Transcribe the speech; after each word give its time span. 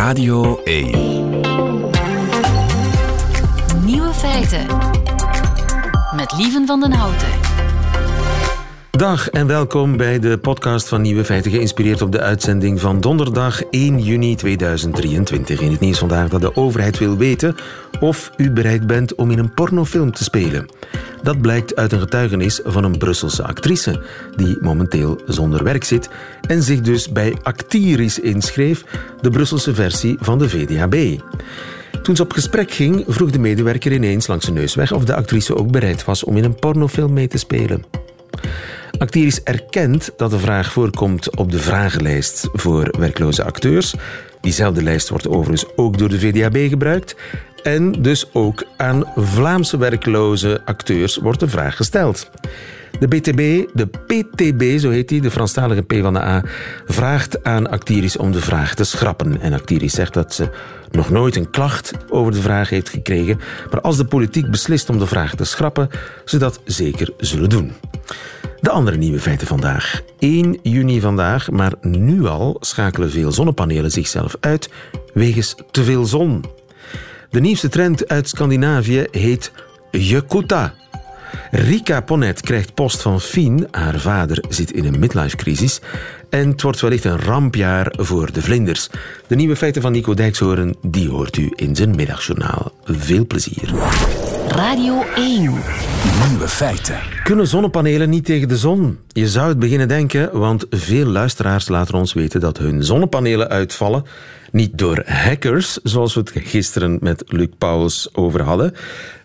Radio 0.00 0.60
1. 0.64 0.90
Nieuwe 3.84 4.12
feiten. 4.12 4.66
Met 6.16 6.32
Lieven 6.36 6.66
van 6.66 6.80
den 6.80 6.92
Houten. 6.92 7.28
Dag 8.90 9.28
en 9.28 9.46
welkom 9.46 9.96
bij 9.96 10.18
de 10.18 10.38
podcast 10.38 10.88
van 10.88 11.02
Nieuwe 11.02 11.24
Feiten, 11.24 11.50
geïnspireerd 11.50 12.02
op 12.02 12.12
de 12.12 12.20
uitzending 12.20 12.80
van 12.80 13.00
donderdag 13.00 13.62
1 13.62 13.98
juni 13.98 14.34
2023. 14.34 15.60
In 15.60 15.70
het 15.70 15.80
nieuws 15.80 15.98
vandaag 15.98 16.28
dat 16.28 16.40
de 16.40 16.56
overheid 16.56 16.98
wil 16.98 17.16
weten 17.16 17.56
of 18.00 18.30
u 18.36 18.50
bereid 18.50 18.86
bent 18.86 19.14
om 19.14 19.30
in 19.30 19.38
een 19.38 19.54
pornofilm 19.54 20.12
te 20.12 20.24
spelen. 20.24 20.66
Dat 21.22 21.40
blijkt 21.40 21.76
uit 21.76 21.92
een 21.92 22.00
getuigenis 22.00 22.60
van 22.64 22.84
een 22.84 22.98
Brusselse 22.98 23.42
actrice 23.42 24.00
die 24.36 24.58
momenteel 24.60 25.20
zonder 25.26 25.64
werk 25.64 25.84
zit 25.84 26.08
en 26.46 26.62
zich 26.62 26.80
dus 26.80 27.08
bij 27.08 27.36
Actiris 27.42 28.20
inschreef, 28.20 28.84
de 29.20 29.30
Brusselse 29.30 29.74
versie 29.74 30.16
van 30.20 30.38
de 30.38 30.48
VDAB. 30.48 31.22
Toen 32.02 32.16
ze 32.16 32.22
op 32.22 32.32
gesprek 32.32 32.70
ging, 32.70 33.04
vroeg 33.08 33.30
de 33.30 33.38
medewerker 33.38 33.92
ineens 33.92 34.26
langs 34.26 34.44
zijn 34.44 34.56
neus 34.56 34.74
weg 34.74 34.92
of 34.92 35.04
de 35.04 35.14
actrice 35.14 35.56
ook 35.56 35.70
bereid 35.70 36.04
was 36.04 36.24
om 36.24 36.36
in 36.36 36.44
een 36.44 36.54
pornofilm 36.54 37.12
mee 37.12 37.28
te 37.28 37.38
spelen. 37.38 37.84
Actiris 38.98 39.42
erkent 39.42 40.12
dat 40.16 40.30
de 40.30 40.38
vraag 40.38 40.72
voorkomt 40.72 41.36
op 41.36 41.50
de 41.50 41.58
vragenlijst 41.58 42.48
voor 42.52 42.94
werkloze 42.98 43.44
acteurs. 43.44 43.94
Diezelfde 44.40 44.82
lijst 44.82 45.08
wordt 45.08 45.28
overigens 45.28 45.76
ook 45.76 45.98
door 45.98 46.08
de 46.08 46.18
VDAB 46.18 46.56
gebruikt. 46.68 47.14
En 47.62 47.92
dus 47.92 48.24
ook 48.32 48.64
aan 48.76 49.04
Vlaamse 49.16 49.78
werkloze 49.78 50.60
acteurs 50.64 51.16
wordt 51.16 51.40
de 51.40 51.48
vraag 51.48 51.76
gesteld. 51.76 52.30
De 52.98 53.08
BTB, 53.08 53.66
de 53.74 53.86
PTB, 53.86 54.78
zo 54.78 54.90
heet 54.90 55.08
die, 55.08 55.20
de 55.20 55.30
Franstalige 55.30 55.82
P 55.82 55.94
van 56.00 56.12
de 56.12 56.20
A, 56.20 56.42
vraagt 56.86 57.44
aan 57.44 57.70
Actiris 57.70 58.16
om 58.16 58.32
de 58.32 58.40
vraag 58.40 58.74
te 58.74 58.84
schrappen. 58.84 59.40
En 59.40 59.52
Actiris 59.52 59.92
zegt 59.92 60.14
dat 60.14 60.34
ze 60.34 60.48
nog 60.90 61.10
nooit 61.10 61.36
een 61.36 61.50
klacht 61.50 61.92
over 62.08 62.32
de 62.32 62.40
vraag 62.40 62.68
heeft 62.68 62.88
gekregen, 62.88 63.40
maar 63.70 63.80
als 63.80 63.96
de 63.96 64.04
politiek 64.04 64.50
beslist 64.50 64.88
om 64.88 64.98
de 64.98 65.06
vraag 65.06 65.34
te 65.34 65.44
schrappen, 65.44 65.88
ze 66.24 66.38
dat 66.38 66.60
zeker 66.64 67.12
zullen 67.18 67.48
doen. 67.48 67.72
De 68.60 68.70
andere 68.70 68.96
nieuwe 68.96 69.20
feiten 69.20 69.46
vandaag. 69.46 70.02
1 70.18 70.58
juni 70.62 71.00
vandaag, 71.00 71.50
maar 71.50 71.72
nu 71.80 72.26
al 72.26 72.56
schakelen 72.60 73.10
veel 73.10 73.32
zonnepanelen 73.32 73.90
zichzelf 73.90 74.36
uit 74.40 74.70
wegens 75.14 75.54
te 75.70 75.84
veel 75.84 76.04
zon. 76.04 76.44
De 77.30 77.40
nieuwste 77.40 77.68
trend 77.68 78.08
uit 78.08 78.28
Scandinavië 78.28 79.06
heet 79.10 79.52
Jekuta. 79.90 80.74
Rika 81.50 82.00
Ponet 82.00 82.40
krijgt 82.40 82.74
post 82.74 83.02
van 83.02 83.20
Fien. 83.20 83.68
Haar 83.70 83.98
vader 83.98 84.44
zit 84.48 84.72
in 84.72 84.84
een 84.84 84.98
midlife-crisis. 84.98 85.80
En 86.28 86.48
het 86.48 86.62
wordt 86.62 86.80
wellicht 86.80 87.04
een 87.04 87.18
rampjaar 87.18 87.92
voor 87.98 88.32
de 88.32 88.42
vlinders. 88.42 88.88
De 89.26 89.34
nieuwe 89.34 89.56
feiten 89.56 89.82
van 89.82 89.92
Nico 89.92 90.14
Dijkshoorn, 90.14 90.76
die 90.82 91.08
hoort 91.08 91.36
u 91.36 91.52
in 91.54 91.76
zijn 91.76 91.94
middagjournaal. 91.94 92.72
Veel 92.84 93.26
plezier. 93.26 93.74
Radio 94.48 95.04
1. 95.14 95.40
Nieuwe 96.28 96.48
feiten. 96.48 96.98
Kunnen 97.24 97.46
zonnepanelen 97.46 98.10
niet 98.10 98.24
tegen 98.24 98.48
de 98.48 98.56
zon? 98.56 98.98
Je 99.12 99.28
zou 99.28 99.48
het 99.48 99.58
beginnen 99.58 99.88
denken, 99.88 100.38
want 100.38 100.66
veel 100.70 101.06
luisteraars 101.06 101.68
laten 101.68 101.94
ons 101.94 102.12
weten 102.12 102.40
dat 102.40 102.58
hun 102.58 102.84
zonnepanelen 102.84 103.48
uitvallen. 103.48 104.04
Niet 104.52 104.78
door 104.78 105.02
hackers, 105.06 105.78
zoals 105.82 106.14
we 106.14 106.20
het 106.20 106.32
gisteren 106.34 106.98
met 107.00 107.22
Luc 107.26 107.48
Pauwels 107.58 108.08
over 108.12 108.42
hadden, 108.42 108.74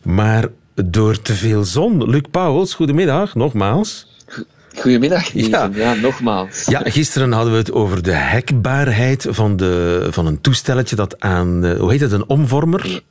maar 0.04 0.46
door 0.86 1.22
te 1.22 1.34
veel 1.34 1.64
zon. 1.64 2.10
Luc 2.10 2.22
Pauwels, 2.32 2.74
goedemiddag, 2.74 3.36
nogmaals. 3.36 4.14
Goedemiddag, 4.78 5.28
Ja. 5.34 5.48
ja. 5.48 5.70
ja, 5.74 5.94
nogmaals. 5.94 6.66
Ja, 6.66 6.82
gisteren 6.84 7.32
hadden 7.32 7.52
we 7.54 7.58
het 7.60 7.72
over 7.72 8.04
de 8.04 8.16
hackbaarheid 8.16 9.28
van, 9.30 9.58
de, 9.58 10.08
van 10.10 10.26
een 10.26 10.42
toestelletje 10.42 10.96
dat 10.96 11.20
aan, 11.20 11.66
eh, 11.66 11.80
hoe 11.80 11.92
heet 11.92 12.02
het, 12.02 12.12
een 12.12 12.30
omvormer? 12.30 13.02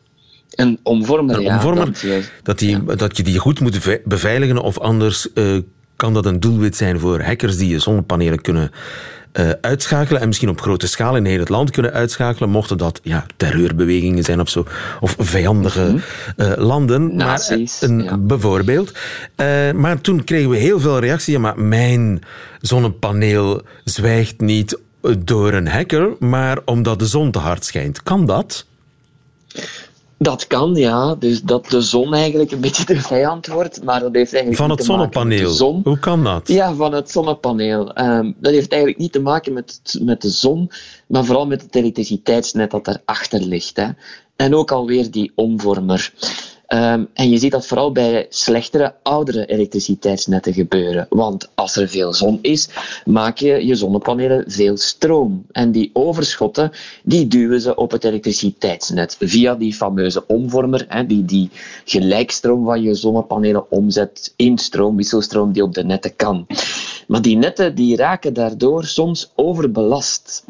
Een 0.51 0.79
omvormer, 0.83 1.37
Een 1.37 1.43
ja. 1.43 1.55
omvormer, 1.55 1.85
dat 1.87 2.01
je- 2.01 2.23
dat, 2.43 2.59
die, 2.59 2.85
dat 2.85 3.17
je 3.17 3.23
die 3.23 3.39
goed 3.39 3.61
moet 3.61 3.73
beve- 3.73 4.01
beveiligen 4.05 4.59
of 4.59 4.79
anders 4.79 5.33
eh, 5.33 5.45
kan 5.97 6.15
dat 6.15 6.27
een 6.27 6.41
doelwit 6.41 6.77
zijn 6.77 7.01
voor 7.01 7.23
hackers 7.23 7.57
die 7.57 7.69
je 7.69 7.79
zonnepanelen 7.79 8.41
kunnen 8.41 8.71
eh, 9.35 9.51
uitschakelen 9.61 10.21
en 10.21 10.27
misschien 10.27 10.49
op 10.49 10.61
grote 10.61 10.87
schaal 10.87 11.17
in 11.17 11.25
heel 11.25 11.39
het 11.39 11.49
land 11.49 11.71
kunnen 11.71 11.93
uitschakelen, 11.93 12.51
mochten 12.51 12.79
dat 12.79 13.01
ja, 13.03 13.27
terreurbewegingen 13.37 14.25
zijn 14.25 14.41
of 14.41 14.49
zo, 14.49 14.67
of 15.01 15.17
vijandige 15.19 15.97
eh, 16.37 16.53
landen. 16.57 17.17
Nazi's, 17.17 17.81
maar, 17.81 17.91
een, 17.91 18.03
ja. 18.03 18.17
Bijvoorbeeld. 18.17 18.93
Eh, 19.35 19.73
maar 19.73 20.01
toen 20.01 20.25
kregen 20.25 20.51
we 20.51 20.57
heel 20.57 20.81
veel 20.81 20.99
reactie. 20.99 21.33
Ja, 21.33 21.39
maar 21.39 21.61
mijn 21.61 22.23
zonnepaneel 22.61 23.63
zwijgt 23.85 24.41
niet 24.41 24.79
door 25.19 25.53
een 25.53 25.69
hacker, 25.69 26.17
maar 26.19 26.59
omdat 26.65 26.99
de 26.99 27.07
zon 27.07 27.31
te 27.31 27.39
hard 27.39 27.65
schijnt. 27.65 28.03
Kan 28.03 28.27
dat? 28.27 28.67
Dat 30.19 30.47
kan, 30.47 30.75
ja. 30.75 31.15
Dus 31.15 31.43
dat 31.43 31.67
de 31.71 31.81
zon 31.81 32.15
eigenlijk 32.15 32.51
een 32.51 32.61
beetje 32.61 32.85
de 32.85 33.01
vijand 33.01 33.47
wordt. 33.47 33.85
Maar 33.85 34.01
dat 34.01 34.15
heeft 34.15 34.33
eigenlijk 34.33 34.63
Van 34.63 34.71
het 34.71 34.81
te 34.81 34.87
maken 34.87 35.03
met 35.03 35.15
zonnepaneel. 35.15 35.49
De 35.49 35.55
zon. 35.57 35.81
Hoe 35.85 35.99
kan 35.99 36.25
dat? 36.25 36.49
Ja, 36.49 36.75
van 36.75 36.93
het 36.93 37.11
zonnepaneel. 37.11 37.93
Ehm, 37.93 38.33
dat 38.37 38.53
heeft 38.53 38.73
eigenlijk 38.73 39.01
niet 39.01 39.13
te 39.13 39.21
maken 39.21 39.53
met, 39.53 39.99
met 40.01 40.23
de 40.23 40.31
zon, 40.31 40.71
maar 41.07 41.25
vooral 41.25 41.47
met 41.47 41.63
het 41.63 41.75
elektriciteitsnet 41.75 42.71
dat 42.71 42.85
daarachter 42.85 43.41
ligt. 43.41 43.77
Hè. 43.77 43.89
En 44.37 44.55
ook 44.55 44.71
alweer 44.73 45.11
die 45.11 45.33
omvormer. 45.35 46.13
Ehm, 46.75 47.05
en 47.13 47.31
je 47.31 47.39
ziet 47.39 47.51
dat 47.51 47.67
vooral 47.67 47.93
bij 47.93 48.27
slechtere, 48.29 48.95
oudere 49.03 49.47
elektriciteitsnetten 49.47 50.53
gebeuren. 50.53 51.07
Want 51.09 51.51
als 51.55 51.77
er 51.77 51.89
veel 51.89 52.13
zon 52.13 52.39
is, 52.43 52.69
maak 53.05 53.39
je 53.39 53.67
je 53.67 53.75
zonnepanelen 53.75 54.45
veel 54.47 54.77
stroom. 54.77 55.47
En 55.53 55.73
die 55.73 55.91
overschotten, 55.93 56.71
die 57.03 57.27
duwen 57.27 57.61
ze 57.61 57.75
op 57.75 57.91
het 57.91 58.05
elektriciteitsnet 58.05 59.17
via 59.21 59.55
die 59.55 59.75
fameuze 59.75 60.27
omvormer, 60.27 60.85
hè, 60.89 61.07
die 61.07 61.25
die 61.25 61.51
gelijkstroom 61.85 62.65
van 62.65 62.83
je 62.83 62.95
zonnepanelen 62.95 63.71
omzet 63.71 64.33
in 64.37 64.59
stroom, 64.59 64.97
wisselstroom 64.97 65.53
die 65.53 65.63
op 65.63 65.75
de 65.75 65.85
netten 65.85 66.17
kan. 66.17 66.47
Maar 67.07 67.23
die 67.23 67.37
netten 67.37 67.75
die 67.75 67.97
raken 67.97 68.35
daardoor 68.35 68.85
soms 68.85 69.33
overbelast. 69.35 70.45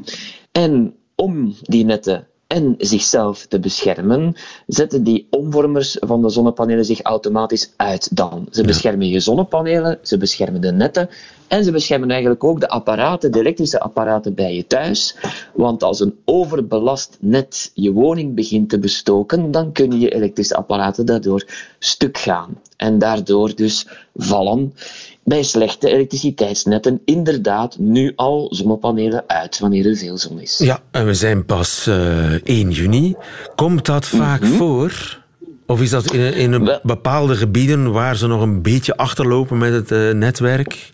En 0.53 0.95
om 1.15 1.55
die 1.63 1.85
netten 1.85 2.27
en 2.55 2.75
zichzelf 2.79 3.47
te 3.47 3.61
beschermen, 3.61 4.35
zetten 4.67 5.03
die 5.03 5.27
omvormers 5.31 5.97
van 6.01 6.23
de 6.23 6.29
zonnepanelen 6.29 6.85
zich 6.85 7.03
automatisch 7.03 7.73
uit 7.77 8.17
dan. 8.17 8.47
Ze 8.51 8.63
beschermen 8.63 9.09
je 9.09 9.21
zonnepanelen, 9.21 9.99
ze 10.03 10.17
beschermen 10.17 10.61
de 10.61 10.73
netten 10.73 11.09
en 11.55 11.65
ze 11.65 11.71
beschermen 11.71 12.11
eigenlijk 12.11 12.45
ook 12.45 12.61
de 12.61 12.69
apparaten, 12.69 13.33
de 13.33 13.39
elektrische 13.39 13.81
apparaten 13.81 14.35
bij 14.35 14.55
je 14.55 14.67
thuis. 14.67 15.17
Want 15.55 15.83
als 15.83 16.01
een 16.01 16.15
overbelast 16.25 17.17
net 17.21 17.71
je 17.75 17.93
woning 17.93 18.35
begint 18.35 18.69
te 18.69 18.79
bestoken, 18.79 19.51
dan 19.51 19.73
kunnen 19.73 20.01
je 20.01 20.15
elektrische 20.15 20.57
apparaten 20.57 21.07
daardoor 21.07 21.45
stuk 21.79 22.19
gaan. 22.19 22.61
En 22.77 22.99
daardoor 22.99 23.55
dus 23.55 23.87
vallen 24.15 24.75
bij 25.23 25.43
slechte 25.43 25.89
elektriciteitsnetten 25.89 27.01
inderdaad 27.05 27.79
nu 27.79 28.13
al 28.17 28.47
zonnepanelen 28.51 29.25
uit 29.27 29.59
wanneer 29.59 29.87
er 29.87 29.97
veel 29.97 30.19
zon 30.19 30.41
is. 30.41 30.59
Ja, 30.59 30.81
en 30.91 31.07
we 31.07 31.15
zijn 31.15 31.45
pas 31.45 31.87
eh 31.87 32.33
1 32.33 32.71
juni. 32.71 33.15
Komt 33.55 33.87
dat 33.87 34.07
vaak 34.07 34.45
voor? 34.45 35.23
Of 35.67 35.81
is 35.81 35.91
dat 35.91 36.13
in, 36.13 36.35
in 36.35 36.51
Mhm. 36.51 36.79
Bepaalde 36.83 37.37
gebieden 37.37 37.93
waar 37.93 38.17
ze 38.17 38.27
nog 38.27 38.43
een 38.43 38.63
beetje 38.63 38.97
achterlopen 38.97 39.59
met 39.59 39.73
het 39.73 39.91
eh, 39.91 40.11
netwerk? 40.11 40.93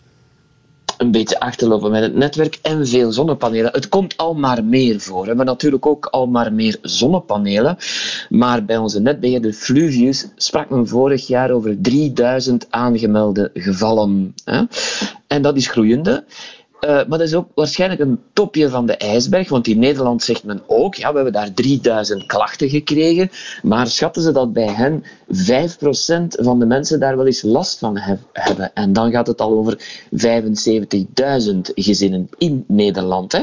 Een 1.01 1.11
beetje 1.11 1.39
achterlopen 1.39 1.91
met 1.91 2.01
het 2.01 2.15
netwerk 2.15 2.59
en 2.61 2.87
veel 2.87 3.11
zonnepanelen. 3.11 3.71
Het 3.71 3.89
komt 3.89 4.17
al 4.17 4.33
maar 4.33 4.63
meer 4.63 4.99
voor. 4.99 5.21
We 5.21 5.27
hebben 5.27 5.45
natuurlijk 5.45 5.85
ook 5.85 6.05
al 6.05 6.27
maar 6.27 6.53
meer 6.53 6.77
zonnepanelen. 6.81 7.77
Maar 8.29 8.65
bij 8.65 8.77
onze 8.77 9.01
netbeheerder 9.01 9.53
Fluvius 9.53 10.27
sprak 10.35 10.69
men 10.69 10.87
vorig 10.87 11.27
jaar 11.27 11.51
over 11.51 11.81
3000 11.81 12.67
aangemelde 12.69 13.49
gevallen. 13.53 14.35
En 15.27 15.41
dat 15.41 15.55
is 15.55 15.67
groeiende. 15.67 16.23
Eh, 16.81 16.89
maar 16.89 17.17
dat 17.17 17.21
is 17.21 17.33
ook 17.33 17.47
waarschijnlijk 17.55 18.01
een 18.01 18.19
topje 18.33 18.69
van 18.69 18.85
de 18.85 18.97
ijsberg, 18.97 19.49
want 19.49 19.67
in 19.67 19.79
Nederland 19.79 20.23
zegt 20.23 20.43
men 20.43 20.61
ook, 20.67 20.95
ja, 20.95 21.09
we 21.09 21.15
hebben 21.15 21.33
daar 21.33 21.53
3000 21.53 22.25
klachten 22.25 22.69
gekregen, 22.69 23.31
maar 23.63 23.87
schatten 23.87 24.21
ze 24.21 24.31
dat 24.31 24.53
bij 24.53 24.67
hen 24.69 25.03
5% 25.27 26.37
van 26.39 26.59
de 26.59 26.65
mensen 26.65 26.99
daar 26.99 27.17
wel 27.17 27.25
eens 27.25 27.41
last 27.41 27.79
van 27.79 27.97
heb- 27.97 28.19
hebben. 28.33 28.73
En 28.73 28.93
dan 28.93 29.11
gaat 29.11 29.27
het 29.27 29.41
al 29.41 29.51
over 29.57 29.77
75.000 30.11 31.71
gezinnen 31.75 32.29
in 32.37 32.63
Nederland. 32.67 33.31
Hè. 33.31 33.41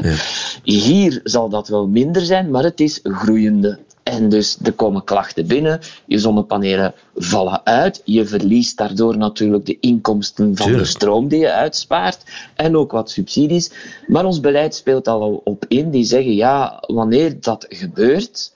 Hier 0.63 1.19
zal 1.23 1.49
dat 1.49 1.67
wel 1.67 1.87
minder 1.87 2.21
zijn, 2.21 2.49
maar 2.51 2.63
het 2.63 2.79
is 2.79 2.99
groeiende. 3.03 3.79
En 4.09 4.29
dus 4.29 4.57
er 4.63 4.73
komen 4.73 5.03
klachten 5.03 5.47
binnen, 5.47 5.79
je 6.05 6.19
zonnepanelen 6.19 6.93
vallen 7.15 7.65
uit, 7.65 8.01
je 8.05 8.25
verliest 8.25 8.77
daardoor 8.77 9.17
natuurlijk 9.17 9.65
de 9.65 9.77
inkomsten 9.79 10.45
van 10.45 10.65
Tuurlijk. 10.65 10.83
de 10.83 10.89
stroom 10.89 11.27
die 11.27 11.39
je 11.39 11.51
uitspaart 11.51 12.23
en 12.55 12.77
ook 12.77 12.91
wat 12.91 13.11
subsidies. 13.11 13.71
Maar 14.07 14.25
ons 14.25 14.39
beleid 14.39 14.75
speelt 14.75 15.07
al 15.07 15.41
op 15.43 15.65
in, 15.67 15.89
die 15.89 16.03
zeggen 16.03 16.35
ja, 16.35 16.83
wanneer 16.87 17.41
dat 17.41 17.65
gebeurt 17.69 18.53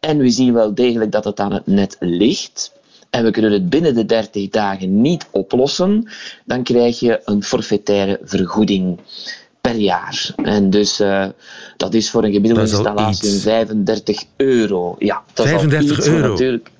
en 0.00 0.18
we 0.18 0.30
zien 0.30 0.52
wel 0.52 0.74
degelijk 0.74 1.12
dat 1.12 1.24
het 1.24 1.40
aan 1.40 1.52
het 1.52 1.66
net 1.66 1.96
ligt 2.00 2.72
en 3.10 3.24
we 3.24 3.30
kunnen 3.30 3.52
het 3.52 3.68
binnen 3.68 3.94
de 3.94 4.04
30 4.04 4.48
dagen 4.48 5.00
niet 5.00 5.26
oplossen, 5.30 6.08
dan 6.44 6.62
krijg 6.62 7.00
je 7.00 7.20
een 7.24 7.42
forfaitaire 7.42 8.20
vergoeding 8.22 8.98
per 9.72 9.80
jaar. 9.80 10.30
En 10.36 10.70
dus 10.70 11.00
uh, 11.00 11.24
dat 11.76 11.94
is 11.94 12.10
voor 12.10 12.24
een 12.24 12.32
gemiddelde 12.32 12.70
installatie 12.70 13.40
35 13.40 14.22
euro. 14.36 14.96
Ja, 14.98 15.22
dat 15.34 15.46
35 15.46 15.98
is 15.98 16.06
euro? 16.06 16.28
Natuurlijk 16.28 16.70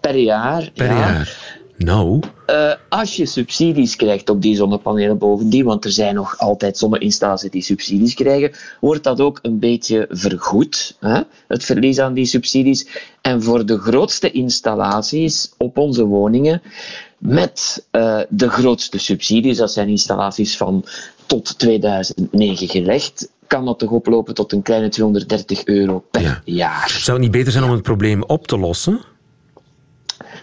per 0.00 0.16
jaar. 0.16 0.70
Per 0.74 0.86
ja. 0.86 0.98
jaar? 0.98 1.38
Nou? 1.84 2.20
Uh, 2.46 2.72
als 2.88 3.16
je 3.16 3.26
subsidies 3.26 3.96
krijgt 3.96 4.30
op 4.30 4.42
die 4.42 4.56
zonnepanelen 4.56 5.18
bovendien, 5.18 5.64
want 5.64 5.84
er 5.84 5.90
zijn 5.90 6.14
nog 6.14 6.38
altijd 6.38 6.78
zonneinstallaties 6.78 7.50
die 7.50 7.62
subsidies 7.62 8.14
krijgen, 8.14 8.52
wordt 8.80 9.04
dat 9.04 9.20
ook 9.20 9.38
een 9.42 9.58
beetje 9.58 10.06
vergoed, 10.10 10.96
hè? 11.00 11.20
het 11.48 11.64
verlies 11.64 11.98
aan 11.98 12.14
die 12.14 12.24
subsidies. 12.26 12.86
En 13.20 13.42
voor 13.42 13.66
de 13.66 13.78
grootste 13.78 14.30
installaties 14.30 15.52
op 15.56 15.78
onze 15.78 16.04
woningen, 16.04 16.62
met 17.18 17.86
uh, 17.92 18.20
de 18.28 18.48
grootste 18.48 18.98
subsidies, 18.98 19.56
dat 19.56 19.72
zijn 19.72 19.88
installaties 19.88 20.56
van 20.56 20.84
tot 21.26 21.58
2009 21.58 22.68
gelegd, 22.68 23.28
kan 23.46 23.64
dat 23.64 23.78
toch 23.78 23.90
oplopen 23.90 24.34
tot 24.34 24.52
een 24.52 24.62
kleine 24.62 24.88
230 24.88 25.64
euro 25.64 26.04
per 26.10 26.20
Ja. 26.22 26.42
jaar. 26.44 26.88
Zou 27.00 27.16
het 27.16 27.26
niet 27.26 27.36
beter 27.36 27.52
zijn 27.52 27.64
om 27.64 27.70
het 27.70 27.82
probleem 27.82 28.22
op 28.22 28.46
te 28.46 28.58
lossen? 28.58 29.00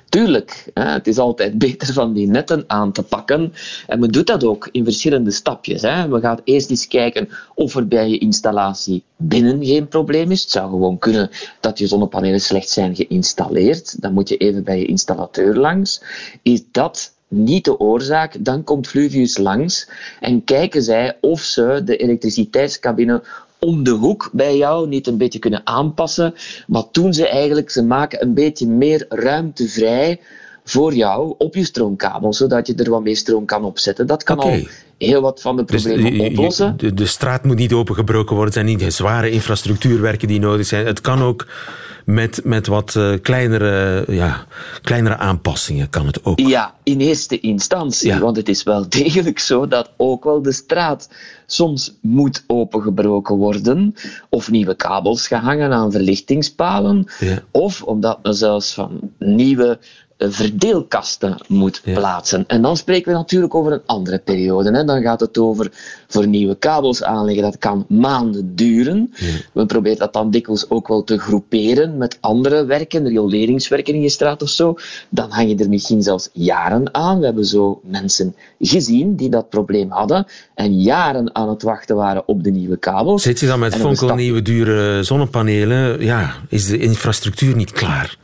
Tuurlijk, 0.10 0.70
hè, 0.74 0.84
het 0.84 1.08
is 1.08 1.18
altijd 1.18 1.58
beter 1.68 1.94
van 1.94 2.14
die 2.14 2.28
netten 2.28 2.64
aan 2.68 2.92
te 2.92 3.04
pakken. 3.04 3.54
En 3.88 4.00
men 4.00 4.12
doet 4.12 4.28
dat 4.28 4.44
ook 4.44 4.70
in 4.72 4.84
verschillende 4.84 5.32
stapjes. 5.32 5.82
Hè. 5.82 6.08
We 6.08 6.20
gaan 6.20 6.40
eerst 6.44 6.70
eens 6.70 6.88
kijken 6.88 7.30
of 7.56 7.76
er 7.76 7.88
bij 7.88 8.10
je 8.10 8.18
installatie 8.18 9.04
binnen 9.16 9.66
geen 9.66 9.88
probleem 9.88 10.32
is. 10.32 10.42
Het 10.42 10.52
zou 10.52 10.70
gewoon 10.70 10.98
kunnen 10.98 11.30
dat 11.60 11.78
je 11.78 11.88
zonnepanelen 11.88 12.42
slecht 12.42 12.70
zijn 12.70 12.96
geïnstalleerd. 12.96 14.02
Dan 14.02 14.14
moet 14.14 14.30
je 14.30 14.38
even 14.38 14.64
bij 14.64 14.80
je 14.80 14.86
installateur 14.86 15.56
langs. 15.56 16.02
Is 16.42 16.62
dat 16.72 17.16
niet 17.28 17.66
de 17.66 17.80
oorzaak, 17.80 18.36
dan 18.40 18.64
komt 18.64 18.88
Fluvius 18.88 19.38
langs 19.38 19.90
en 20.20 20.44
kijken 20.44 20.82
zij 20.82 21.18
of 21.22 21.42
ze 21.42 21.82
de 21.86 21.98
elektriciteitscabine 21.98 23.24
om 23.60 23.84
de 23.84 23.92
hoek 23.92 24.30
bij 24.34 24.58
jou 24.58 24.88
niet 24.88 25.08
een 25.08 25.18
beetje 25.18 25.40
kunnen 25.40 25.62
aanpassen. 25.64 26.34
Wat 26.68 26.94
doen 26.94 27.14
ze 27.14 27.28
eigenlijk? 27.28 27.70
Ze 27.70 27.84
maken 27.84 28.22
een 28.22 28.34
beetje 28.34 28.68
meer 28.68 29.06
ruimte 29.10 29.68
vrij 29.68 30.20
voor 30.70 30.94
jou 30.94 31.36
op 31.38 31.56
je 31.56 31.66
stroomkabel, 31.66 32.34
zodat 32.34 32.68
je 32.68 32.76
er 32.76 32.90
wat 32.90 33.04
meer 33.04 33.18
stroom 33.18 33.46
kan 33.46 33.64
opzetten. 33.64 34.08
Dat 34.08 34.24
kan 34.24 34.40
al 34.40 34.60
heel 34.98 35.22
wat 35.22 35.42
van 35.42 35.56
de 35.56 35.64
Dus 35.64 35.84
problemen 35.84 36.30
oplossen. 36.30 36.78
De, 36.78 36.94
de 36.94 37.06
straat 37.06 37.44
moet 37.44 37.58
niet 37.58 37.74
opengebroken 37.74 38.36
worden. 38.36 38.54
Het 38.54 38.66
zijn 38.66 38.78
niet 38.78 38.94
zware 38.94 39.30
infrastructuurwerken 39.30 40.28
die 40.28 40.40
nodig 40.40 40.66
zijn. 40.66 40.86
Het 40.86 41.02
kan 41.02 41.22
ook 41.22 41.48
met, 42.06 42.42
met 42.44 42.68
wat 42.68 42.96
eh, 42.96 43.14
kleinere, 43.22 44.06
ja, 44.08 44.46
kleinere 44.82 45.18
aanpassingen. 45.18 45.90
Kan 45.90 46.06
het 46.06 46.26
ook. 46.26 46.40
Ja, 46.40 46.76
in 46.84 47.00
eerste 47.00 47.40
instantie. 47.40 48.08
Ja. 48.08 48.20
Want 48.20 48.38
het 48.38 48.50
is 48.50 48.64
wel 48.64 48.90
degelijk 49.04 49.40
zo 49.40 49.68
dat 49.68 49.92
ook 49.98 50.24
wel 50.24 50.42
de 50.42 50.52
straat 50.52 51.10
soms 51.46 51.98
moet 52.02 52.44
opengebroken 52.48 53.36
worden. 53.36 53.96
Of 54.30 54.52
nieuwe 54.52 54.76
kabels 54.76 55.28
gehangen 55.28 55.72
aan 55.72 55.92
verlichtingspalen. 55.92 57.08
Ja. 57.20 57.44
Of 57.52 57.82
omdat 57.82 58.20
men 58.24 58.34
zelfs 58.34 58.74
van 58.74 59.00
nieuwe 59.20 59.80
verdeelkasten 60.18 61.38
moet 61.48 61.82
Ja. 61.84 61.94
plaatsen. 61.94 62.44
En 62.48 62.62
dan 62.62 62.78
spreken 62.78 63.12
we 63.12 63.18
natuurlijk 63.18 63.56
over 63.56 63.72
een 63.72 63.82
andere 63.86 64.18
periode. 64.20 64.72
Hè. 64.72 64.84
Dan 64.84 65.02
gaat 65.02 65.20
het 65.20 65.38
over 65.38 65.72
voor 66.08 66.28
nieuwe 66.28 66.56
kabels 66.56 67.04
aanleggen. 67.04 67.44
Dat 67.44 67.58
kan 67.58 67.86
maanden 67.90 68.56
duren. 68.56 69.14
We 69.54 69.66
proberen 69.66 69.98
dat 69.98 70.14
dan 70.14 70.32
dikwijls 70.32 70.70
ook 70.70 70.88
wel 70.88 71.04
te 71.04 71.18
groeperen 71.20 71.98
met 71.98 72.18
andere 72.22 72.66
werken, 72.66 73.08
rioleringswerken 73.08 73.94
in 73.94 74.02
je 74.02 74.10
straat 74.10 74.42
of 74.42 74.50
zo. 74.50 74.76
Dan 75.10 75.32
hang 75.32 75.50
je 75.50 75.56
er 75.64 75.70
misschien 75.70 76.02
zelfs 76.04 76.30
jaren 76.34 76.94
aan. 76.94 77.20
We 77.20 77.26
hebben 77.26 77.46
zo 77.46 77.82
mensen 77.84 78.36
gezien 78.60 79.16
die 79.16 79.30
dat 79.30 79.50
probleem 79.50 79.92
hadden 79.92 80.26
en 80.56 80.82
jaren 80.82 81.36
aan 81.36 81.50
het 81.50 81.64
wachten 81.64 81.96
waren 81.96 82.28
op 82.28 82.44
de 82.44 82.52
nieuwe 82.52 82.78
kabels. 82.78 83.22
Zit 83.24 83.40
je 83.40 83.48
dan 83.48 83.60
met 83.60 83.74
stap- 83.74 83.86
fonkelnieuwe 83.86 84.42
dure 84.42 85.04
zonnepanelen? 85.04 86.02
Ja, 86.04 86.34
is 86.50 86.66
de 86.68 86.78
infrastructuur 86.78 87.56
niet 87.56 87.72
klaar? 87.72 88.18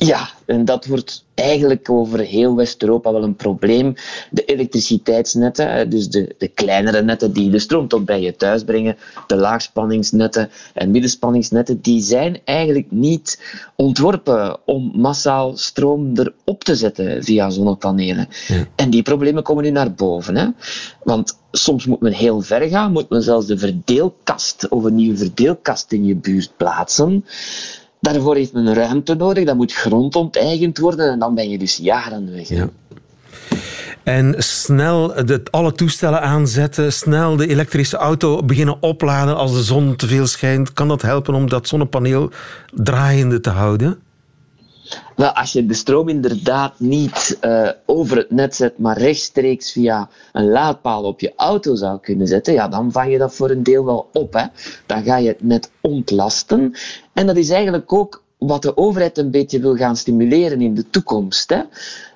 Ja, 0.00 0.28
en 0.46 0.64
dat 0.64 0.86
wordt 0.86 1.24
eigenlijk 1.34 1.90
over 1.90 2.18
heel 2.18 2.56
West-Europa 2.56 3.12
wel 3.12 3.22
een 3.22 3.36
probleem. 3.36 3.94
De 4.30 4.44
elektriciteitsnetten, 4.44 5.90
dus 5.90 6.08
de, 6.08 6.34
de 6.38 6.48
kleinere 6.48 7.02
netten 7.02 7.32
die 7.32 7.50
de 7.50 7.58
stroom 7.58 7.88
tot 7.88 8.04
bij 8.04 8.20
je 8.20 8.36
thuis 8.36 8.64
brengen, 8.64 8.96
de 9.26 9.36
laagspanningsnetten 9.36 10.50
en 10.74 10.90
middenspanningsnetten, 10.90 11.80
die 11.80 12.00
zijn 12.00 12.40
eigenlijk 12.44 12.90
niet 12.90 13.42
ontworpen 13.76 14.58
om 14.64 14.90
massaal 14.94 15.56
stroom 15.56 16.12
erop 16.14 16.64
te 16.64 16.76
zetten 16.76 17.24
via 17.24 17.50
zonnepanelen. 17.50 18.28
Ja. 18.46 18.66
En 18.74 18.90
die 18.90 19.02
problemen 19.02 19.42
komen 19.42 19.64
nu 19.64 19.70
naar 19.70 19.92
boven. 19.92 20.36
Hè? 20.36 20.46
Want 21.02 21.38
soms 21.50 21.86
moet 21.86 22.00
men 22.00 22.12
heel 22.12 22.40
ver 22.40 22.68
gaan, 22.68 22.92
moet 22.92 23.08
men 23.08 23.22
zelfs 23.22 23.46
de 23.46 23.58
verdeelkast 23.58 24.68
of 24.68 24.84
een 24.84 24.94
nieuwe 24.94 25.16
verdeelkast 25.16 25.92
in 25.92 26.04
je 26.04 26.14
buurt 26.14 26.52
plaatsen. 26.56 27.24
Daarvoor 28.00 28.36
heeft 28.36 28.52
men 28.52 28.74
ruimte 28.74 29.14
nodig, 29.14 29.44
dat 29.44 29.56
moet 29.56 29.72
grond 29.72 30.16
onteigend 30.16 30.78
worden 30.78 31.10
en 31.10 31.18
dan 31.18 31.34
ben 31.34 31.50
je 31.50 31.58
dus 31.58 31.76
jaren 31.76 32.32
weg. 32.32 32.48
Ja. 32.48 32.68
En 34.02 34.34
snel 34.38 35.24
de, 35.24 35.42
alle 35.50 35.72
toestellen 35.72 36.20
aanzetten, 36.20 36.92
snel 36.92 37.36
de 37.36 37.48
elektrische 37.48 37.96
auto 37.96 38.42
beginnen 38.42 38.82
opladen 38.82 39.36
als 39.36 39.52
de 39.52 39.62
zon 39.62 39.96
te 39.96 40.06
veel 40.06 40.26
schijnt. 40.26 40.72
Kan 40.72 40.88
dat 40.88 41.02
helpen 41.02 41.34
om 41.34 41.48
dat 41.48 41.68
zonnepaneel 41.68 42.30
draaiende 42.74 43.40
te 43.40 43.50
houden? 43.50 43.98
Wel, 45.16 45.32
als 45.32 45.52
je 45.52 45.66
de 45.66 45.74
stroom 45.74 46.08
inderdaad 46.08 46.80
niet 46.80 47.36
eh, 47.40 47.68
over 47.86 48.16
het 48.16 48.30
net 48.30 48.54
zet, 48.54 48.78
maar 48.78 48.98
rechtstreeks 48.98 49.72
via 49.72 50.08
een 50.32 50.48
laadpaal 50.48 51.04
op 51.04 51.20
je 51.20 51.32
auto 51.36 51.74
zou 51.74 52.00
kunnen 52.00 52.26
zetten, 52.26 52.52
ja, 52.52 52.68
dan 52.68 52.92
vang 52.92 53.12
je 53.12 53.18
dat 53.18 53.34
voor 53.34 53.50
een 53.50 53.62
deel 53.62 53.84
wel 53.84 54.08
op. 54.12 54.32
Hè. 54.32 54.44
Dan 54.86 55.02
ga 55.02 55.16
je 55.16 55.28
het 55.28 55.42
net 55.42 55.70
ontlasten. 55.80 56.74
En 57.12 57.26
dat 57.26 57.36
is 57.36 57.50
eigenlijk 57.50 57.92
ook 57.92 58.22
wat 58.38 58.62
de 58.62 58.76
overheid 58.76 59.18
een 59.18 59.30
beetje 59.30 59.60
wil 59.60 59.76
gaan 59.76 59.96
stimuleren 59.96 60.60
in 60.60 60.74
de 60.74 60.90
toekomst. 60.90 61.50
Hè. 61.50 61.60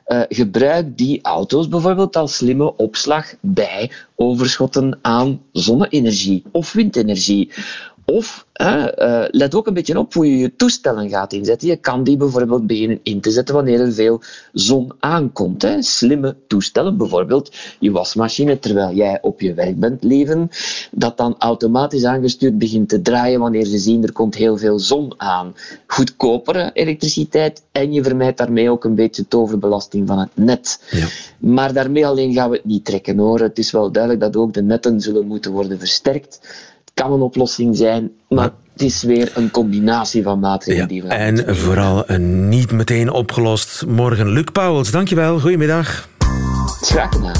Eh, 0.04 0.20
gebruik 0.28 0.98
die 0.98 1.22
auto's 1.22 1.68
bijvoorbeeld 1.68 2.16
als 2.16 2.36
slimme 2.36 2.76
opslag 2.76 3.34
bij 3.40 3.90
overschotten 4.16 4.98
aan 5.02 5.40
zonne-energie 5.52 6.42
of 6.50 6.72
windenergie. 6.72 7.52
Of 8.04 8.46
eh, 8.52 8.84
let 9.30 9.54
ook 9.54 9.66
een 9.66 9.74
beetje 9.74 9.98
op 9.98 10.14
hoe 10.14 10.30
je 10.30 10.38
je 10.38 10.56
toestellen 10.56 11.08
gaat 11.08 11.32
inzetten. 11.32 11.68
Je 11.68 11.76
kan 11.76 12.04
die 12.04 12.16
bijvoorbeeld 12.16 12.66
beginnen 12.66 13.00
in 13.02 13.20
te 13.20 13.30
zetten 13.30 13.54
wanneer 13.54 13.80
er 13.80 13.92
veel 13.92 14.22
zon 14.52 14.92
aankomt. 14.98 15.62
Hè. 15.62 15.82
Slimme 15.82 16.36
toestellen, 16.46 16.96
bijvoorbeeld 16.96 17.56
je 17.78 17.90
wasmachine 17.90 18.58
terwijl 18.58 18.94
jij 18.94 19.18
op 19.22 19.40
je 19.40 19.54
werk 19.54 19.80
bent 19.80 20.02
leven, 20.02 20.50
dat 20.90 21.16
dan 21.16 21.34
automatisch 21.38 22.04
aangestuurd 22.04 22.58
begint 22.58 22.88
te 22.88 23.02
draaien 23.02 23.40
wanneer 23.40 23.64
ze 23.64 23.78
zien 23.78 24.02
er 24.02 24.12
komt 24.12 24.34
heel 24.34 24.56
veel 24.56 24.78
zon 24.78 25.14
aan. 25.16 25.54
Goedkopere 25.86 26.70
elektriciteit 26.72 27.62
en 27.72 27.92
je 27.92 28.02
vermijdt 28.02 28.38
daarmee 28.38 28.70
ook 28.70 28.84
een 28.84 28.94
beetje 28.94 29.28
toverbelasting 29.28 30.06
van 30.08 30.18
het 30.18 30.30
net. 30.34 30.80
Ja. 30.90 31.06
Maar 31.38 31.72
daarmee 31.72 32.06
alleen 32.06 32.32
gaan 32.32 32.50
we 32.50 32.56
het 32.56 32.64
niet 32.64 32.84
trekken 32.84 33.18
hoor. 33.18 33.40
Het 33.40 33.58
is 33.58 33.70
wel 33.70 33.92
duidelijk 33.92 34.22
dat 34.22 34.36
ook 34.36 34.52
de 34.52 34.62
netten 34.62 35.00
zullen 35.00 35.26
moeten 35.26 35.52
worden 35.52 35.78
versterkt. 35.78 36.40
Kan 36.94 37.12
een 37.12 37.20
oplossing 37.20 37.76
zijn, 37.76 38.10
maar 38.28 38.50
het 38.72 38.82
is 38.82 39.02
weer 39.02 39.32
een 39.34 39.50
combinatie 39.50 40.22
van 40.22 40.38
maatregelen 40.38 40.88
die 40.88 41.02
we 41.02 41.08
gaan 41.08 41.18
en 41.18 41.56
vooral 41.56 42.04
een 42.06 42.48
niet 42.48 42.72
meteen 42.72 43.10
opgelost 43.10 43.84
morgen. 43.86 44.28
Luc 44.28 44.44
Pauwels, 44.52 44.90
dankjewel. 44.90 45.40
Goedemiddag. 45.40 46.08
Graag 46.80 47.12
gedaan. 47.12 47.34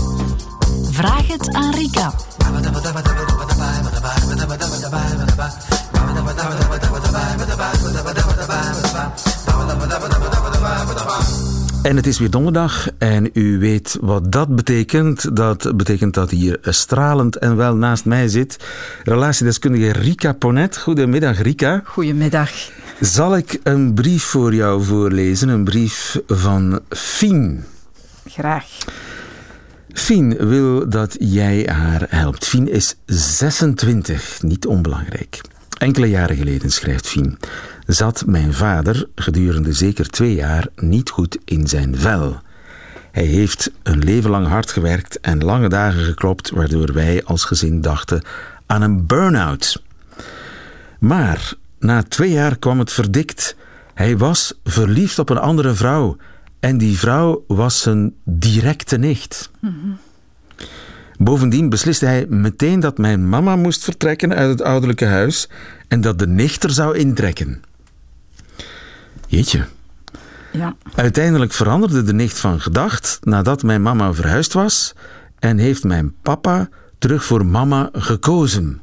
Vraag 0.91 1.27
het 1.27 1.55
aan 1.55 1.75
Rika. 1.75 2.13
En 11.83 11.97
het 11.97 12.07
is 12.07 12.19
weer 12.19 12.31
donderdag 12.31 12.89
en 12.99 13.31
u 13.33 13.59
weet 13.59 13.99
wat 14.01 14.33
dat 14.33 14.57
betekent. 14.57 15.37
Dat 15.37 15.77
betekent 15.77 16.15
dat 16.15 16.31
hier 16.31 16.59
stralend 16.61 17.37
en 17.37 17.57
wel 17.57 17.77
naast 17.77 18.05
mij 18.05 18.29
zit 18.29 18.57
relatiedeskundige 19.05 19.93
Rika 19.93 20.33
Ponet. 20.33 20.79
Goedemiddag 20.79 21.43
Rika. 21.43 21.83
Goedemiddag. 21.85 22.51
Zal 23.01 23.37
ik 23.37 23.61
een 23.63 23.95
brief 23.95 24.23
voor 24.23 24.55
jou 24.55 24.83
voorlezen? 24.83 25.49
Een 25.49 25.65
brief 25.65 26.21
van 26.27 26.81
Fien. 26.89 27.65
Graag. 28.27 28.67
Fien 29.93 30.37
wil 30.37 30.89
dat 30.89 31.17
jij 31.19 31.69
haar 31.73 32.07
helpt. 32.09 32.47
Fien 32.47 32.69
is 32.69 32.97
26, 33.07 34.43
niet 34.43 34.67
onbelangrijk. 34.67 35.41
Enkele 35.79 36.09
jaren 36.09 36.37
geleden, 36.37 36.71
schrijft 36.71 37.09
Fien, 37.09 37.39
zat 37.93 38.27
mijn 38.27 38.53
vader 38.53 39.09
gedurende 39.15 39.73
zeker 39.73 40.09
twee 40.09 40.35
jaar 40.35 40.67
niet 40.77 41.11
goed 41.11 41.39
in 41.45 41.69
zijn 41.69 41.99
vel. 41.99 42.41
Hij 43.13 43.25
heeft 43.25 43.71
een 43.83 43.99
leven 43.99 44.31
lang 44.31 44.47
hard 44.47 44.71
gewerkt 44.71 45.21
en 45.21 45.45
lange 45.45 45.69
dagen 45.69 46.05
geklopt, 46.05 46.51
waardoor 46.51 46.93
wij 46.93 47.25
als 47.25 47.45
gezin 47.45 47.81
dachten 47.81 48.23
aan 48.67 48.83
een 48.83 49.07
burn-out. 49.07 49.83
Maar 50.99 51.53
na 51.79 52.03
twee 52.03 52.31
jaar 52.31 52.59
kwam 52.59 52.79
het 52.79 52.93
verdikt. 52.93 53.57
Hij 53.95 54.17
was 54.17 54.55
verliefd 54.65 55.19
op 55.19 55.29
een 55.29 55.39
andere 55.39 55.75
vrouw. 55.75 56.17
En 56.61 56.79
die 56.79 56.99
vrouw 56.99 57.45
was 57.47 57.81
zijn 57.81 58.15
directe 58.25 58.97
nicht. 58.97 59.51
Bovendien 61.19 61.69
besliste 61.69 62.07
hij 62.07 62.27
meteen 62.29 62.81
dat 62.81 62.99
mijn 62.99 63.29
mama 63.29 63.57
moest 63.57 63.85
vertrekken 63.85 64.35
uit 64.35 64.51
het 64.51 64.63
ouderlijke 64.63 65.05
huis 65.05 65.49
en 65.89 66.01
dat 66.01 66.19
de 66.19 66.27
nicht 66.27 66.65
er 66.65 66.71
zou 66.71 66.97
intrekken. 66.97 67.63
Jeetje. 69.33 69.65
Ja. 70.51 70.77
Uiteindelijk 70.95 71.53
veranderde 71.53 72.03
de 72.03 72.13
nicht 72.13 72.39
van 72.39 72.61
gedacht 72.61 73.19
nadat 73.21 73.63
mijn 73.63 73.83
mama 73.83 74.13
verhuisd 74.13 74.53
was 74.53 74.95
en 75.39 75.59
heeft 75.59 75.85
mijn 75.85 76.15
papa 76.23 76.69
terug 76.99 77.25
voor 77.25 77.47
mama 77.47 77.89
gekozen. 77.93 78.83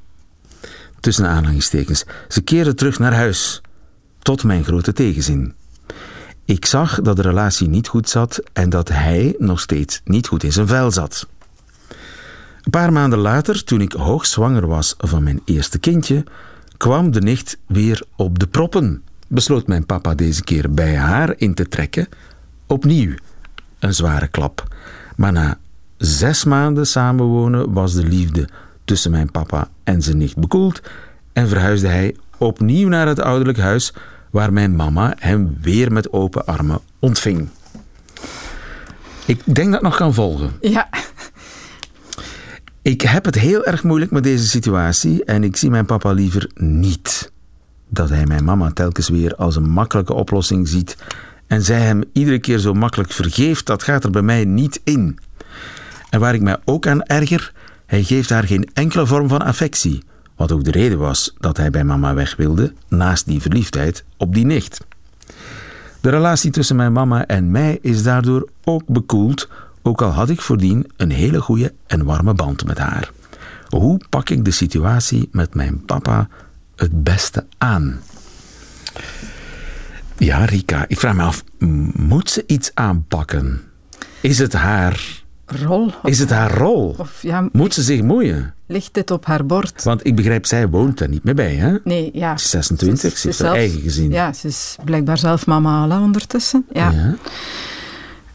Tussen 1.00 1.28
aanhalingstekens. 1.28 2.04
Ze 2.28 2.42
keerde 2.42 2.74
terug 2.74 3.00
naar 3.00 3.14
huis. 3.14 3.62
Tot 4.20 4.44
mijn 4.44 4.64
grote 4.64 4.94
tegenzin. 4.94 5.54
Ik 6.46 6.66
zag 6.66 7.02
dat 7.02 7.16
de 7.16 7.22
relatie 7.22 7.68
niet 7.68 7.88
goed 7.88 8.10
zat 8.10 8.42
en 8.54 8.70
dat 8.70 8.90
hij 8.90 9.36
nog 9.38 9.60
steeds 9.60 10.02
niet 10.04 10.28
goed 10.28 10.44
in 10.44 10.52
zijn 10.52 10.68
vel 10.68 10.92
zat. 10.92 11.28
Een 12.64 12.72
paar 12.72 12.94
maanden 12.94 13.20
later, 13.20 13.64
toen 13.64 13.82
ik 13.82 13.92
hoogzwanger 13.92 14.68
was 14.68 14.96
van 14.98 15.24
mijn 15.24 15.42
eerste 15.46 15.80
kindje, 15.80 16.24
kwam 16.78 17.12
de 17.12 17.22
nicht 17.22 17.58
weer 17.68 18.04
op 18.16 18.40
de 18.40 18.48
proppen. 18.48 19.04
Besloot 19.32 19.68
mijn 19.68 19.86
papa 19.86 20.16
deze 20.16 20.44
keer 20.44 20.72
bij 20.74 20.96
haar 20.96 21.34
in 21.38 21.54
te 21.54 21.68
trekken. 21.68 22.08
Opnieuw 22.68 23.14
een 23.80 23.94
zware 23.94 24.28
klap. 24.28 24.76
Maar 25.16 25.32
na 25.32 25.58
zes 25.98 26.44
maanden 26.44 26.88
samenwonen 26.88 27.74
was 27.74 27.94
de 27.94 28.04
liefde 28.04 28.50
tussen 28.86 29.12
mijn 29.12 29.32
papa 29.32 29.70
en 29.84 30.02
zijn 30.02 30.18
nicht 30.18 30.38
bekoeld 30.38 30.82
en 31.34 31.48
verhuisde 31.48 31.88
hij 31.88 32.16
opnieuw 32.38 32.88
naar 32.88 33.08
het 33.08 33.20
ouderlijk 33.20 33.58
huis 33.58 33.94
waar 34.30 34.54
mijn 34.54 34.76
mama 34.76 35.16
hem 35.18 35.58
weer 35.62 35.92
met 35.92 36.14
open 36.14 36.46
armen 36.46 36.80
ontving. 37.00 37.50
Ik 39.26 39.56
denk 39.56 39.72
dat 39.72 39.82
nog 39.82 39.96
kan 39.96 40.14
volgen. 40.14 40.52
Ja. 40.62 40.90
Ik 42.82 43.02
heb 43.02 43.26
het 43.26 43.36
heel 43.36 43.66
erg 43.66 43.84
moeilijk 43.84 44.12
met 44.12 44.24
deze 44.24 44.48
situatie 44.48 45.24
en 45.24 45.44
ik 45.44 45.56
zie 45.56 45.70
mijn 45.70 45.86
papa 45.86 46.12
liever 46.12 46.50
niet. 46.56 47.32
Dat 47.90 48.10
hij 48.10 48.26
mijn 48.26 48.44
mama 48.44 48.72
telkens 48.72 49.10
weer 49.10 49.36
als 49.36 49.56
een 49.56 49.70
makkelijke 49.70 50.14
oplossing 50.14 50.68
ziet 50.68 50.98
en 51.48 51.62
zij 51.62 51.80
hem 51.80 52.04
iedere 52.14 52.40
keer 52.40 52.58
zo 52.58 52.74
makkelijk 52.74 53.12
vergeeft, 53.12 53.66
dat 53.66 53.84
gaat 53.84 54.04
er 54.04 54.10
bij 54.10 54.22
mij 54.22 54.46
niet 54.46 54.82
in. 54.84 55.20
En 56.10 56.20
waar 56.20 56.34
ik 56.34 56.42
mij 56.42 56.58
ook 56.66 56.88
aan 56.88 57.04
erger, 57.04 57.54
hij 57.86 58.04
geeft 58.04 58.30
haar 58.30 58.44
geen 58.44 58.70
enkele 58.74 59.06
vorm 59.06 59.28
van 59.28 59.42
affectie. 59.42 60.04
Wat 60.36 60.52
ook 60.52 60.64
de 60.64 60.72
reden 60.72 60.98
was 60.98 61.36
dat 61.40 61.58
hij 61.58 61.70
bij 61.70 61.84
mama 61.84 62.14
weg 62.14 62.36
wilde, 62.36 62.74
naast 62.88 63.26
die 63.26 63.42
verliefdheid 63.42 64.04
op 64.18 64.34
die 64.34 64.46
nicht. 64.46 64.86
De 66.02 66.10
relatie 66.10 66.52
tussen 66.52 66.76
mijn 66.76 66.94
mama 66.94 67.26
en 67.26 67.52
mij 67.52 67.80
is 67.82 68.04
daardoor 68.04 68.50
ook 68.64 68.84
bekoeld, 68.88 69.50
ook 69.82 70.02
al 70.02 70.10
had 70.10 70.30
ik 70.30 70.42
voordien 70.42 70.92
een 70.98 71.12
hele 71.12 71.42
goede 71.42 71.74
en 71.88 72.06
warme 72.06 72.34
band 72.34 72.66
met 72.66 72.78
haar. 72.78 73.12
Hoe 73.70 74.02
pak 74.10 74.30
ik 74.30 74.46
de 74.46 74.52
situatie 74.52 75.30
met 75.32 75.54
mijn 75.54 75.86
papa 75.86 76.28
het 76.80 77.04
beste 77.04 77.46
aan? 77.58 78.00
Ja, 80.18 80.46
Rika, 80.46 80.86
ik 80.88 81.00
vraag 81.00 81.16
me 81.16 81.24
af, 81.24 81.44
moet 81.94 82.30
ze 82.30 82.44
iets 82.48 82.72
aanpakken? 82.74 83.62
Is 84.22 84.40
het 84.40 84.54
haar 84.54 85.24
Rol. 85.46 85.92
is 86.04 86.20
het 86.20 86.30
haar 86.30 86.52
rol? 86.54 86.96
Of, 86.98 87.22
ja, 87.22 87.50
Moet 87.52 87.74
ze 87.74 87.82
zich 87.82 88.02
moeien? 88.02 88.54
Ligt 88.68 88.94
dit 88.94 89.12
op 89.12 89.26
haar 89.26 89.46
bord? 89.46 89.84
Want 89.84 90.06
ik 90.06 90.16
begrijp, 90.16 90.46
zij 90.46 90.68
woont 90.70 90.98
daar 90.98 91.10
niet 91.10 91.24
meer 91.24 91.36
bij, 91.36 91.56
hè? 91.56 91.78
Nee, 91.84 92.10
ja. 92.14 92.38
Ze 92.38 92.44
is 92.44 92.50
26, 92.50 93.18
ze 93.18 93.28
heeft 93.28 93.40
haar 93.40 93.48
zelf- 93.48 93.56
eigen 93.60 93.82
gezin. 93.82 94.12
Ja, 94.12 94.34
ze 94.34 94.48
is 94.48 94.76
blijkbaar 94.86 95.18
zelf 95.18 95.46
mama 95.46 95.82
Ala 95.84 96.02
ondertussen. 96.02 96.66
Ja. 96.72 96.92
Ja. 96.92 97.16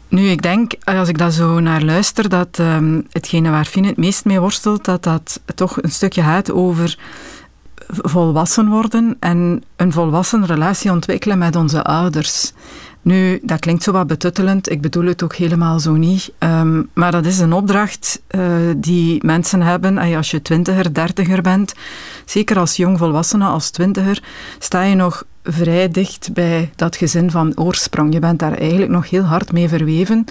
Nu, 0.07 0.29
ik 0.29 0.41
denk, 0.41 0.73
als 0.83 1.09
ik 1.09 1.17
daar 1.17 1.31
zo 1.31 1.59
naar 1.59 1.81
luister, 1.83 2.29
dat 2.29 2.47
ehm, 2.59 3.01
hetgene 3.11 3.49
waar 3.49 3.65
Fien 3.65 3.85
het 3.85 3.97
meest 3.97 4.25
mee 4.25 4.39
worstelt, 4.39 4.85
dat 4.85 5.03
dat 5.03 5.39
toch 5.55 5.81
een 5.81 5.91
stukje 5.91 6.21
gaat 6.21 6.51
over 6.51 6.97
volwassen 7.87 8.69
worden 8.69 9.17
en 9.19 9.63
een 9.75 9.91
volwassen 9.91 10.45
relatie 10.45 10.91
ontwikkelen 10.91 11.37
met 11.37 11.55
onze 11.55 11.83
ouders. 11.83 12.53
Nu, 13.01 13.39
dat 13.43 13.59
klinkt 13.59 13.83
zo 13.83 13.91
wat 13.91 14.07
betuttelend, 14.07 14.71
ik 14.71 14.81
bedoel 14.81 15.05
het 15.05 15.23
ook 15.23 15.35
helemaal 15.35 15.79
zo 15.79 15.93
niet. 15.93 16.31
Ehm, 16.37 16.83
maar 16.93 17.11
dat 17.11 17.25
is 17.25 17.39
een 17.39 17.53
opdracht 17.53 18.21
eh, 18.27 18.41
die 18.77 19.25
mensen 19.25 19.61
hebben 19.61 19.97
en 19.97 20.15
als 20.15 20.31
je 20.31 20.41
twintiger, 20.41 20.93
dertiger 20.93 21.41
bent. 21.41 21.73
Zeker 22.25 22.59
als 22.59 22.75
jongvolwassene, 22.75 23.45
als 23.45 23.69
twintiger, 23.69 24.23
sta 24.59 24.81
je 24.81 24.95
nog 24.95 25.23
vrij 25.43 25.89
dicht 25.89 26.33
bij 26.33 26.71
dat 26.75 26.95
gezin 26.95 27.31
van 27.31 27.59
oorsprong. 27.59 28.13
Je 28.13 28.19
bent 28.19 28.39
daar 28.39 28.57
eigenlijk 28.57 28.91
nog 28.91 29.09
heel 29.09 29.23
hard 29.23 29.51
mee 29.51 29.69
verweven. 29.69 30.25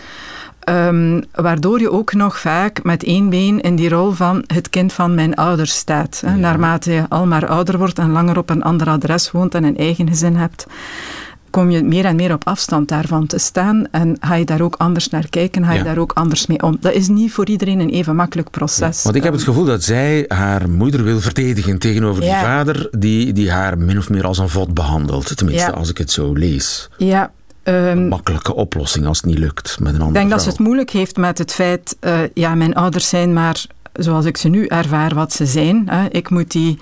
Ehm, 0.64 1.20
waardoor 1.32 1.80
je 1.80 1.90
ook 1.90 2.12
nog 2.12 2.38
vaak 2.38 2.82
met 2.82 3.04
één 3.04 3.28
been 3.30 3.60
in 3.60 3.76
die 3.76 3.88
rol 3.88 4.10
van 4.10 4.44
het 4.46 4.70
kind 4.70 4.92
van 4.92 5.14
mijn 5.14 5.34
ouders 5.34 5.74
staat. 5.76 6.22
Hè. 6.26 6.36
Naarmate 6.36 6.92
je 6.92 7.04
al 7.08 7.26
maar 7.26 7.46
ouder 7.46 7.78
wordt 7.78 7.98
en 7.98 8.10
langer 8.10 8.38
op 8.38 8.50
een 8.50 8.62
ander 8.62 8.88
adres 8.88 9.30
woont 9.30 9.54
en 9.54 9.64
een 9.64 9.76
eigen 9.76 10.08
gezin 10.08 10.36
hebt, 10.36 10.66
kom 11.50 11.70
je 11.70 11.82
meer 11.82 12.04
en 12.04 12.16
meer 12.16 12.32
op 12.32 12.46
afstand 12.46 12.88
daarvan 12.88 13.26
te 13.26 13.38
staan 13.38 13.86
en 13.90 14.16
ga 14.20 14.34
je 14.34 14.44
daar 14.44 14.60
ook 14.60 14.74
anders 14.78 15.08
naar 15.08 15.28
kijken, 15.28 15.64
ga 15.64 15.72
je 15.72 15.78
Ja. 15.78 15.84
daar 15.84 15.98
ook 15.98 16.12
anders 16.12 16.46
mee 16.46 16.62
om. 16.62 16.76
Dat 16.80 16.92
is 16.92 17.08
niet 17.08 17.32
voor 17.32 17.46
iedereen 17.48 17.80
een 17.80 17.90
even 17.90 18.16
makkelijk 18.16 18.50
proces. 18.50 19.02
Want 19.02 19.16
ik 19.16 19.22
heb 19.22 19.32
het 19.32 19.42
gevoel 19.42 19.64
dat 19.64 19.82
zij 19.82 20.24
haar 20.28 20.70
moeder 20.70 21.04
wil 21.04 21.20
verdedigen 21.20 21.78
tegenover 21.78 22.20
die 22.20 22.30
vader 22.30 22.88
die, 22.98 23.32
die 23.32 23.50
haar 23.50 23.78
min 23.78 23.98
of 23.98 24.10
meer 24.10 24.26
als 24.26 24.38
een 24.38 24.48
vod 24.48 24.74
behandelt. 24.74 25.36
Tenminste, 25.36 25.72
als 25.72 25.90
ik 25.90 25.98
het 25.98 26.10
zo 26.10 26.32
lees. 26.32 26.88
Ja, 26.96 27.30
ehm, 27.64 28.08
Makkelijke 28.08 28.54
oplossing 28.54 29.06
als 29.06 29.16
het 29.16 29.26
niet 29.26 29.38
lukt 29.38 29.76
met 29.80 29.88
een 29.88 30.00
andere 30.00 30.08
Ik 30.08 30.14
denk 30.14 30.30
dat 30.30 30.42
ze 30.42 30.48
het 30.48 30.58
moeilijk 30.58 30.90
heeft 30.90 31.16
met 31.16 31.38
het 31.38 31.52
feit, 31.52 31.96
eh, 32.00 32.18
ja, 32.34 32.54
mijn 32.54 32.74
ouders 32.74 33.08
zijn 33.08 33.32
maar 33.32 33.66
zoals 33.92 34.24
ik 34.24 34.36
ze 34.36 34.48
nu 34.48 34.66
ervaar 34.66 35.14
wat 35.14 35.32
ze 35.32 35.46
zijn. 35.46 35.88
Hè. 35.88 36.08
Ik 36.08 36.30
moet 36.30 36.50
die 36.50 36.78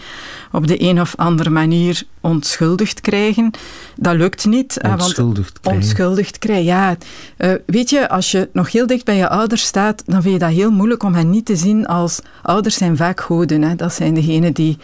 op 0.53 0.67
de 0.67 0.83
een 0.83 1.01
of 1.01 1.17
andere 1.17 1.51
manier 1.51 2.03
onschuldigd 2.21 3.01
krijgen. 3.01 3.51
Dat 3.97 4.15
lukt 4.15 4.45
niet. 4.47 4.79
hè, 4.81 4.89
want- 4.89 5.03
Onschuldigd 5.03 5.61
krijgen. 5.61 5.83
Onschuldigd 5.83 6.39
krijgen, 6.39 6.65
ja. 6.65 6.97
Eh, 7.37 7.53
weet 7.67 7.91
je, 7.91 8.09
als 8.09 8.31
je 8.31 8.49
nog 8.53 8.73
heel 8.73 8.87
dicht 8.87 9.05
bij 9.05 9.17
je 9.17 9.29
ouders 9.29 9.63
staat, 9.63 10.03
dan 10.07 10.23
vind 10.23 10.35
je 10.35 10.41
dat 10.41 10.51
heel 10.51 10.71
moeilijk 10.71 11.03
om 11.03 11.15
hen 11.15 11.31
niet 11.31 11.47
te 11.47 11.57
zien 11.57 11.87
als... 11.87 12.21
Ouders 12.43 12.77
zijn 12.77 12.97
vaak 12.97 13.21
goden, 13.21 13.63
hè. 13.63 13.75
dat 13.75 13.93
zijn 13.93 14.15
degenen 14.15 14.53
die 14.53 14.79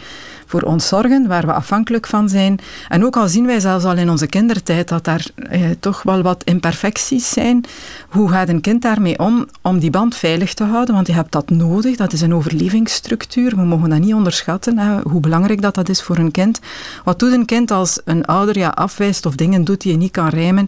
voor 0.49 0.61
ons 0.61 0.87
zorgen, 0.87 1.27
waar 1.27 1.45
we 1.45 1.53
afhankelijk 1.53 2.07
van 2.07 2.29
zijn. 2.29 2.59
En 2.87 3.05
ook 3.05 3.17
al 3.17 3.27
zien 3.27 3.45
wij 3.45 3.59
zelfs 3.59 3.85
al 3.85 3.97
in 3.97 4.09
onze 4.09 4.27
kindertijd 4.27 4.87
dat 4.87 5.03
daar 5.03 5.25
eh, 5.35 5.61
toch 5.79 6.03
wel 6.03 6.21
wat 6.21 6.43
imperfecties 6.43 7.29
zijn, 7.29 7.65
hoe 8.09 8.29
gaat 8.29 8.49
een 8.49 8.61
kind 8.61 8.81
daarmee 8.81 9.19
om, 9.19 9.45
om 9.61 9.79
die 9.79 9.89
band 9.89 10.15
veilig 10.15 10.53
te 10.53 10.63
houden? 10.63 10.95
Want 10.95 11.07
je 11.07 11.13
hebt 11.13 11.31
dat 11.31 11.49
nodig, 11.49 11.95
dat 11.95 12.13
is 12.13 12.21
een 12.21 12.33
overlevingsstructuur, 12.33 13.55
we 13.55 13.61
mogen 13.61 13.89
dat 13.89 13.99
niet 13.99 14.13
onderschatten, 14.13 14.77
hè, 14.77 15.01
hoe 15.01 15.19
belangrijk 15.19 15.61
dat, 15.61 15.75
dat 15.75 15.89
is 15.89 16.01
voor 16.01 16.17
een 16.17 16.31
kind. 16.31 16.59
Wat 17.03 17.19
doet 17.19 17.33
een 17.33 17.45
kind 17.45 17.71
als 17.71 18.01
een 18.05 18.25
ouder 18.25 18.57
je 18.57 18.73
afwijst 18.73 19.25
of 19.25 19.35
dingen 19.35 19.63
doet 19.63 19.81
die 19.81 19.91
je 19.91 19.97
niet 19.97 20.11
kan 20.11 20.27
rijmen? 20.27 20.67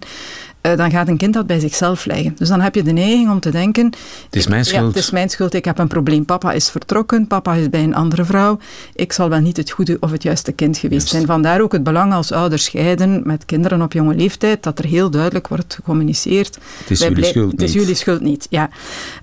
Eh, 0.62 0.78
dan 0.78 0.92
gaat 0.92 1.08
een 1.08 1.18
kind 1.18 1.34
dat 1.34 1.48
bij 1.48 1.60
zichzelf 1.60 2.06
leggen. 2.06 2.34
Dus 2.38 2.48
dan 2.48 2.62
heb 2.62 2.76
je 2.76 2.84
de 2.84 2.92
neiging 2.92 3.30
om 3.32 3.40
te 3.40 3.50
denken... 3.52 3.86
Het 4.26 4.36
is 4.36 4.48
mijn 4.48 4.64
Ja, 4.64 4.70
schuld. 4.70 4.88
het 4.88 4.96
is 5.04 5.12
mijn 5.12 5.30
schuld, 5.30 5.54
ik 5.54 5.66
heb 5.66 5.78
een 5.78 5.88
probleem. 5.88 6.26
Papa 6.26 6.52
is 6.52 6.70
vertrokken, 6.70 7.28
papa 7.28 7.54
is 7.54 7.70
bij 7.70 7.84
een 7.84 7.96
andere 7.96 8.26
vrouw. 8.26 8.60
Ik 8.96 9.12
zal 9.14 9.30
wel 9.30 9.40
niet 9.40 9.58
het 9.58 9.72
goede 9.72 9.98
of 10.00 10.12
het 10.12 10.24
juiste 10.24 10.52
kind 10.52 10.78
geweest 10.78 11.08
zijn. 11.08 11.26
Vandaar 11.26 11.62
ook 11.62 11.72
het 11.72 11.84
belang 11.84 12.14
als 12.14 12.32
ouders 12.32 12.64
scheiden 12.64 13.22
met 13.26 13.46
kinderen 13.46 13.82
op 13.82 13.94
jonge 13.94 14.16
leeftijd, 14.16 14.64
dat 14.64 14.80
er 14.80 14.86
heel 14.86 15.10
duidelijk 15.10 15.48
wordt 15.48 15.74
gecommuniceerd. 15.74 16.58
Het 16.80 16.92
is 16.92 17.00
Wij 17.00 17.10
jullie 17.10 17.24
schuld 17.26 17.52
Het 17.52 17.62
is 17.62 17.72
niet. 17.74 17.82
jullie 17.82 17.96
schuld 17.96 18.22
niet, 18.22 18.48
ja. 18.50 18.70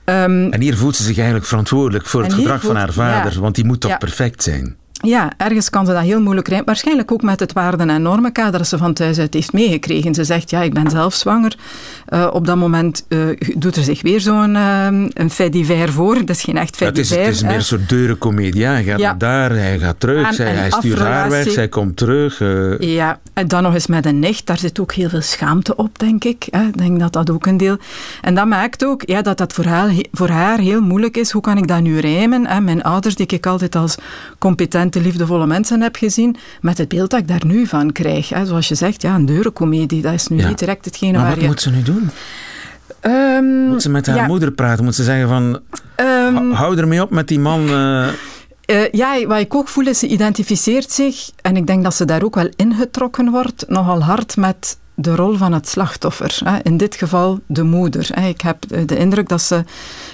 Ehm, 0.04 0.48
En 0.50 0.60
hier 0.60 0.76
voelt 0.76 0.96
ze 0.96 1.02
zich 1.02 1.16
eigenlijk 1.16 1.46
verantwoordelijk 1.46 2.06
voor 2.06 2.22
het 2.22 2.32
gedrag 2.32 2.60
van 2.62 2.76
haar 2.76 2.92
vader, 2.92 3.32
ja. 3.32 3.40
want 3.40 3.54
die 3.54 3.64
moet 3.64 3.80
toch 3.80 3.90
Ja. 3.90 3.96
perfect 3.96 4.42
zijn. 4.42 4.76
Ja, 5.02 5.32
ergens 5.36 5.70
kan 5.70 5.86
ze 5.86 5.92
dat 5.92 6.02
heel 6.02 6.20
moeilijk 6.20 6.46
rijmen. 6.48 6.66
Waarschijnlijk 6.66 7.12
ook 7.12 7.22
met 7.22 7.40
het 7.40 7.52
waarden- 7.52 7.90
en 7.90 8.02
normenkader 8.02 8.58
dat 8.58 8.68
ze 8.68 8.78
van 8.78 8.92
thuis 8.92 9.18
uit 9.18 9.34
heeft 9.34 9.52
meegekregen. 9.52 10.14
Ze 10.14 10.24
zegt, 10.24 10.50
ja, 10.50 10.62
ik 10.62 10.74
ben 10.74 10.90
zelf 10.90 11.14
zwanger. 11.14 11.56
Eh, 12.06 12.28
op 12.32 12.46
dat 12.46 12.56
moment 12.56 13.04
eh, 13.08 13.18
doet 13.56 13.76
er 13.76 13.82
zich 13.82 14.02
weer 14.02 14.20
zo'n 14.20 14.56
eh, 14.56 14.86
een 15.12 15.30
fait 15.30 15.52
divers 15.52 15.92
voor. 15.92 16.14
Dat 16.14 16.28
is 16.36 16.42
geen 16.42 16.56
echt 16.56 16.76
fait 16.76 16.88
het, 16.88 16.98
is, 16.98 17.10
het 17.10 17.18
divers. 17.18 17.36
is 17.36 17.42
meer 17.42 17.54
een 17.54 17.62
soort 17.62 17.88
deurencomedie. 17.88 18.64
Hij 18.64 18.84
gaat 18.84 18.98
Ja. 18.98 19.06
naar 19.08 19.18
daar, 19.18 19.50
hij 19.50 19.78
gaat 19.78 20.00
terug, 20.00 20.34
zij, 20.34 20.54
hij 20.54 20.70
stuurt 20.70 20.98
haar 20.98 21.30
weg, 21.30 21.50
zij 21.50 21.68
komt 21.68 21.96
terug. 21.96 22.38
Ja, 22.78 23.18
en 23.32 23.48
dan 23.48 23.62
nog 23.62 23.74
eens 23.74 23.86
met 23.86 24.06
een 24.06 24.18
nicht. 24.18 24.46
Daar 24.46 24.58
zit 24.58 24.80
ook 24.80 24.92
heel 24.92 25.08
veel 25.08 25.22
schaamte 25.22 25.76
op, 25.76 25.98
denk 25.98 26.24
ik. 26.24 26.46
hè. 26.50 26.62
Ik 26.66 26.78
denk 26.78 27.00
dat 27.00 27.12
dat 27.12 27.30
ook 27.30 27.46
een 27.46 27.56
deel... 27.56 27.76
En 28.20 28.34
dat 28.34 28.46
maakt 28.46 28.84
ook 28.84 29.02
ja, 29.06 29.22
dat 29.22 29.38
dat 29.38 29.52
voor 29.52 29.64
haar, 29.64 29.90
voor 30.12 30.28
haar 30.28 30.58
heel 30.58 30.80
moeilijk 30.80 31.16
is. 31.16 31.30
Hoe 31.30 31.42
kan 31.42 31.56
ik 31.56 31.68
dat 31.68 31.80
nu 31.80 31.98
rijmen? 31.98 32.46
hè? 32.46 32.60
Mijn 32.60 32.82
ouders, 32.82 33.14
die 33.14 33.26
ik 33.26 33.46
altijd 33.46 33.76
als 33.76 33.94
competente, 34.90 35.00
liefdevolle 35.18 35.46
mensen 35.46 35.80
heb 35.80 35.96
gezien, 35.96 36.36
met 36.60 36.78
het 36.78 36.88
beeld 36.88 37.10
dat 37.10 37.20
ik 37.20 37.28
daar 37.28 37.46
nu 37.46 37.66
van 37.66 37.92
krijg. 37.92 38.28
hè. 38.28 38.46
Zoals 38.46 38.68
je 38.68 38.74
zegt, 38.74 39.02
ja, 39.02 39.14
een 39.14 39.26
deurencomedie. 39.26 40.02
Dat 40.02 40.12
is 40.12 40.28
nu 40.28 40.36
Ja. 40.38 40.48
niet 40.48 40.58
direct 40.58 40.84
hetgene 40.84 41.12
maar 41.12 41.20
waar 41.20 41.30
wat 41.30 41.40
je... 41.40 41.46
moet 41.46 41.60
ze 41.60 41.70
nu 41.70 41.82
doen? 41.82 42.10
Ehm, 43.00 43.44
Moet 43.68 43.82
ze 43.82 43.90
met 43.90 44.06
haar 44.06 44.16
ja, 44.16 44.26
moeder 44.26 44.50
praten? 44.52 44.84
Moet 44.84 44.94
ze 44.94 45.02
zeggen 45.04 45.28
van, 45.28 45.60
ehm, 45.96 46.34
hou- 46.34 46.52
hou 46.54 46.78
ermee 46.78 47.02
op 47.02 47.10
met 47.10 47.28
die 47.28 47.38
man. 47.40 47.68
eh, 47.68 48.08
Eh, 48.64 48.90
ja, 48.92 49.26
wat 49.26 49.38
ik 49.38 49.54
ook 49.54 49.68
voel 49.68 49.86
is, 49.86 49.98
ze 49.98 50.06
identificeert 50.06 50.92
zich, 50.92 51.30
en 51.42 51.56
ik 51.56 51.66
denk 51.66 51.82
dat 51.82 51.94
ze 51.94 52.04
daar 52.04 52.22
ook 52.22 52.34
wel 52.34 52.48
ingetrokken 52.56 53.30
wordt, 53.30 53.64
nogal 53.68 54.02
hard 54.02 54.36
met 54.36 54.78
de 55.00 55.16
rol 55.16 55.36
van 55.36 55.52
het 55.52 55.68
slachtoffer. 55.68 56.60
In 56.62 56.76
dit 56.76 56.94
geval 56.94 57.40
de 57.46 57.62
moeder. 57.62 58.26
Ik 58.26 58.40
heb 58.40 58.86
de 58.86 58.96
indruk 58.96 59.28
dat 59.28 59.42
ze 59.42 59.64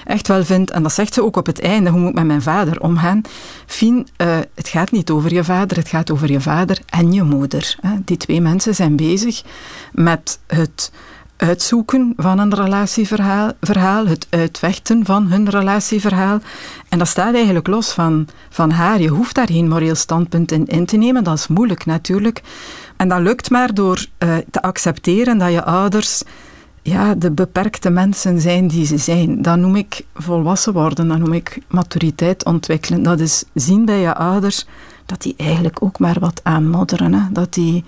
echt 0.04 0.28
wel 0.28 0.44
vindt, 0.44 0.70
en 0.70 0.82
dat 0.82 0.92
zegt 0.92 1.14
ze 1.14 1.22
ook 1.22 1.36
op 1.36 1.46
het 1.46 1.60
einde, 1.60 1.90
hoe 1.90 2.00
moet 2.00 2.08
ik 2.08 2.14
met 2.14 2.26
mijn 2.26 2.42
vader 2.42 2.80
omgaan? 2.80 3.20
Fien, 3.66 4.08
uh, 4.16 4.36
het 4.54 4.68
gaat 4.68 4.90
niet 4.90 5.10
over 5.10 5.32
je 5.32 5.44
vader, 5.44 5.76
het 5.76 5.88
gaat 5.88 6.10
over 6.10 6.30
je 6.30 6.40
vader 6.40 6.78
en 6.86 7.12
je 7.12 7.22
moeder. 7.22 7.76
Die 8.04 8.16
twee 8.16 8.40
mensen 8.40 8.74
zijn 8.74 8.96
bezig 8.96 9.42
met 9.92 10.38
het 10.46 10.92
uitzoeken 11.36 12.12
van 12.16 12.38
een 12.38 12.54
relatieverhaal, 12.54 13.52
verhaal, 13.60 14.06
het 14.06 14.26
uitvechten 14.30 15.04
van 15.04 15.26
hun 15.26 15.48
relatieverhaal. 15.48 16.40
En 16.88 16.98
dat 16.98 17.08
staat 17.08 17.34
eigenlijk 17.34 17.66
los 17.66 17.92
van, 17.92 18.28
van 18.50 18.70
haar. 18.70 19.00
Je 19.00 19.08
hoeft 19.08 19.34
daar 19.34 19.50
geen 19.50 19.68
moreel 19.68 19.94
standpunt 19.94 20.52
in 20.52 20.66
in 20.66 20.86
te 20.86 20.96
nemen. 20.96 21.24
Dat 21.24 21.38
is 21.38 21.46
moeilijk 21.46 21.86
natuurlijk. 21.86 22.42
En 22.96 23.08
dat 23.08 23.20
lukt 23.20 23.50
maar 23.50 23.74
door 23.74 24.06
uh, 24.18 24.36
te 24.50 24.62
accepteren 24.62 25.38
dat 25.38 25.52
je 25.52 25.64
ouders 25.64 26.22
ja, 26.82 27.14
de 27.14 27.30
beperkte 27.30 27.90
mensen 27.90 28.40
zijn 28.40 28.68
die 28.68 28.86
ze 28.86 28.98
zijn. 28.98 29.42
Dat 29.42 29.56
noem 29.56 29.76
ik 29.76 30.04
volwassen 30.14 30.72
worden, 30.72 31.08
dat 31.08 31.18
noem 31.18 31.32
ik 31.32 31.58
maturiteit 31.68 32.44
ontwikkelen. 32.44 33.02
Dat 33.02 33.20
is 33.20 33.44
zien 33.54 33.84
bij 33.84 34.00
je 34.00 34.14
ouders 34.14 34.66
dat 35.06 35.22
die 35.22 35.34
eigenlijk 35.36 35.82
ook 35.82 35.98
maar 35.98 36.16
wat 36.20 36.40
aanmodderen. 36.42 37.28
Dat 37.32 37.54
die 37.54 37.84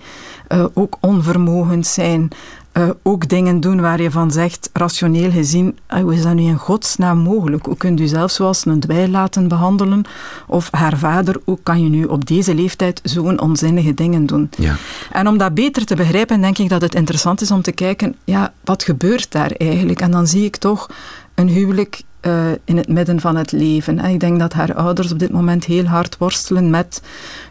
uh, 0.49 0.65
ook 0.75 0.97
onvermogend 1.01 1.87
zijn. 1.87 2.29
Uh, 2.79 2.91
ook 3.03 3.29
dingen 3.29 3.61
doen 3.61 3.81
waar 3.81 4.03
je 4.03 4.11
van 4.11 4.31
zegt, 4.31 4.71
rationeel 4.73 5.31
gezien, 5.31 5.79
uh, 5.95 6.01
hoe 6.01 6.15
is 6.15 6.23
dat 6.23 6.35
nu 6.35 6.43
in 6.43 6.57
godsnaam 6.57 7.19
mogelijk? 7.19 7.67
Hoe 7.67 7.77
kunt 7.77 8.01
u 8.01 8.07
zelf 8.07 8.31
zoals 8.31 8.67
een 8.67 8.81
dweil 8.81 9.09
laten 9.09 9.49
behandelen? 9.49 10.05
Of 10.47 10.69
haar 10.71 10.99
vader, 10.99 11.41
hoe 11.45 11.59
kan 11.63 11.83
je 11.83 11.89
nu 11.89 12.05
op 12.05 12.27
deze 12.27 12.55
leeftijd 12.55 13.01
zo'n 13.03 13.41
onzinnige 13.41 13.95
dingen 13.95 14.27
doen? 14.27 14.51
Ja. 14.59 14.77
En 15.13 15.29
om 15.29 15.39
dat 15.39 15.55
beter 15.55 15.85
te 15.85 15.95
begrijpen, 15.95 16.41
denk 16.41 16.59
ik 16.59 16.69
dat 16.69 16.81
het 16.81 16.95
interessant 16.95 17.41
is 17.41 17.51
om 17.51 17.63
te 17.63 17.73
kijken, 17.73 18.17
ja, 18.25 18.53
wat 18.65 18.83
gebeurt 18.83 19.33
daar 19.33 19.51
eigenlijk? 19.51 20.01
En 20.01 20.11
dan 20.11 20.27
zie 20.27 20.45
ik 20.45 20.57
toch 20.57 20.91
een 21.35 21.49
huwelijk 21.49 22.03
uh, 22.27 22.47
in 22.65 22.77
het 22.77 22.89
midden 22.89 23.21
van 23.21 23.37
het 23.37 23.53
leven. 23.53 23.99
En 23.99 24.11
ik 24.11 24.21
denk 24.21 24.39
dat 24.39 24.53
haar 24.53 24.75
ouders 24.75 25.13
op 25.13 25.19
dit 25.19 25.33
moment 25.33 25.65
heel 25.65 25.85
hard 25.85 26.19
worstelen 26.19 26.71
met, 26.71 27.03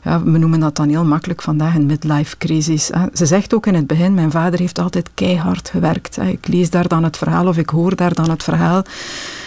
ja, 0.04 0.24
we 0.24 0.38
noemen 0.38 0.60
dat 0.60 0.76
dan 0.76 0.90
heel 0.90 1.06
makkelijk 1.06 1.42
vandaag 1.42 1.76
een 1.76 1.86
midlife 1.86 2.38
crisis. 2.38 2.92
Ze 3.14 3.26
zegt 3.26 3.54
ook 3.54 3.66
in 3.66 3.76
het 3.76 3.88
begin, 3.88 4.14
mijn 4.14 4.32
vader 4.32 4.60
heeft 4.60 4.80
altijd 4.80 5.10
keihard 5.14 5.70
gewerkt. 5.70 6.18
Ik 6.18 6.48
lees 6.48 6.70
daar 6.70 6.88
dan 6.88 7.04
het 7.04 7.18
verhaal 7.18 7.48
of 7.48 7.58
ik 7.58 7.70
hoor 7.70 7.96
daar 7.96 8.14
dan 8.14 8.30
het 8.30 8.44
verhaal 8.44 8.84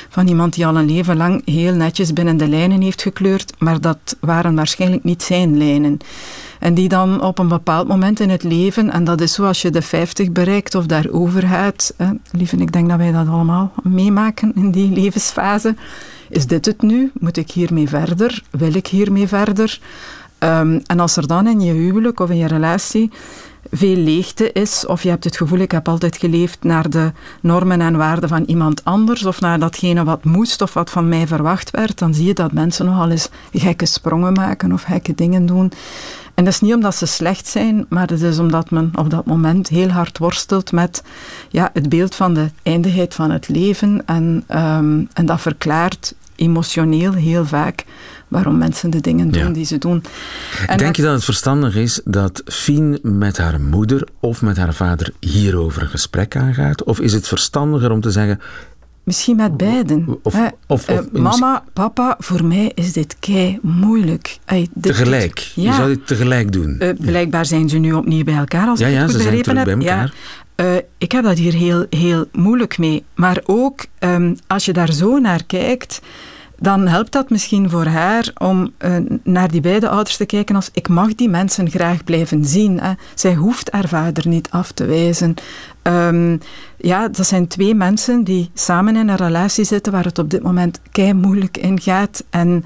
van 0.09 0.29
iemand 0.29 0.55
die 0.55 0.67
al 0.67 0.77
een 0.77 0.91
leven 0.91 1.17
lang 1.17 1.43
heel 1.45 1.75
netjes 1.75 2.13
binnen 2.13 2.37
de 2.37 2.49
lijnen 2.49 2.81
heeft 2.81 3.03
gekleurd, 3.03 3.53
maar 3.59 3.81
dat 3.81 4.17
waren 4.21 4.55
waarschijnlijk 4.55 5.05
niet 5.05 5.23
zijn 5.23 5.57
lijnen. 5.57 5.99
En 6.59 6.75
die 6.75 6.89
dan 6.89 7.23
op 7.23 7.39
een 7.39 7.49
bepaald 7.49 7.89
moment 7.89 8.21
in 8.21 8.31
het 8.31 8.43
leven, 8.43 8.91
en 8.91 9.05
dat 9.05 9.21
is 9.21 9.33
zoals 9.33 9.63
je 9.63 9.71
de 9.71 9.83
50 9.83 10.33
bereikt 10.33 10.75
of 10.75 10.87
daarover 10.87 11.43
gaat, 11.43 11.95
lieve, 12.31 12.57
ik 12.57 12.73
denk 12.73 12.89
dat 12.89 12.99
wij 12.99 13.13
dat 13.13 13.29
allemaal 13.29 13.73
meemaken 13.83 14.53
in 14.55 14.71
die 14.71 14.91
levensfase. 14.91 15.75
Is 16.29 16.47
dit 16.47 16.67
het 16.67 16.83
nu? 16.83 17.11
Moet 17.21 17.37
ik 17.37 17.51
hiermee 17.51 17.89
verder? 17.89 18.43
Wil 18.51 18.75
ik 18.75 18.87
hiermee 18.87 19.29
verder? 19.29 19.81
Um, 20.39 20.81
en 20.87 21.01
als 21.01 21.17
er 21.17 21.27
dan 21.27 21.47
in 21.47 21.61
je 21.61 21.73
huwelijk 21.73 22.21
of 22.21 22.31
in 22.31 22.37
je 22.37 22.47
relatie 22.47 23.11
veel 23.71 23.97
leegte 23.97 24.53
is, 24.53 24.87
of 24.87 25.03
je 25.03 25.09
hebt 25.09 25.25
het 25.25 25.37
gevoel, 25.37 25.59
ik 25.59 25.71
heb 25.71 25.89
altijd 25.89 26.17
geleefd 26.17 26.63
naar 26.63 26.91
de 26.91 27.13
normen 27.41 27.81
en 27.81 27.97
waarden 27.97 28.29
van 28.29 28.45
iemand 28.45 28.85
anders, 28.85 29.25
of 29.25 29.41
naar 29.41 29.59
datgene 29.59 30.05
wat 30.05 30.25
moest 30.25 30.63
of 30.63 30.75
wat 30.75 30.91
van 30.91 31.09
mij 31.09 31.27
verwacht 31.27 31.71
werd, 31.71 31.99
dan 31.99 32.15
zie 32.15 32.27
je 32.27 32.35
dat 32.35 32.53
mensen 32.53 32.87
nogal 32.87 33.11
eens 33.11 33.29
gekke 33.53 33.87
sprongen 33.87 34.33
maken 34.33 34.73
of 34.73 34.83
gekke 34.83 35.15
dingen 35.15 35.47
doen. 35.47 35.73
En 36.39 36.45
dat 36.45 36.53
is 36.53 36.61
niet 36.61 36.75
omdat 36.75 36.95
ze 36.95 37.07
slecht 37.07 37.47
zijn, 37.47 37.87
maar 37.89 38.09
het 38.09 38.23
is 38.23 38.39
omdat 38.39 38.71
men 38.71 38.91
op 38.95 39.11
dat 39.11 39.27
moment 39.27 39.69
heel 39.69 39.89
hard 39.89 40.19
worstelt 40.19 40.73
met 40.73 41.03
ja, 41.49 41.71
het 41.73 41.89
beeld 41.89 42.15
van 42.15 42.35
de 42.35 42.51
eindigheid 42.63 43.15
van 43.15 43.31
het 43.31 43.49
leven. 43.49 44.03
En, 44.07 44.45
um, 44.55 45.09
en 45.13 45.27
dat 45.27 45.41
verklaart 45.41 46.15
emotioneel 46.37 47.13
heel 47.13 47.47
vaak 47.47 47.85
waarom 48.29 48.59
mensen 48.59 48.91
de 48.91 49.01
dingen 49.01 49.31
doen 49.31 49.53
die 49.53 49.65
ze 49.65 49.79
doen. 49.79 50.05
En 50.67 50.79
Denk 50.79 50.97
je 50.97 51.03
dat 51.03 51.15
het 51.15 51.25
verstandig 51.25 51.77
is 51.77 52.01
dat 52.05 52.43
Fien 52.45 52.99
met 53.03 53.39
haar 53.39 53.61
moeder 53.61 54.09
of 54.21 54.43
met 54.43 54.57
haar 54.57 54.75
vader 54.75 55.13
hierover 55.21 55.83
een 55.83 55.89
gesprek 55.89 56.37
aangaat? 56.37 56.85
Of 56.85 57.01
is 57.01 57.13
het 57.13 57.29
verstandiger 57.29 57.91
om 57.91 58.01
te 58.01 58.11
zeggen, 58.11 58.41
Misschien 59.09 59.37
met 59.37 59.57
beiden. 59.57 60.19
Of, 60.23 60.35
of, 60.67 60.91
uh, 60.91 60.99
mama, 61.13 61.65
papa, 61.73 62.17
voor 62.19 62.45
mij 62.45 62.73
is 62.75 62.93
dit 62.93 63.17
kei 63.21 63.59
moeilijk. 63.63 64.39
Tegelijk? 64.81 65.39
Ja. 65.39 65.71
Je 65.71 65.73
zou 65.73 65.89
dit 65.89 66.07
tegelijk 66.07 66.53
doen? 66.53 66.77
Uh, 66.83 66.89
blijkbaar 67.01 67.47
zijn 67.47 67.69
ze 67.69 67.79
nu 67.79 67.93
opnieuw 67.93 68.25
bij 68.25 68.35
elkaar, 68.37 68.69
als 68.69 68.79
ja, 68.79 68.87
ik 68.87 68.93
ja, 68.95 69.03
goed 69.03 69.13
ze 69.13 69.21
zijn 69.21 69.43
terug 69.43 69.57
heb. 69.57 69.65
bij 69.65 69.75
elkaar. 69.75 70.15
Ja. 70.57 70.65
Uh, 70.65 70.81
ik 70.99 71.13
heb 71.13 71.25
dat 71.25 71.39
hier 71.39 71.53
heel, 71.53 71.87
heel 71.91 72.25
moeilijk 72.33 72.79
mee. 72.79 73.05
Maar 73.15 73.41
ook 73.47 73.87
um, 73.99 74.37
als 74.47 74.65
je 74.65 74.73
daar 74.73 74.93
zo 74.93 75.19
naar 75.19 75.45
kijkt 75.45 76.01
dan 76.61 76.87
helpt 76.87 77.13
dat 77.13 77.31
misschien 77.31 77.71
voor 77.71 77.87
haar 77.87 78.31
om 78.39 78.73
naar 79.23 79.51
die 79.51 79.61
beide 79.61 79.89
ouders 79.89 80.17
te 80.17 80.27
kijken 80.27 80.55
als 80.55 80.71
ik 80.73 80.89
mag 80.89 81.15
die 81.15 81.29
mensen 81.29 81.71
graag 81.71 82.05
blijven 82.05 82.45
zien. 82.45 82.81
Hè. 82.81 82.93
Zij 83.15 83.35
hoeft 83.35 83.71
haar 83.71 83.89
vader 83.89 84.29
niet 84.29 84.51
af 84.51 84.73
te 84.73 84.85
wijzen. 84.85 85.35
Um, 85.89 86.41
ja, 86.77 87.09
dat 87.09 87.27
zijn 87.27 87.47
twee 87.47 87.75
mensen 87.75 88.25
die 88.25 88.51
samen 88.55 88.97
in 88.97 89.09
een 89.09 89.17
relatie 89.17 89.65
zitten 89.65 89.93
waar 89.93 90.05
het 90.05 90.19
op 90.19 90.31
dit 90.31 90.43
moment 90.43 90.81
kei 90.93 91.13
moeilijk 91.13 91.57
in 91.57 91.81
gaat. 91.81 92.25
En 92.31 92.65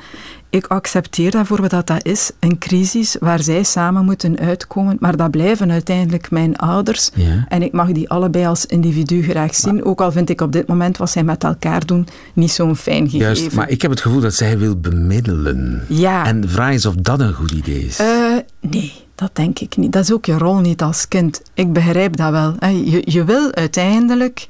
ik 0.50 0.66
accepteer 0.66 1.30
daarvoor 1.30 1.68
dat 1.68 1.86
dat 1.86 2.04
is, 2.04 2.30
een 2.40 2.58
crisis 2.58 3.16
waar 3.20 3.42
zij 3.42 3.62
samen 3.62 4.04
moeten 4.04 4.38
uitkomen, 4.38 4.96
maar 5.00 5.16
dat 5.16 5.30
blijven 5.30 5.70
uiteindelijk 5.70 6.30
mijn 6.30 6.56
ouders. 6.56 7.10
Ja. 7.14 7.44
En 7.48 7.62
ik 7.62 7.72
mag 7.72 7.92
die 7.92 8.08
allebei 8.08 8.46
als 8.46 8.66
individu 8.66 9.22
graag 9.22 9.54
zien, 9.54 9.74
maar, 9.74 9.84
ook 9.84 10.00
al 10.00 10.12
vind 10.12 10.30
ik 10.30 10.40
op 10.40 10.52
dit 10.52 10.66
moment 10.66 10.96
wat 10.96 11.10
zij 11.10 11.24
met 11.24 11.44
elkaar 11.44 11.86
doen 11.86 12.06
niet 12.32 12.50
zo'n 12.50 12.76
fijn 12.76 13.04
gegeven. 13.04 13.26
Juist, 13.26 13.54
maar 13.54 13.68
ik 13.68 13.82
heb 13.82 13.90
het 13.90 14.00
gevoel 14.00 14.20
dat 14.20 14.34
zij 14.34 14.58
wil 14.58 14.76
bemiddelen. 14.76 15.84
Ja. 15.88 16.26
En 16.26 16.40
de 16.40 16.48
vraag 16.48 16.72
is 16.72 16.86
of 16.86 16.94
dat 16.94 17.20
een 17.20 17.32
goed 17.32 17.50
idee 17.50 17.84
is. 17.84 18.00
Uh, 18.00 18.36
nee. 18.60 19.01
Dat 19.22 19.36
denk 19.36 19.58
ik 19.58 19.76
niet. 19.76 19.92
Dat 19.92 20.02
is 20.02 20.12
ook 20.12 20.24
je 20.24 20.38
rol 20.38 20.58
niet 20.58 20.82
als 20.82 21.08
kind. 21.08 21.42
Ik 21.54 21.72
begrijp 21.72 22.16
dat 22.16 22.30
wel. 22.30 22.54
Je, 22.68 23.02
je 23.04 23.24
wil 23.24 23.52
uiteindelijk 23.52 24.46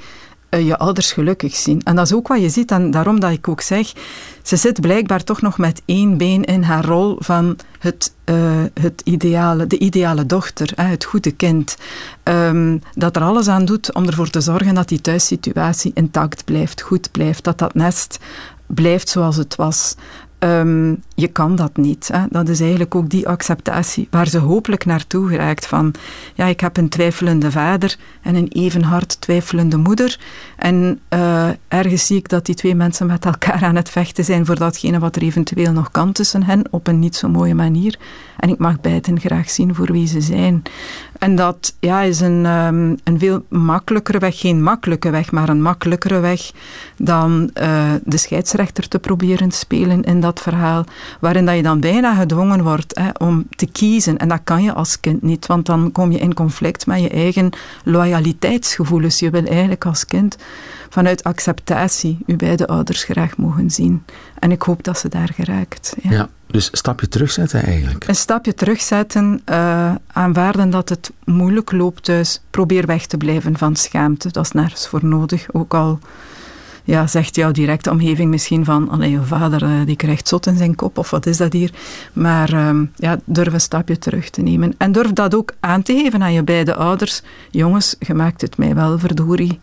uh, 0.50 0.66
je 0.66 0.78
ouders 0.78 1.12
gelukkig 1.12 1.56
zien. 1.56 1.82
En 1.82 1.96
dat 1.96 2.06
is 2.06 2.12
ook 2.12 2.28
wat 2.28 2.40
je 2.40 2.48
ziet. 2.48 2.70
En 2.70 2.90
daarom 2.90 3.20
dat 3.20 3.30
ik 3.30 3.48
ook 3.48 3.60
zeg, 3.60 3.92
ze 4.42 4.56
zit 4.56 4.80
blijkbaar 4.80 5.24
toch 5.24 5.40
nog 5.40 5.58
met 5.58 5.82
één 5.84 6.16
been 6.16 6.44
in 6.44 6.62
haar 6.62 6.84
rol 6.84 7.16
van 7.18 7.56
het, 7.78 8.14
uh, 8.24 8.36
het 8.80 9.00
ideale, 9.04 9.66
de 9.66 9.78
ideale 9.78 10.26
dochter, 10.26 10.72
het 10.74 11.04
goede 11.04 11.30
kind. 11.30 11.76
Um, 12.24 12.82
dat 12.94 13.16
er 13.16 13.22
alles 13.22 13.48
aan 13.48 13.64
doet 13.64 13.94
om 13.94 14.06
ervoor 14.06 14.30
te 14.30 14.40
zorgen 14.40 14.74
dat 14.74 14.88
die 14.88 15.00
thuissituatie 15.00 15.90
intact 15.94 16.44
blijft, 16.44 16.80
goed 16.80 17.10
blijft. 17.10 17.44
Dat 17.44 17.58
dat 17.58 17.74
nest 17.74 18.18
blijft 18.66 19.08
zoals 19.08 19.36
het 19.36 19.56
was. 19.56 19.94
Um, 20.44 21.02
je 21.14 21.28
kan 21.28 21.56
dat 21.56 21.76
niet. 21.76 22.08
Hè. 22.12 22.20
Dat 22.30 22.48
is 22.48 22.60
eigenlijk 22.60 22.94
ook 22.94 23.08
die 23.08 23.28
acceptatie 23.28 24.08
waar 24.10 24.28
ze 24.28 24.38
hopelijk 24.38 24.84
naartoe 24.84 25.28
geraakt 25.28 25.66
van 25.66 25.94
ja, 26.34 26.46
ik 26.46 26.60
heb 26.60 26.76
een 26.76 26.88
twijfelende 26.88 27.50
vader 27.50 27.96
en 28.22 28.34
een 28.34 28.48
even 28.48 28.82
hard 28.82 29.20
twijfelende 29.20 29.76
moeder 29.76 30.18
en 30.56 31.00
uh, 31.10 31.48
ergens 31.68 32.06
zie 32.06 32.16
ik 32.16 32.28
dat 32.28 32.46
die 32.46 32.54
twee 32.54 32.74
mensen 32.74 33.06
met 33.06 33.24
elkaar 33.24 33.62
aan 33.64 33.76
het 33.76 33.90
vechten 33.90 34.24
zijn 34.24 34.46
voor 34.46 34.58
datgene 34.58 34.98
wat 34.98 35.16
er 35.16 35.22
eventueel 35.22 35.72
nog 35.72 35.90
kan 35.90 36.12
tussen 36.12 36.42
hen 36.42 36.62
op 36.70 36.86
een 36.86 36.98
niet 36.98 37.16
zo 37.16 37.28
mooie 37.28 37.54
manier 37.54 37.98
en 38.38 38.48
ik 38.48 38.58
mag 38.58 38.80
beiden 38.80 39.20
graag 39.20 39.50
zien 39.50 39.74
voor 39.74 39.92
wie 39.92 40.06
ze 40.06 40.20
zijn. 40.20 40.62
En 41.22 41.36
dat 41.36 41.76
ja, 41.80 42.00
is 42.00 42.20
een, 42.20 42.46
um, 42.46 42.96
een 43.04 43.18
veel 43.18 43.44
makkelijkere 43.48 44.18
weg, 44.18 44.38
geen 44.38 44.62
makkelijke 44.62 45.10
weg, 45.10 45.32
maar 45.32 45.48
een 45.48 45.62
makkelijkere 45.62 46.20
weg 46.20 46.50
dan 46.96 47.50
uh, 47.62 47.92
de 48.04 48.16
scheidsrechter 48.16 48.88
te 48.88 48.98
proberen 48.98 49.50
spelen 49.50 50.02
in 50.02 50.20
dat 50.20 50.40
verhaal, 50.40 50.84
waarin 51.20 51.46
dat 51.46 51.56
je 51.56 51.62
dan 51.62 51.80
bijna 51.80 52.14
gedwongen 52.14 52.62
wordt 52.62 52.98
hè, 52.98 53.08
om 53.26 53.46
te 53.56 53.66
kiezen. 53.66 54.18
En 54.18 54.28
dat 54.28 54.40
kan 54.44 54.62
je 54.62 54.72
als 54.72 55.00
kind 55.00 55.22
niet, 55.22 55.46
want 55.46 55.66
dan 55.66 55.92
kom 55.92 56.12
je 56.12 56.18
in 56.18 56.34
conflict 56.34 56.86
met 56.86 57.00
je 57.00 57.08
eigen 57.08 57.50
loyaliteitsgevoelens. 57.84 59.18
Je 59.18 59.30
wil 59.30 59.44
eigenlijk 59.44 59.86
als 59.86 60.06
kind 60.06 60.36
vanuit 60.92 61.24
acceptatie 61.24 62.18
je 62.26 62.36
beide 62.36 62.66
ouders 62.66 63.04
graag 63.04 63.36
mogen 63.36 63.70
zien. 63.70 64.04
En 64.38 64.50
ik 64.50 64.62
hoop 64.62 64.82
dat 64.82 64.98
ze 64.98 65.08
daar 65.08 65.30
geraakt. 65.34 65.96
Ja. 66.02 66.10
ja 66.10 66.28
dus 66.46 66.68
een 66.70 66.76
stapje 66.78 67.08
terugzetten 67.08 67.62
eigenlijk. 67.62 68.08
Een 68.08 68.14
stapje 68.14 68.54
terugzetten, 68.54 69.42
uh, 69.50 69.94
aanvaarden 70.06 70.70
dat 70.70 70.88
het 70.88 71.12
moeilijk 71.24 71.72
loopt 71.72 72.04
thuis. 72.04 72.40
Probeer 72.50 72.86
weg 72.86 73.06
te 73.06 73.16
blijven 73.16 73.58
van 73.58 73.76
schaamte. 73.76 74.30
Dat 74.30 74.44
is 74.44 74.52
nergens 74.52 74.88
voor 74.88 75.04
nodig. 75.04 75.46
Ook 75.52 75.74
al 75.74 75.98
ja, 76.84 77.06
zegt 77.06 77.34
jouw 77.34 77.50
directe 77.50 77.90
omgeving 77.90 78.30
misschien 78.30 78.64
van, 78.64 78.88
allee, 78.88 79.10
je 79.10 79.22
vader 79.22 79.62
uh, 79.62 79.86
die 79.86 79.96
krijgt 79.96 80.28
zot 80.28 80.46
in 80.46 80.56
zijn 80.56 80.74
kop, 80.74 80.98
of 80.98 81.10
wat 81.10 81.26
is 81.26 81.36
dat 81.36 81.52
hier? 81.52 81.70
Maar 82.12 82.68
um, 82.68 82.92
ja, 82.96 83.18
durf 83.24 83.52
een 83.52 83.60
stapje 83.60 83.98
terug 83.98 84.30
te 84.30 84.42
nemen. 84.42 84.74
En 84.78 84.92
durf 84.92 85.12
dat 85.12 85.34
ook 85.34 85.52
aan 85.60 85.82
te 85.82 85.92
geven 85.92 86.22
aan 86.22 86.32
je 86.32 86.42
beide 86.42 86.74
ouders. 86.74 87.22
Jongens, 87.50 87.96
je 87.98 88.14
maakt 88.14 88.40
het 88.40 88.56
mij 88.56 88.74
wel, 88.74 88.98
verdorie. 88.98 89.60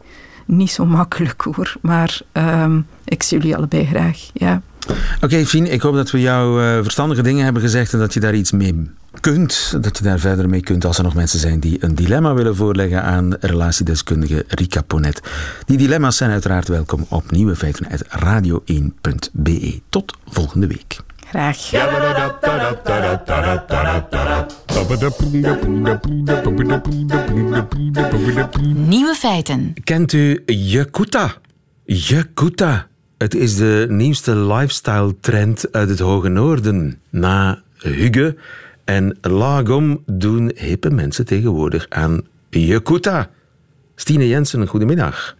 Niet 0.51 0.71
zo 0.71 0.85
makkelijk 0.85 1.41
hoor, 1.41 1.75
maar 1.81 2.21
um, 2.33 2.85
ik 3.05 3.23
zie 3.23 3.37
jullie 3.37 3.55
allebei 3.55 3.85
graag, 3.85 4.29
ja. 4.33 4.61
Oké, 4.87 5.25
okay, 5.25 5.45
Fien, 5.45 5.71
ik 5.71 5.81
hoop 5.81 5.95
dat 5.95 6.11
we 6.11 6.21
jou 6.21 6.63
uh, 6.63 6.73
verstandige 6.81 7.21
dingen 7.21 7.43
hebben 7.43 7.61
gezegd 7.61 7.93
en 7.93 7.99
dat 7.99 8.13
je 8.13 8.19
daar 8.19 8.33
iets 8.33 8.51
mee 8.51 8.91
kunt, 9.19 9.77
dat 9.81 9.97
je 9.97 10.03
daar 10.03 10.19
verder 10.19 10.49
mee 10.49 10.61
kunt 10.61 10.85
als 10.85 10.97
er 10.97 11.03
nog 11.03 11.13
mensen 11.13 11.39
zijn 11.39 11.59
die 11.59 11.83
een 11.83 11.95
dilemma 11.95 12.33
willen 12.33 12.55
voorleggen 12.55 13.03
aan 13.03 13.35
relatiedeskundige 13.39 14.45
Rika 14.47 14.81
Ponet. 14.81 15.21
Die 15.65 15.77
dilemma's 15.77 16.17
zijn 16.17 16.31
uiteraard 16.31 16.67
welkom 16.67 17.05
op 17.09 17.31
nieuwe 17.31 17.55
feiten 17.55 17.87
uit 17.89 18.05
radio1.be. 18.05 19.81
Tot 19.89 20.17
volgende 20.25 20.67
week. 20.67 20.99
Graag. 21.29 21.71
Nieuwe 28.75 29.15
feiten. 29.15 29.73
Kent 29.83 30.13
u 30.13 30.43
Yakuta? 30.45 31.33
Yakuta. 31.85 32.87
Het 33.17 33.35
is 33.35 33.55
de 33.55 33.85
nieuwste 33.89 34.35
lifestyle 34.35 35.15
trend 35.19 35.71
uit 35.71 35.89
het 35.89 35.99
Hoge 35.99 36.29
Noorden. 36.29 36.99
Na 37.09 37.61
Hugge 37.77 38.35
en 38.85 39.17
Lagom 39.21 40.03
doen 40.05 40.51
hippe 40.55 40.89
mensen 40.89 41.25
tegenwoordig 41.25 41.85
aan 41.89 42.21
Yakuta. 42.49 43.29
Stine 43.95 44.27
Jensen, 44.27 44.67
goedemiddag. 44.67 45.37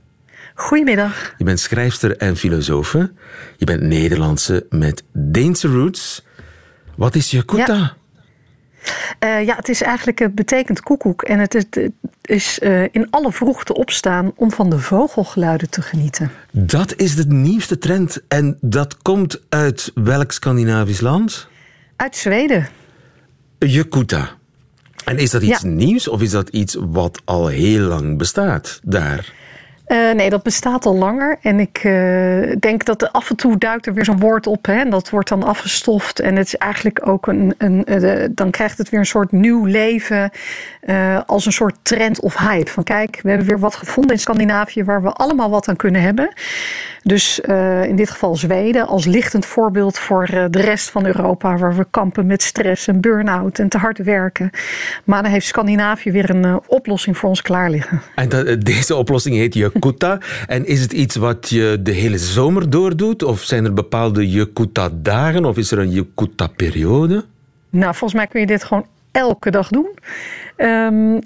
Goedemiddag. 0.60 1.34
Je 1.38 1.44
bent 1.44 1.60
schrijfster 1.60 2.18
en 2.18 2.38
filosofe. 2.38 3.12
Je 3.58 3.66
bent 3.66 3.82
Nederlandse 3.82 4.66
met 4.70 5.04
Deense 5.14 5.68
roots. 5.68 6.26
Wat 6.96 7.16
is 7.16 7.32
Yakuta? 7.32 7.76
Ja. 7.76 7.98
Uh, 9.40 9.46
ja, 9.46 9.56
het 9.56 9.70
is 9.70 9.82
eigenlijk, 9.82 10.20
het 10.20 10.36
betekent 10.36 10.82
koekoek. 10.82 11.22
En 11.22 11.40
het 11.40 11.56
is, 11.56 11.64
het 11.72 11.92
is 12.22 12.60
uh, 12.60 12.84
in 12.92 13.08
alle 13.10 13.32
vroegte 13.32 13.74
opstaan 13.74 14.32
om 14.36 14.52
van 14.52 14.70
de 14.70 14.80
vogelgeluiden 14.80 15.70
te 15.70 15.82
genieten. 15.82 16.32
Dat 16.52 16.96
is 16.96 17.16
de 17.16 17.26
nieuwste 17.28 17.78
trend. 17.78 18.22
En 18.28 18.58
dat 18.62 18.98
komt 18.98 19.42
uit 19.50 19.92
welk 19.96 20.32
Scandinavisch 20.32 21.02
land? 21.02 21.48
Uit 21.96 22.16
Zweden. 22.16 22.68
Yakuta. 23.60 24.30
En 25.06 25.18
is 25.18 25.30
dat 25.30 25.42
iets 25.42 25.62
Ja. 25.62 25.68
nieuws 25.68 26.08
of 26.08 26.22
is 26.22 26.32
dat 26.32 26.50
iets 26.50 26.78
wat 26.80 27.22
al 27.26 27.48
heel 27.48 27.82
lang 27.82 28.18
bestaat 28.18 28.80
daar? 28.84 29.38
Uh, 29.92 30.12
nee, 30.12 30.30
dat 30.30 30.44
bestaat 30.44 30.86
al 30.86 30.96
langer. 30.96 31.38
En 31.42 31.60
ik 31.60 31.84
uh, 31.84 32.56
denk 32.60 32.86
dat 32.86 33.14
af 33.14 33.30
en 33.30 33.36
toe 33.36 33.58
duikt 33.58 33.86
er 33.86 33.94
weer 33.94 34.06
zo'n 34.06 34.20
woord 34.20 34.48
op. 34.48 34.66
Hè, 34.66 34.80
en 34.80 34.90
dat 34.90 35.10
wordt 35.10 35.30
dan 35.30 35.44
afgestoft. 35.44 36.20
En 36.20 36.36
het 36.36 36.46
is 36.46 36.56
eigenlijk 36.56 37.08
ook 37.08 37.28
een. 37.28 37.54
een 37.58 38.04
uh, 38.04 38.28
dan 38.32 38.50
krijgt 38.50 38.78
het 38.78 38.90
weer 38.90 39.00
een 39.00 39.06
soort 39.06 39.32
nieuw 39.32 39.66
leven. 39.66 40.32
als 41.26 41.46
een 41.46 41.52
soort 41.52 41.76
trend 41.82 42.20
of 42.20 42.38
hype. 42.38 42.72
Van 42.72 42.84
kijk, 42.84 43.20
we 43.24 43.30
hebben 43.30 43.48
weer 43.48 43.60
wat 43.60 43.76
gevonden 43.76 44.12
in 44.12 44.20
Scandinavië 44.20 44.84
waar 44.84 45.02
we 45.04 45.12
allemaal 45.12 45.50
wat 45.50 45.68
aan 45.68 45.76
kunnen 45.76 46.02
hebben. 46.02 46.34
Dus 47.04 47.40
in 47.88 47.96
dit 47.96 48.10
geval 48.10 48.36
Zweden 48.36 48.88
als 48.88 49.06
lichtend 49.06 49.46
voorbeeld 49.46 50.00
voor 50.00 50.26
de 50.26 50.62
rest 50.62 50.90
van 50.90 51.06
Europa. 51.06 51.58
Waar 51.58 51.76
we 51.76 51.86
kampen 51.92 52.26
met 52.26 52.42
stress 52.42 52.88
en 52.88 53.02
burn-out 53.02 53.60
en 53.60 53.70
te 53.70 53.78
hard 53.78 53.98
werken. 53.98 54.50
Maar 55.04 55.24
dan 55.24 55.32
heeft 55.32 55.46
Scandinavië 55.46 56.12
weer 56.12 56.30
een 56.30 56.60
oplossing 56.68 57.18
voor 57.18 57.30
ons 57.30 57.42
klaar 57.42 57.70
liggen. 57.70 58.02
En 58.16 58.30
dat, 58.30 58.62
deze 58.62 58.96
oplossing 58.96 59.36
heet 59.36 59.54
je 59.54 59.72
En 60.48 60.66
is 60.66 60.82
het 60.82 60.94
iets 60.94 61.16
wat 61.16 61.50
je 61.50 61.80
de 61.84 61.92
hele 61.92 62.18
zomer 62.18 62.70
doordoet? 62.70 63.24
Of 63.24 63.42
zijn 63.42 63.66
er 63.66 63.74
bepaalde 63.74 64.30
Yakuta-dagen? 64.30 65.46
Of 65.46 65.58
is 65.58 65.72
er 65.72 65.80
een 65.80 65.92
Yakuta-periode? 65.92 67.26
Nou, 67.70 67.96
volgens 67.96 68.14
mij 68.14 68.28
kun 68.28 68.40
je 68.40 68.46
dit 68.46 68.64
gewoon 68.64 68.86
elke 69.12 69.52
dag 69.52 69.68
doen. 69.68 69.90
Um, 70.58 71.20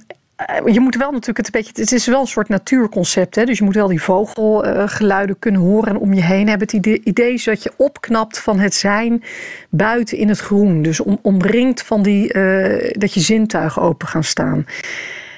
je 0.66 0.80
moet 0.80 0.96
wel 0.96 1.12
natuurlijk 1.12 1.38
het 1.38 1.46
een 1.46 1.62
beetje. 1.62 1.82
Het 1.82 1.92
is 1.92 2.06
wel 2.06 2.22
een 2.22 2.28
soort 2.28 2.50
natuurconcept. 2.50 3.36
Hè? 3.36 3.46
Dus 3.46 3.58
je 3.58 3.64
moet 3.64 3.76
wel 3.76 3.88
die 3.88 4.02
vogelgeluiden 4.02 5.40
kunnen 5.40 5.62
horen 5.62 5.90
en 5.90 5.98
om 5.98 6.14
je 6.14 6.22
heen 6.22 6.48
hebben. 6.48 6.68
Het 6.68 6.74
idee, 6.74 7.02
idee 7.04 7.34
is 7.34 7.44
dat 7.44 7.64
je 7.64 7.74
opknapt 7.78 8.40
van 8.40 8.60
het 8.60 8.74
zijn 8.74 9.24
buiten 9.70 10.18
in 10.18 10.30
het 10.30 10.40
groen. 10.40 10.82
Dus 10.82 11.00
om, 11.00 11.20
omringd 11.22 11.82
van 11.82 12.02
die. 12.02 12.34
Uh, 12.34 12.92
dat 12.92 13.14
je 13.14 13.20
zintuigen 13.20 13.82
open 13.82 14.08
gaan 14.08 14.24
staan. 14.24 14.66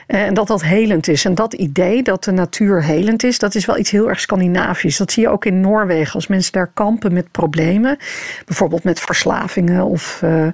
En 0.07 0.33
dat 0.33 0.47
dat 0.47 0.63
helend 0.63 1.07
is. 1.07 1.25
En 1.25 1.35
dat 1.35 1.53
idee 1.53 2.03
dat 2.03 2.23
de 2.23 2.31
natuur 2.31 2.83
helend 2.83 3.23
is, 3.23 3.39
dat 3.39 3.55
is 3.55 3.65
wel 3.65 3.77
iets 3.77 3.91
heel 3.91 4.09
erg 4.09 4.19
Scandinavisch. 4.19 4.97
Dat 4.97 5.11
zie 5.11 5.23
je 5.23 5.29
ook 5.29 5.45
in 5.45 5.59
Noorwegen. 5.59 6.13
Als 6.13 6.27
mensen 6.27 6.51
daar 6.51 6.71
kampen 6.73 7.13
met 7.13 7.31
problemen, 7.31 7.97
bijvoorbeeld 8.45 8.83
met 8.83 8.99
verslavingen 8.99 9.85
of 9.85 10.21
uh, 10.23 10.47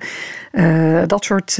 uh, 0.51 1.01
dat 1.07 1.23
soort 1.23 1.59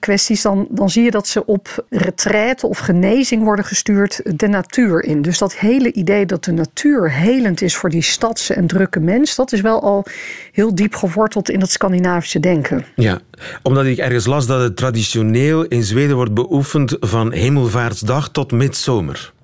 kwesties, 0.00 0.42
dan, 0.42 0.66
dan 0.70 0.90
zie 0.90 1.04
je 1.04 1.10
dat 1.10 1.28
ze 1.28 1.46
op 1.46 1.84
retraite 1.90 2.66
of 2.66 2.78
genezing 2.78 3.42
worden 3.42 3.64
gestuurd 3.64 4.20
de 4.24 4.48
natuur 4.48 5.04
in. 5.04 5.22
Dus 5.22 5.38
dat 5.38 5.56
hele 5.56 5.92
idee 5.92 6.26
dat 6.26 6.44
de 6.44 6.52
natuur 6.52 7.12
helend 7.12 7.62
is 7.62 7.76
voor 7.76 7.90
die 7.90 8.02
stadse 8.02 8.54
en 8.54 8.66
drukke 8.66 9.00
mens, 9.00 9.34
dat 9.36 9.52
is 9.52 9.60
wel 9.60 9.82
al 9.82 10.04
heel 10.52 10.74
diep 10.74 10.94
geworteld 10.94 11.50
in 11.50 11.58
dat 11.58 11.70
Scandinavische 11.70 12.40
denken. 12.40 12.84
Ja, 12.94 13.18
omdat 13.62 13.84
ik 13.84 13.98
ergens 13.98 14.26
las 14.26 14.46
dat 14.46 14.60
het 14.60 14.76
traditioneel 14.76 15.64
in 15.64 15.82
Zweden 15.82 16.16
wordt 16.16 16.34
beoefend 16.34 16.96
van 17.00 17.25
hemelvaartsdag 17.32 18.28
tot 18.28 18.52
midzomer. 18.52 19.34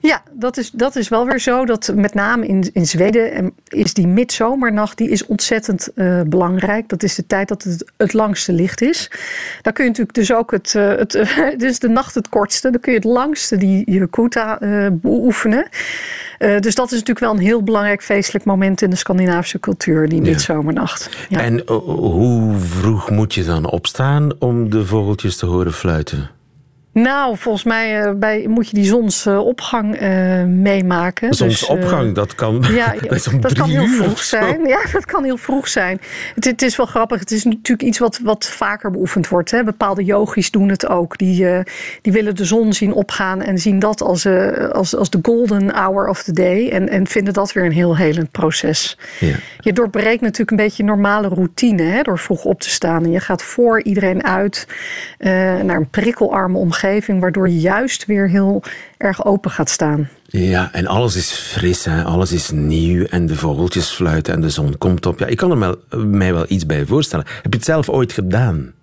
Ja, 0.00 0.22
dat 0.32 0.56
is, 0.56 0.70
dat 0.70 0.96
is 0.96 1.08
wel 1.08 1.26
weer 1.26 1.40
zo. 1.40 1.64
Dat 1.64 1.92
met 1.94 2.14
name 2.14 2.46
in, 2.46 2.70
in 2.72 2.86
Zweden 2.86 3.52
is 3.68 3.94
die 3.94 4.06
midzomernacht 4.06 4.98
die 4.98 5.10
is 5.10 5.26
ontzettend 5.26 5.88
uh, 5.94 6.20
belangrijk. 6.22 6.88
Dat 6.88 7.02
is 7.02 7.14
de 7.14 7.26
tijd 7.26 7.48
dat 7.48 7.62
het 7.62 7.92
het 7.96 8.12
langste 8.12 8.52
licht 8.52 8.80
is. 8.80 9.10
Dan 9.62 9.72
kun 9.72 9.84
je 9.84 9.90
natuurlijk 9.90 10.16
dus 10.16 10.32
ook 10.32 10.50
het, 10.50 10.74
uh, 10.76 10.88
het 10.88 11.14
uh, 11.20 11.56
dus 11.56 11.78
de 11.78 11.88
nacht 11.88 12.14
het 12.14 12.28
kortste. 12.28 12.70
Dan 12.70 12.80
kun 12.80 12.92
je 12.92 12.98
het 12.98 13.06
langste 13.06 13.56
die 13.56 13.90
Yakuta 13.90 14.58
beoefenen. 14.92 15.68
dus 16.38 16.74
dat 16.74 16.86
is 16.86 16.98
natuurlijk 16.98 17.18
wel 17.18 17.32
een 17.32 17.38
heel 17.38 17.62
belangrijk 17.62 18.02
feestelijk 18.02 18.44
moment 18.44 18.82
in 18.82 18.90
de 18.90 18.96
Scandinavische 18.96 19.60
cultuur, 19.60 20.08
die 20.08 20.20
midzomernacht. 20.20 21.10
Ja. 21.28 21.40
En 21.40 21.62
hoe 21.84 22.56
vroeg 22.58 23.10
moet 23.10 23.34
je 23.34 23.44
dan 23.44 23.70
opstaan 23.70 24.32
om 24.38 24.70
de 24.70 24.86
vogeltjes 24.86 25.36
te 25.36 25.46
horen 25.46 25.72
fluiten? 25.72 26.35
Nou, 27.02 27.36
volgens 27.36 27.64
mij 27.64 28.06
uh, 28.06 28.12
bij, 28.14 28.46
moet 28.48 28.68
je 28.68 28.74
die 28.74 28.84
zonsopgang 28.84 30.02
uh, 30.02 30.44
meemaken. 30.44 31.34
Zonsopgang, 31.34 32.00
dus, 32.00 32.08
uh, 32.08 32.14
dat 32.14 32.34
kan, 32.34 32.64
ja, 32.70 32.94
dat 33.40 33.52
kan 33.52 33.68
heel 33.68 33.86
vroeg 33.86 34.22
zijn. 34.22 34.66
Ja, 34.66 34.80
dat 34.92 35.04
kan 35.04 35.24
heel 35.24 35.36
vroeg 35.36 35.68
zijn. 35.68 36.00
Het, 36.34 36.44
het, 36.44 36.62
is 36.62 36.76
wel 36.76 36.86
grappig. 36.86 37.20
Het 37.20 37.30
is 37.30 37.44
natuurlijk 37.44 37.82
iets 37.82 37.98
wat, 37.98 38.20
wat 38.22 38.46
vaker 38.46 38.90
beoefend 38.90 39.28
wordt. 39.28 39.50
Hè. 39.50 39.64
Bepaalde 39.64 40.04
yogis 40.04 40.50
doen 40.50 40.68
het 40.68 40.86
ook. 40.86 41.18
Die, 41.18 41.46
die 42.02 42.12
willen 42.12 42.36
de 42.36 42.44
zon 42.44 42.72
zien 42.72 42.92
opgaan 42.92 43.42
en 43.42 43.58
zien 43.58 43.78
dat 43.78 44.02
als, 44.02 44.26
als, 44.72 44.96
als 44.96 45.10
de 45.10 45.18
golden 45.22 45.74
hour 45.74 46.08
of 46.08 46.22
the 46.22 46.32
day. 46.32 46.68
En, 46.68 46.88
en 46.88 47.06
vinden 47.06 47.32
dat 47.32 47.52
weer 47.52 47.64
een 47.64 47.72
heel 47.72 47.96
helend 47.96 48.30
proces. 48.30 48.98
Ja. 49.20 49.36
Je 49.60 49.72
doorbreekt 49.72 50.20
natuurlijk 50.20 50.50
een 50.50 50.66
beetje 50.66 50.84
normale 50.84 51.28
routine 51.28 51.82
hè, 51.82 52.02
door 52.02 52.18
vroeg 52.18 52.44
op 52.44 52.60
te 52.60 52.70
staan. 52.70 53.04
En 53.04 53.10
je 53.10 53.20
gaat 53.20 53.42
voor 53.42 53.82
iedereen 53.82 54.24
uit 54.24 54.66
naar 55.62 55.76
een 55.76 55.88
prikkelarme 55.90 56.58
omgeving 56.58 56.84
waardoor 57.20 57.48
je 57.48 57.60
juist 57.60 58.06
weer 58.06 58.28
heel 58.28 58.62
erg 58.98 59.24
open 59.24 59.50
gaat 59.50 59.70
staan. 59.70 60.08
Ja, 60.26 60.72
en 60.72 60.86
alles 60.86 61.16
is 61.16 61.32
fris, 61.32 61.84
hè? 61.84 62.04
alles 62.04 62.32
is 62.32 62.50
nieuw 62.50 63.04
en 63.04 63.26
de 63.26 63.36
vogeltjes 63.36 63.90
fluiten 63.90 64.34
en 64.34 64.40
de 64.40 64.50
zon 64.50 64.78
komt 64.78 65.06
op. 65.06 65.18
Ja, 65.18 65.26
ik 65.26 65.36
kan 65.36 65.50
er 65.50 65.58
wel, 65.58 65.76
mij 66.04 66.34
wel 66.34 66.44
iets 66.48 66.66
bij 66.66 66.86
voorstellen. 66.86 67.26
Heb 67.42 67.52
je 67.52 67.58
het 67.58 67.64
zelf 67.64 67.88
ooit 67.88 68.12
gedaan? 68.12 68.74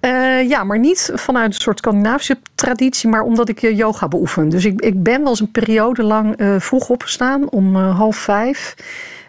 Uh, 0.00 0.48
ja, 0.48 0.64
maar 0.64 0.78
niet 0.78 1.10
vanuit 1.14 1.54
een 1.54 1.60
soort 1.60 1.78
Scandinavische 1.78 2.38
traditie, 2.54 3.08
maar 3.08 3.22
omdat 3.22 3.48
ik 3.48 3.60
yoga 3.60 4.08
beoefen. 4.08 4.48
Dus 4.48 4.64
ik, 4.64 4.80
ik 4.80 5.02
ben 5.02 5.20
wel 5.20 5.28
eens 5.28 5.40
een 5.40 5.50
periode 5.50 6.02
lang 6.02 6.40
uh, 6.40 6.54
vroeg 6.58 6.88
opgestaan 6.88 7.50
om 7.50 7.76
uh, 7.76 7.96
half 7.96 8.16
vijf. 8.16 8.74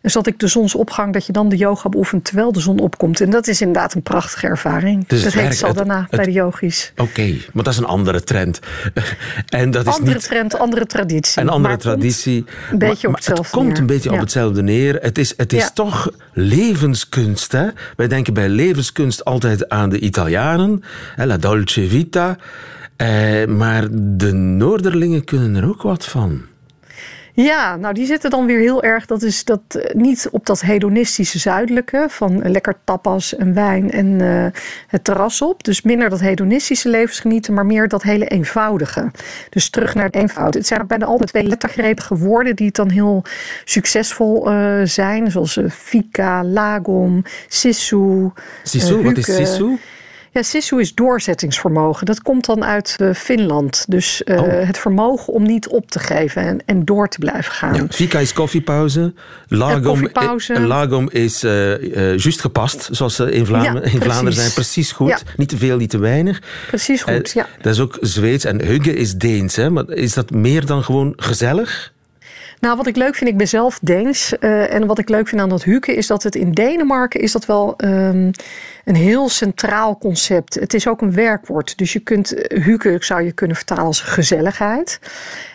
Dus 0.01 0.13
dat 0.13 0.27
ik 0.27 0.39
de 0.39 0.47
zonsopgang, 0.47 1.13
dat 1.13 1.25
je 1.25 1.31
dan 1.31 1.49
de 1.49 1.55
yoga 1.57 1.89
beoefent 1.89 2.23
terwijl 2.23 2.51
de 2.51 2.59
zon 2.59 2.79
opkomt. 2.79 3.21
En 3.21 3.29
dat 3.29 3.47
is 3.47 3.61
inderdaad 3.61 3.93
een 3.93 4.01
prachtige 4.01 4.47
ervaring. 4.47 5.07
Dus 5.07 5.23
dat 5.23 5.33
heet 5.33 5.55
Sadhana 5.55 6.01
het, 6.01 6.09
bij 6.09 6.25
de 6.25 6.31
yogis. 6.31 6.91
Oké, 6.95 7.01
okay, 7.09 7.41
maar 7.53 7.63
dat 7.63 7.73
is 7.73 7.79
een 7.79 7.85
andere 7.85 8.23
trend. 8.23 8.59
en 9.49 9.71
dat 9.71 9.87
is 9.87 9.93
andere 9.93 10.13
niet... 10.13 10.23
trend, 10.23 10.59
andere 10.59 10.85
traditie. 10.85 11.41
Een 11.41 11.49
andere 11.49 11.73
maar 11.73 11.77
traditie. 11.83 12.45
Een 12.71 12.77
beetje 12.77 13.07
maar, 13.07 13.09
op 13.09 13.15
hetzelfde 13.15 13.43
Het 13.43 13.51
komt 13.51 13.67
neer. 13.67 13.77
een 13.79 13.85
beetje 13.85 14.09
ja. 14.09 14.15
op 14.15 14.21
hetzelfde 14.21 14.63
neer. 14.63 14.95
Het 15.01 15.17
is, 15.17 15.33
het 15.37 15.53
is 15.53 15.61
Ja. 15.61 15.69
toch 15.73 16.11
levenskunst. 16.33 17.51
Hè? 17.51 17.67
Wij 17.95 18.07
denken 18.07 18.33
bij 18.33 18.49
levenskunst 18.49 19.25
altijd 19.25 19.69
aan 19.69 19.89
de 19.89 19.99
Italianen. 19.99 20.83
Hè, 21.15 21.25
la 21.25 21.37
dolce 21.37 21.87
vita. 21.87 22.37
Eh, 22.95 23.45
maar 23.45 23.87
de 23.91 24.31
Noorderlingen 24.33 25.23
kunnen 25.23 25.55
er 25.55 25.69
ook 25.69 25.81
wat 25.81 26.05
van. 26.05 26.41
Ja, 27.43 27.75
nou 27.75 27.93
die 27.93 28.05
zitten 28.05 28.29
dan 28.29 28.45
weer 28.45 28.59
heel 28.59 28.83
erg, 28.83 29.05
dat 29.05 29.21
is 29.21 29.43
dat 29.43 29.61
uh, 29.71 29.83
niet 29.93 30.27
op 30.31 30.45
dat 30.45 30.61
hedonistische 30.61 31.39
zuidelijke 31.39 32.05
van 32.09 32.51
lekker 32.51 32.75
tapas 32.83 33.35
en 33.35 33.53
wijn 33.53 33.91
en 33.91 34.05
uh, 34.05 34.45
het 34.87 35.03
terras 35.03 35.41
op. 35.41 35.63
Dus 35.63 35.81
minder 35.81 36.09
dat 36.09 36.19
hedonistische 36.19 36.89
levensgenieten, 36.89 37.53
maar 37.53 37.65
meer 37.65 37.87
dat 37.87 38.03
hele 38.03 38.27
eenvoudige. 38.27 39.11
Dus 39.49 39.69
terug 39.69 39.95
naar 39.95 40.05
het 40.05 40.15
eenvoud. 40.15 40.53
Het 40.53 40.67
zijn 40.67 40.87
bijna 40.87 41.05
altijd 41.05 41.29
twee 41.29 41.43
lettergrepige 41.43 42.17
woorden 42.17 42.55
die 42.55 42.65
het 42.65 42.75
dan 42.75 42.89
heel 42.89 43.23
succesvol 43.65 44.49
zijn. 44.83 45.31
Zoals 45.31 45.59
fika, 45.71 46.43
lagom, 46.43 47.23
sisu. 47.47 48.31
Sisu, 48.63 49.03
wat 49.03 49.17
is 49.17 49.35
sisu? 49.35 49.77
Ja, 50.37 50.43
Sisu 50.43 50.79
is 50.79 50.93
doorzettingsvermogen. 50.93 52.05
Dat 52.05 52.21
komt 52.21 52.45
dan 52.45 52.63
uit 52.63 52.95
uh, 53.01 53.13
Finland. 53.13 53.85
Dus 53.87 54.21
uh, 54.25 54.41
oh. 54.41 54.47
het 54.47 54.77
vermogen 54.77 55.33
om 55.33 55.43
niet 55.43 55.67
op 55.67 55.91
te 55.91 55.99
geven 55.99 56.41
en, 56.41 56.59
en 56.65 56.85
door 56.85 57.09
te 57.09 57.19
blijven 57.19 57.53
gaan. 57.53 57.73
Ja, 57.75 57.85
Fika 57.89 58.19
is 58.19 58.33
koffiepauze. 58.33 59.13
Lagom, 59.47 59.81
koffiepauze. 59.81 60.53
Eh, 60.53 60.65
lagom 60.65 61.09
is 61.09 61.41
juist 61.41 62.41
gepast, 62.41 62.89
zoals 62.91 63.15
ze 63.15 63.31
in, 63.31 63.45
Vlaam 63.45 63.63
ja, 63.63 63.81
in 63.81 64.01
Vlaanderen 64.01 64.33
zijn. 64.33 64.51
Precies 64.51 64.91
goed. 64.91 65.09
Ja. 65.09 65.19
Niet 65.37 65.49
te 65.49 65.57
veel, 65.57 65.77
niet 65.77 65.89
te 65.89 65.97
weinig. 65.97 66.41
Precies 66.67 67.01
goed, 67.01 67.31
ja. 67.31 67.47
Dat 67.61 67.73
is 67.73 67.79
ook 67.79 67.97
Zweeds. 68.01 68.45
En 68.45 68.65
Hugge 68.65 68.93
is 68.93 69.15
Deens. 69.15 69.55
Hè? 69.55 69.69
Maar 69.69 69.89
is 69.89 70.13
dat 70.13 70.31
meer 70.31 70.65
dan 70.65 70.83
gewoon 70.83 71.13
gezellig? 71.15 71.93
Nou, 72.59 72.77
wat 72.77 72.87
ik 72.87 72.95
leuk 72.95 73.15
vind, 73.15 73.29
ik 73.29 73.37
ben 73.37 73.47
zelf 73.47 73.79
Deens. 73.81 74.33
Uh, 74.39 74.73
en 74.73 74.85
wat 74.85 74.99
ik 74.99 75.09
leuk 75.09 75.27
vind 75.27 75.41
aan 75.41 75.49
dat 75.49 75.63
huken 75.63 75.95
is 75.95 76.07
dat 76.07 76.23
het 76.23 76.35
in 76.35 76.51
Denemarken 76.51 77.19
is 77.19 77.31
dat 77.31 77.45
wel 77.45 77.73
um, 77.77 78.31
een 78.85 78.95
heel 78.95 79.29
centraal 79.29 79.97
concept. 79.97 80.55
Het 80.55 80.73
is 80.73 80.87
ook 80.87 81.01
een 81.01 81.13
werkwoord. 81.13 81.77
Dus 81.77 81.93
je 81.93 81.99
kunt 81.99 82.51
uh, 82.51 82.63
huken 82.63 83.05
zou 83.05 83.21
je 83.21 83.31
kunnen 83.31 83.55
vertalen 83.55 83.83
als 83.83 84.01
gezelligheid. 84.01 84.99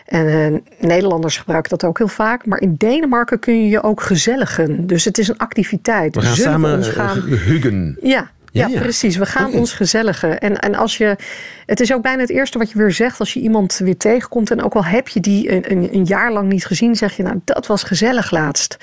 En 0.05 0.25
uh, 0.27 0.59
Nederlanders 0.89 1.37
gebruiken 1.37 1.69
dat 1.69 1.83
ook 1.83 1.97
heel 1.97 2.07
vaak. 2.07 2.45
Maar 2.45 2.61
in 2.61 2.75
Denemarken 2.77 3.39
kun 3.39 3.63
je 3.63 3.69
je 3.69 3.83
ook 3.83 4.01
gezelligen. 4.01 4.87
Dus 4.87 5.05
het 5.05 5.17
is 5.17 5.27
een 5.27 5.37
activiteit. 5.37 6.15
We 6.15 6.21
gaan 6.21 6.35
samen 6.35 6.83
gaan... 6.83 7.19
hugen. 7.21 7.97
Ja, 8.01 8.31
ja, 8.53 8.69
precies. 8.79 9.17
We 9.17 9.25
gaan 9.25 9.53
ons 9.53 9.73
gezelligen. 9.73 10.39
En, 10.39 10.59
en 10.59 10.75
als 10.75 10.97
je, 10.97 11.15
het 11.65 11.79
is 11.79 11.93
ook 11.93 12.01
bijna 12.01 12.21
het 12.21 12.29
eerste 12.29 12.57
wat 12.57 12.71
je 12.71 12.77
weer 12.77 12.91
zegt 12.91 13.19
als 13.19 13.33
je 13.33 13.39
iemand 13.39 13.77
weer 13.77 13.97
tegenkomt. 13.97 14.51
En 14.51 14.63
ook 14.63 14.73
al 14.73 14.85
heb 14.85 15.07
je 15.07 15.19
die 15.19 15.51
een, 15.51 15.71
een, 15.71 15.93
een, 15.93 16.03
jaar 16.03 16.31
lang 16.31 16.49
niet 16.49 16.65
gezien, 16.65 16.95
zeg 16.95 17.17
je, 17.17 17.23
nou, 17.23 17.41
dat 17.43 17.67
was 17.67 17.83
gezellig 17.83 18.31
laatst. 18.31 18.77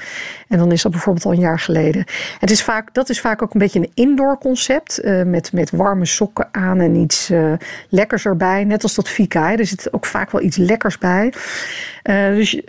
En 0.48 0.58
dan 0.58 0.72
is 0.72 0.82
dat 0.82 0.92
bijvoorbeeld 0.92 1.24
al 1.24 1.32
een 1.32 1.38
jaar 1.38 1.58
geleden. 1.58 2.04
Het 2.38 2.50
is 2.50 2.62
vaak, 2.62 2.94
dat 2.94 3.08
is 3.08 3.20
vaak 3.20 3.42
ook 3.42 3.54
een 3.54 3.60
beetje 3.60 3.78
een 3.78 3.90
indoor 3.94 4.38
concept. 4.38 5.00
Uh, 5.04 5.22
met, 5.22 5.52
met 5.52 5.70
warme 5.70 6.06
sokken 6.06 6.48
aan 6.52 6.80
en 6.80 6.94
iets 6.94 7.30
uh, 7.30 7.52
lekkers 7.88 8.24
erbij. 8.24 8.64
Net 8.64 8.82
als 8.82 8.94
dat 8.94 9.08
fika. 9.08 9.48
Hè. 9.48 9.54
Er 9.54 9.66
zit 9.66 9.92
ook 9.92 10.06
vaak 10.06 10.30
wel 10.30 10.42
iets 10.42 10.56
lekkers 10.56 10.98
bij. 10.98 11.32
Uh, 12.04 12.34
dus, 12.36 12.60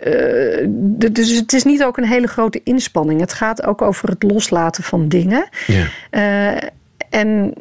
dus 1.12 1.36
het 1.36 1.52
is 1.52 1.64
niet 1.64 1.84
ook 1.84 1.96
een 1.96 2.06
hele 2.06 2.26
grote 2.26 2.60
inspanning. 2.64 3.20
Het 3.20 3.32
gaat 3.32 3.66
ook 3.66 3.82
over 3.82 4.08
het 4.08 4.22
loslaten 4.22 4.82
van 4.82 5.08
dingen. 5.08 5.48
Ja. 5.66 5.86
En 7.12 7.54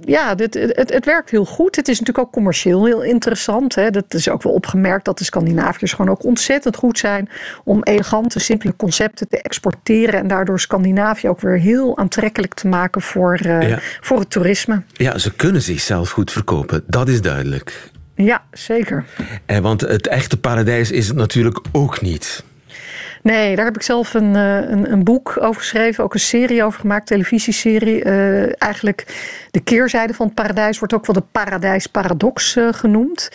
ja, 0.00 0.34
dit, 0.34 0.54
het, 0.54 0.92
het, 0.92 1.04
werkt 1.04 1.30
heel 1.30 1.44
goed. 1.44 1.76
Het 1.76 1.88
is 1.88 1.98
natuurlijk 1.98 2.26
ook 2.26 2.32
commercieel 2.32 2.84
heel 2.84 3.02
interessant. 3.02 3.74
Hè. 3.74 3.90
Dat 3.90 4.14
is 4.14 4.28
ook 4.28 4.42
wel 4.42 4.52
opgemerkt 4.52 5.04
dat 5.04 5.18
de 5.18 5.24
Scandinaviërs 5.24 5.92
gewoon 5.92 6.10
ook 6.10 6.24
ontzettend 6.24 6.76
goed 6.76 6.98
zijn 6.98 7.28
om 7.64 7.82
elegante, 7.82 8.38
simpele 8.40 8.76
concepten 8.76 9.28
te 9.28 9.42
exporteren. 9.42 10.20
En 10.20 10.26
daardoor 10.26 10.60
Scandinavië 10.60 11.28
ook 11.28 11.40
weer 11.40 11.58
heel 11.58 11.98
aantrekkelijk 11.98 12.54
te 12.54 12.68
maken 12.68 13.02
voor, 13.02 13.40
uh, 13.46 13.76
voor 14.00 14.18
het 14.18 14.30
toerisme. 14.30 14.82
Ja, 14.92 15.18
ze 15.18 15.34
kunnen 15.34 15.62
zichzelf 15.62 16.10
goed 16.10 16.32
verkopen. 16.32 16.84
Dat 16.86 17.08
is 17.08 17.20
duidelijk. 17.20 17.90
Ja, 18.14 18.42
zeker. 18.52 19.04
En 19.46 19.62
want 19.62 19.80
het 19.80 20.06
echte 20.06 20.36
paradijs 20.36 20.90
is 20.90 21.08
het 21.08 21.16
natuurlijk 21.16 21.60
ook 21.72 22.00
niet. 22.00 22.44
Nee, 23.24 23.56
daar 23.56 23.64
heb 23.64 23.74
ik 23.74 23.82
zelf 23.82 24.14
een, 24.14 24.36
eh, 24.36 24.70
een, 24.70 24.92
een, 24.92 25.04
boek 25.04 25.36
over 25.40 25.60
geschreven, 25.60 26.04
ook 26.04 26.14
een 26.14 26.20
serie 26.20 26.64
over 26.64 26.80
gemaakt, 26.80 27.06
televisieserie. 27.06 28.04
Uh, 28.04 28.62
eigenlijk 28.62 29.04
de 29.54 29.60
keerzijde 29.60 30.14
van 30.14 30.26
het 30.26 30.34
paradijs 30.34 30.78
wordt 30.78 30.94
ook 30.94 31.06
wel 31.06 31.14
de 31.14 31.24
paradijsparadox 31.32 32.56
uh, 32.56 32.68
genoemd. 32.72 33.30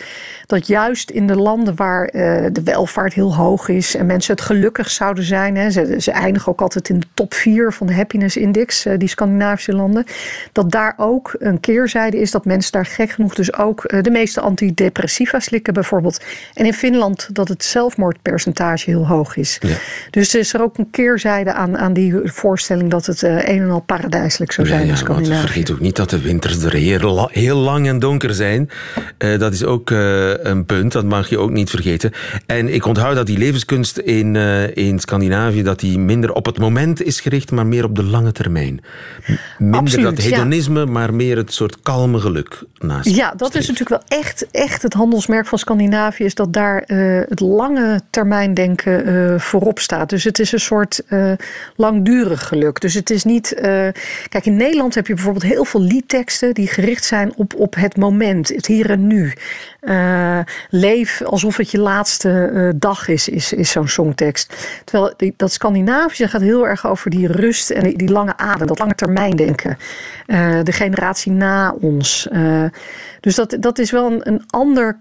Dat 0.46 0.68
juist 0.68 1.10
in 1.10 1.28
de 1.28 1.36
landen 1.36 1.76
waar 1.76 2.08
de 2.52 2.62
welvaart 2.64 3.14
heel 3.14 3.36
hoog 3.36 3.68
is 3.68 3.96
en 3.96 4.06
mensen 4.06 4.34
het 4.34 4.44
gelukkig 4.44 4.90
zouden 4.90 5.24
zijn, 5.24 5.56
hè, 5.56 5.70
ze, 5.70 5.96
ze 5.98 6.12
eindigen 6.12 6.52
ook 6.52 6.62
altijd 6.62 6.90
in 6.90 7.00
de 7.00 7.08
top 7.14 7.34
4 7.34 7.74
van 7.74 7.88
de 7.88 7.94
happiness 7.94 8.38
index, 8.38 8.86
die 8.98 9.08
Scandinavische 9.08 9.74
landen, 9.74 10.06
dat 10.52 10.72
daar 10.72 10.94
ook 10.98 11.36
een 11.40 11.60
keerzijde 11.60 12.20
is 12.20 12.32
dat 12.32 12.46
mensen 12.46 12.72
daar 12.72 12.86
gek 12.86 13.12
genoeg 13.12 13.36
dus 13.36 13.54
ook 13.54 14.02
de 14.02 14.12
meeste 14.12 14.42
antidepressiva 14.42 15.40
slikken 15.40 15.74
bijvoorbeeld. 15.74 16.24
En 16.54 16.66
in 16.66 16.74
Finland 16.74 17.30
dat 17.32 17.48
het 17.48 17.64
zelfmoordpercentage 17.64 18.90
heel 18.90 19.08
hoog 19.08 19.36
is. 19.36 19.58
Ja. 19.60 19.76
Dus 20.10 20.34
er 20.34 20.40
is 20.40 20.54
er 20.54 20.62
ook 20.62 20.78
een 20.78 20.90
keerzijde 20.90 21.54
aan, 21.54 21.78
aan 21.78 21.94
die 21.94 22.16
voorstelling 22.24 22.90
dat 22.90 23.06
het 23.06 23.22
een 23.22 23.40
en 23.44 23.70
al 23.70 23.80
paradijselijk 23.80 24.52
zou 24.52 24.68
zijn 24.68 24.86
ja, 24.86 24.92
in 24.92 24.98
Scandinavië. 24.98 25.40
Vergeet 25.40 25.72
ook 25.72 25.80
niet 25.80 25.96
dat 25.96 26.09
de 26.10 26.22
winters 26.22 26.64
er 26.64 26.74
heel, 26.74 27.30
heel 27.32 27.58
lang 27.58 27.88
en 27.88 28.00
donker 28.00 28.34
zijn. 28.34 28.70
Uh, 29.18 29.40
dat 29.40 29.54
is 29.54 29.64
ook 29.64 29.90
uh, 29.90 30.44
een 30.44 30.66
punt, 30.66 30.92
dat 30.92 31.06
mag 31.06 31.30
je 31.30 31.38
ook 31.38 31.52
niet 31.52 31.70
vergeten. 31.70 32.12
En 32.46 32.74
ik 32.74 32.86
onthoud 32.86 33.16
dat 33.16 33.26
die 33.26 33.38
levenskunst 33.38 33.98
in, 33.98 34.36
in 34.74 35.00
Scandinavië 35.00 35.64
dat 35.64 35.80
die 35.80 36.00
minder 36.00 36.34
op 36.34 36.46
het 36.46 36.60
moment 36.60 37.04
is 37.04 37.20
gericht, 37.20 37.52
maar 37.52 37.66
meer 37.66 37.84
op 37.84 37.96
de 37.96 38.04
lange 38.04 38.32
termijn. 38.32 38.82
Minder 39.58 39.80
Absoluut, 39.80 40.16
dat 40.16 40.26
hedonisme, 40.26 40.80
ja. 40.80 40.86
maar 40.86 41.14
meer 41.14 41.38
het 41.38 41.54
soort 41.54 41.82
kalme 41.82 42.20
geluk 42.20 42.64
naast. 42.80 43.16
Ja, 43.16 43.34
dat 43.38 43.56
is 43.56 43.68
natuurlijk 43.68 43.90
wel 43.90 44.20
echt, 44.20 44.48
echt 44.52 44.82
het 44.82 44.94
handelsmerk 44.94 45.46
van 45.46 45.58
Scandinavië, 45.58 46.24
is 46.24 46.36
dat 46.36 46.54
daar 46.54 46.84
het 47.30 47.40
lange 47.40 48.02
termijn 48.10 48.54
denken 48.54 49.42
voorop 49.42 49.80
staat. 49.80 50.10
Dus 50.10 50.24
het 50.24 50.40
is 50.40 50.52
een 50.52 50.60
soort 50.60 51.02
langdurig 51.76 52.48
geluk. 52.48 52.82
Dus 52.82 52.94
het 52.94 53.10
is 53.10 53.24
niet. 53.24 53.54
Kijk, 54.30 54.46
in 54.46 54.56
Nederland 54.56 54.96
heb 54.96 55.08
je 55.08 55.14
bijvoorbeeld 55.14 55.46
heel 55.46 55.66
veel 55.66 55.82
liedteksten 55.82 55.99
die 56.54 56.68
gericht 56.68 57.06
zijn 57.06 57.36
op, 57.36 57.56
op 57.56 57.76
het 57.76 57.98
moment, 57.98 58.48
het 58.48 58.66
hier 58.66 58.90
en 58.90 59.08
nu. 59.08 59.34
Uh, 59.82 60.40
leef 60.70 61.22
alsof 61.22 61.58
het 61.58 61.72
je 61.72 61.80
laatste 61.80 62.74
dag 62.76 63.08
is, 63.08 63.30
is, 63.30 63.54
is 63.54 63.72
zo'n 63.72 63.88
songtekst. 63.88 64.82
Terwijl 64.84 65.14
die, 65.18 65.34
dat 65.38 65.52
Scandinavische 65.52 66.28
gaat 66.28 66.42
heel 66.42 66.68
erg 66.68 66.88
over 66.88 67.10
die 67.10 67.28
rust 67.28 67.70
en 67.70 67.84
die, 67.84 67.98
die 67.98 68.12
lange 68.12 68.38
adem, 68.38 68.68
dat 68.68 68.80
lange 68.80 68.96
termijn 68.96 69.36
denken. 69.36 69.78
de 70.64 70.72
generatie 70.72 71.32
na 71.32 71.76
ons. 71.82 72.28
dus 73.20 73.36
dat, 73.36 73.58
dat 73.60 73.80
is 73.80 73.92
wel 73.92 74.12
een, 74.12 74.28
een 74.28 74.44
ander 74.48 75.00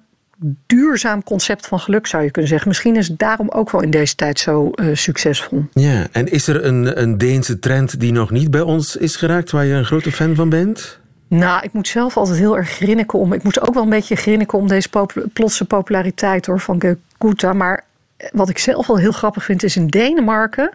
duurzaam 0.66 1.22
concept 1.22 1.66
van 1.66 1.80
geluk, 1.80 2.06
zou 2.06 2.22
je 2.22 2.30
kunnen 2.30 2.50
zeggen. 2.50 2.68
Misschien 2.68 2.96
is 2.96 3.08
het 3.08 3.18
daarom 3.18 3.48
ook 3.48 3.70
wel 3.70 3.82
in 3.82 3.90
deze 3.90 4.14
tijd 4.14 4.38
zo 4.38 4.70
uh, 4.74 4.94
succesvol. 4.94 5.64
Ja, 5.72 6.06
en 6.12 6.30
is 6.30 6.46
er 6.46 6.64
een, 6.64 7.02
een 7.02 7.18
Deense 7.18 7.58
trend 7.58 8.00
die 8.00 8.12
nog 8.12 8.30
niet 8.30 8.50
bij 8.50 8.60
ons 8.60 8.96
is 8.96 9.16
geraakt, 9.16 9.50
waar 9.50 9.64
je 9.64 9.74
een 9.74 9.84
grote 9.84 10.12
fan 10.12 10.34
van 10.34 10.48
bent? 10.48 10.98
Nou, 11.28 11.62
ik 11.62 11.72
moet 11.72 11.88
zelf 11.88 12.16
altijd 12.16 12.38
heel 12.38 12.56
erg 12.56 12.70
grinniken 12.70 13.18
om. 13.18 13.32
Ik 13.32 13.42
moet 13.42 13.60
ook 13.60 13.74
wel 13.74 13.82
een 13.82 13.88
beetje 13.88 14.16
grinniken 14.16 14.58
om 14.58 14.68
deze 14.68 14.88
pop 14.88 15.26
plotse 15.32 15.64
populariteit 15.64 16.46
hoor, 16.46 16.60
van 16.60 16.80
Gekuta. 16.80 17.52
Maar 17.52 17.84
wat 18.32 18.48
ik 18.48 18.58
zelf 18.58 18.86
wel 18.86 18.98
heel 18.98 19.12
grappig 19.12 19.44
vind, 19.44 19.62
is 19.62 19.76
in 19.76 19.86
Denemarken. 19.86 20.70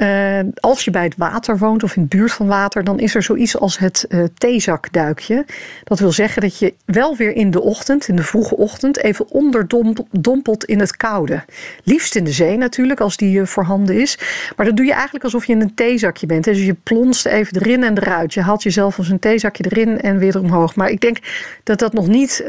Uh, 0.00 0.38
als 0.54 0.84
je 0.84 0.90
bij 0.90 1.04
het 1.04 1.16
water 1.16 1.58
woont 1.58 1.82
of 1.82 1.96
in 1.96 2.02
de 2.02 2.16
buurt 2.16 2.32
van 2.32 2.46
water, 2.46 2.84
dan 2.84 2.98
is 2.98 3.14
er 3.14 3.22
zoiets 3.22 3.58
als 3.58 3.78
het 3.78 4.06
uh, 4.08 4.24
theezakduikje. 4.38 5.44
Dat 5.84 5.98
wil 5.98 6.12
zeggen 6.12 6.42
dat 6.42 6.58
je 6.58 6.74
wel 6.84 7.16
weer 7.16 7.32
in 7.32 7.50
de 7.50 7.60
ochtend, 7.60 8.08
in 8.08 8.16
de 8.16 8.22
vroege 8.22 8.56
ochtend, 8.56 9.02
even 9.02 9.30
onderdompelt 9.30 10.64
in 10.64 10.80
het 10.80 10.96
koude. 10.96 11.44
Liefst 11.84 12.14
in 12.14 12.24
de 12.24 12.32
zee 12.32 12.56
natuurlijk, 12.56 13.00
als 13.00 13.16
die 13.16 13.38
uh, 13.38 13.46
voorhanden 13.46 14.00
is. 14.00 14.18
Maar 14.56 14.66
dat 14.66 14.76
doe 14.76 14.86
je 14.86 14.92
eigenlijk 14.92 15.24
alsof 15.24 15.44
je 15.44 15.52
in 15.52 15.60
een 15.60 15.74
theezakje 15.74 16.26
bent. 16.26 16.44
Dus 16.44 16.64
je 16.64 16.74
plonst 16.82 17.26
even 17.26 17.60
erin 17.60 17.84
en 17.84 17.98
eruit. 17.98 18.34
Je 18.34 18.40
haalt 18.40 18.62
jezelf 18.62 18.98
als 18.98 19.08
een 19.08 19.18
theezakje 19.18 19.64
erin 19.68 20.00
en 20.00 20.18
weer 20.18 20.38
omhoog. 20.38 20.74
Maar 20.74 20.90
ik 20.90 21.00
denk 21.00 21.18
dat 21.62 21.78
dat 21.78 21.92
nog 21.92 22.08
niet 22.08 22.44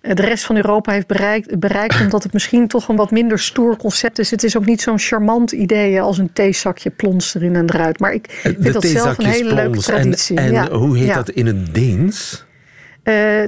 de 0.00 0.22
rest 0.22 0.44
van 0.44 0.56
Europa 0.56 0.92
heeft 0.92 1.06
bereikt, 1.06 1.58
bereikt 1.58 2.00
omdat 2.04 2.22
het 2.22 2.32
misschien 2.32 2.68
toch 2.68 2.88
een 2.88 2.96
wat 2.96 3.10
minder 3.10 3.38
stoer 3.38 3.76
concept 3.76 4.18
is. 4.18 4.30
Het 4.30 4.44
is 4.44 4.56
ook 4.56 4.66
niet 4.66 4.80
zo'n 4.80 4.98
charmant 4.98 5.52
idee 5.52 6.00
als 6.00 6.18
een 6.18 6.32
theezakje 6.32 6.90
plons 6.90 7.34
erin 7.34 7.56
en 7.56 7.70
eruit. 7.74 8.00
Maar 8.00 8.12
ik 8.12 8.26
vind 8.42 8.72
dat 8.72 8.84
zelf 8.84 9.18
een 9.18 9.24
hele 9.24 9.54
leuke 9.54 9.78
traditie. 9.78 10.36
En, 10.36 10.54
en 10.54 10.72
hoe 10.72 10.98
heet 10.98 11.14
dat 11.14 11.30
in 11.30 11.46
het 11.46 11.74
Deens? 11.74 12.44
Uh. 13.04 13.44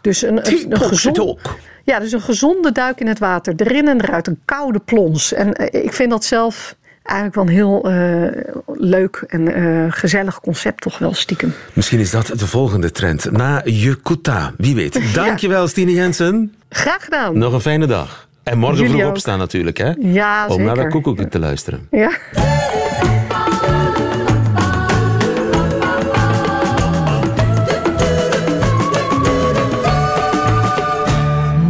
Dus 0.00 0.22
een, 0.22 0.48
een, 0.48 0.66
een 0.68 0.80
gezond, 0.80 1.38
ja, 1.84 1.98
dus 1.98 2.12
een 2.12 2.20
gezonde 2.20 2.72
duik 2.72 3.00
in 3.00 3.06
het 3.06 3.18
water. 3.18 3.54
Erin 3.56 3.88
en 3.88 4.00
eruit. 4.00 4.26
Een 4.26 4.40
koude 4.44 4.78
plons. 4.78 5.32
En 5.32 5.62
uh, 5.62 5.82
ik 5.82 5.92
vind 5.92 6.10
dat 6.10 6.24
zelf 6.24 6.76
eigenlijk 7.10 7.34
wel 7.34 7.44
een 7.44 7.50
heel 7.50 7.90
uh, 7.90 8.42
leuk 8.66 9.24
en 9.28 9.58
uh, 9.58 9.84
gezellig 9.88 10.40
concept 10.40 10.80
toch 10.80 10.98
wel 10.98 11.14
stiekem. 11.14 11.54
Misschien 11.72 11.98
is 11.98 12.10
dat 12.10 12.26
de 12.26 12.46
volgende 12.46 12.90
trend. 12.90 13.30
Na 13.30 13.60
Jukuta, 13.64 14.52
wie 14.56 14.74
weet. 14.74 15.00
Dankjewel 15.14 15.62
ja. 15.62 15.66
Stine 15.68 15.92
Jensen. 15.92 16.54
Graag 16.68 17.04
gedaan. 17.04 17.38
Nog 17.38 17.52
een 17.52 17.60
fijne 17.60 17.86
dag. 17.86 18.28
En 18.42 18.58
morgen 18.58 18.76
Jullie 18.78 18.92
vroeg 18.92 19.04
ook. 19.04 19.10
opstaan 19.10 19.38
natuurlijk, 19.38 19.78
hè? 19.78 19.92
Ja, 19.98 20.46
Om 20.46 20.62
naar 20.62 20.74
de 20.74 20.88
koekoek 20.88 21.20
te 21.20 21.38
luisteren. 21.38 21.86
Ja. 21.90 22.10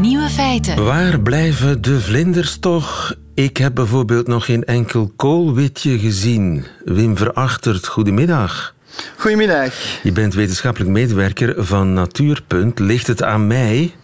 Nieuwe 0.01 0.29
feiten. 0.29 0.85
Waar 0.85 1.21
blijven 1.21 1.83
de 1.83 2.01
vlinders 2.01 2.59
toch? 2.59 3.15
Ik 3.41 3.57
heb 3.57 3.75
bijvoorbeeld 3.75 4.27
nog 4.27 4.45
geen 4.45 4.65
enkel 4.65 5.13
koolwitje 5.17 5.99
gezien. 5.99 6.65
Wim 6.85 7.17
Verachtert, 7.17 7.87
goedemiddag. 7.87 8.75
Goedemiddag. 9.17 9.75
Je 10.03 10.13
bent 10.13 10.35
wetenschappelijk 10.35 10.91
medewerker 10.91 11.65
van 11.65 11.93
Natuurpunt. 11.93 12.79
Ligt 12.79 13.07
het 13.07 13.23
aan 13.23 13.47
mij? 13.47 13.95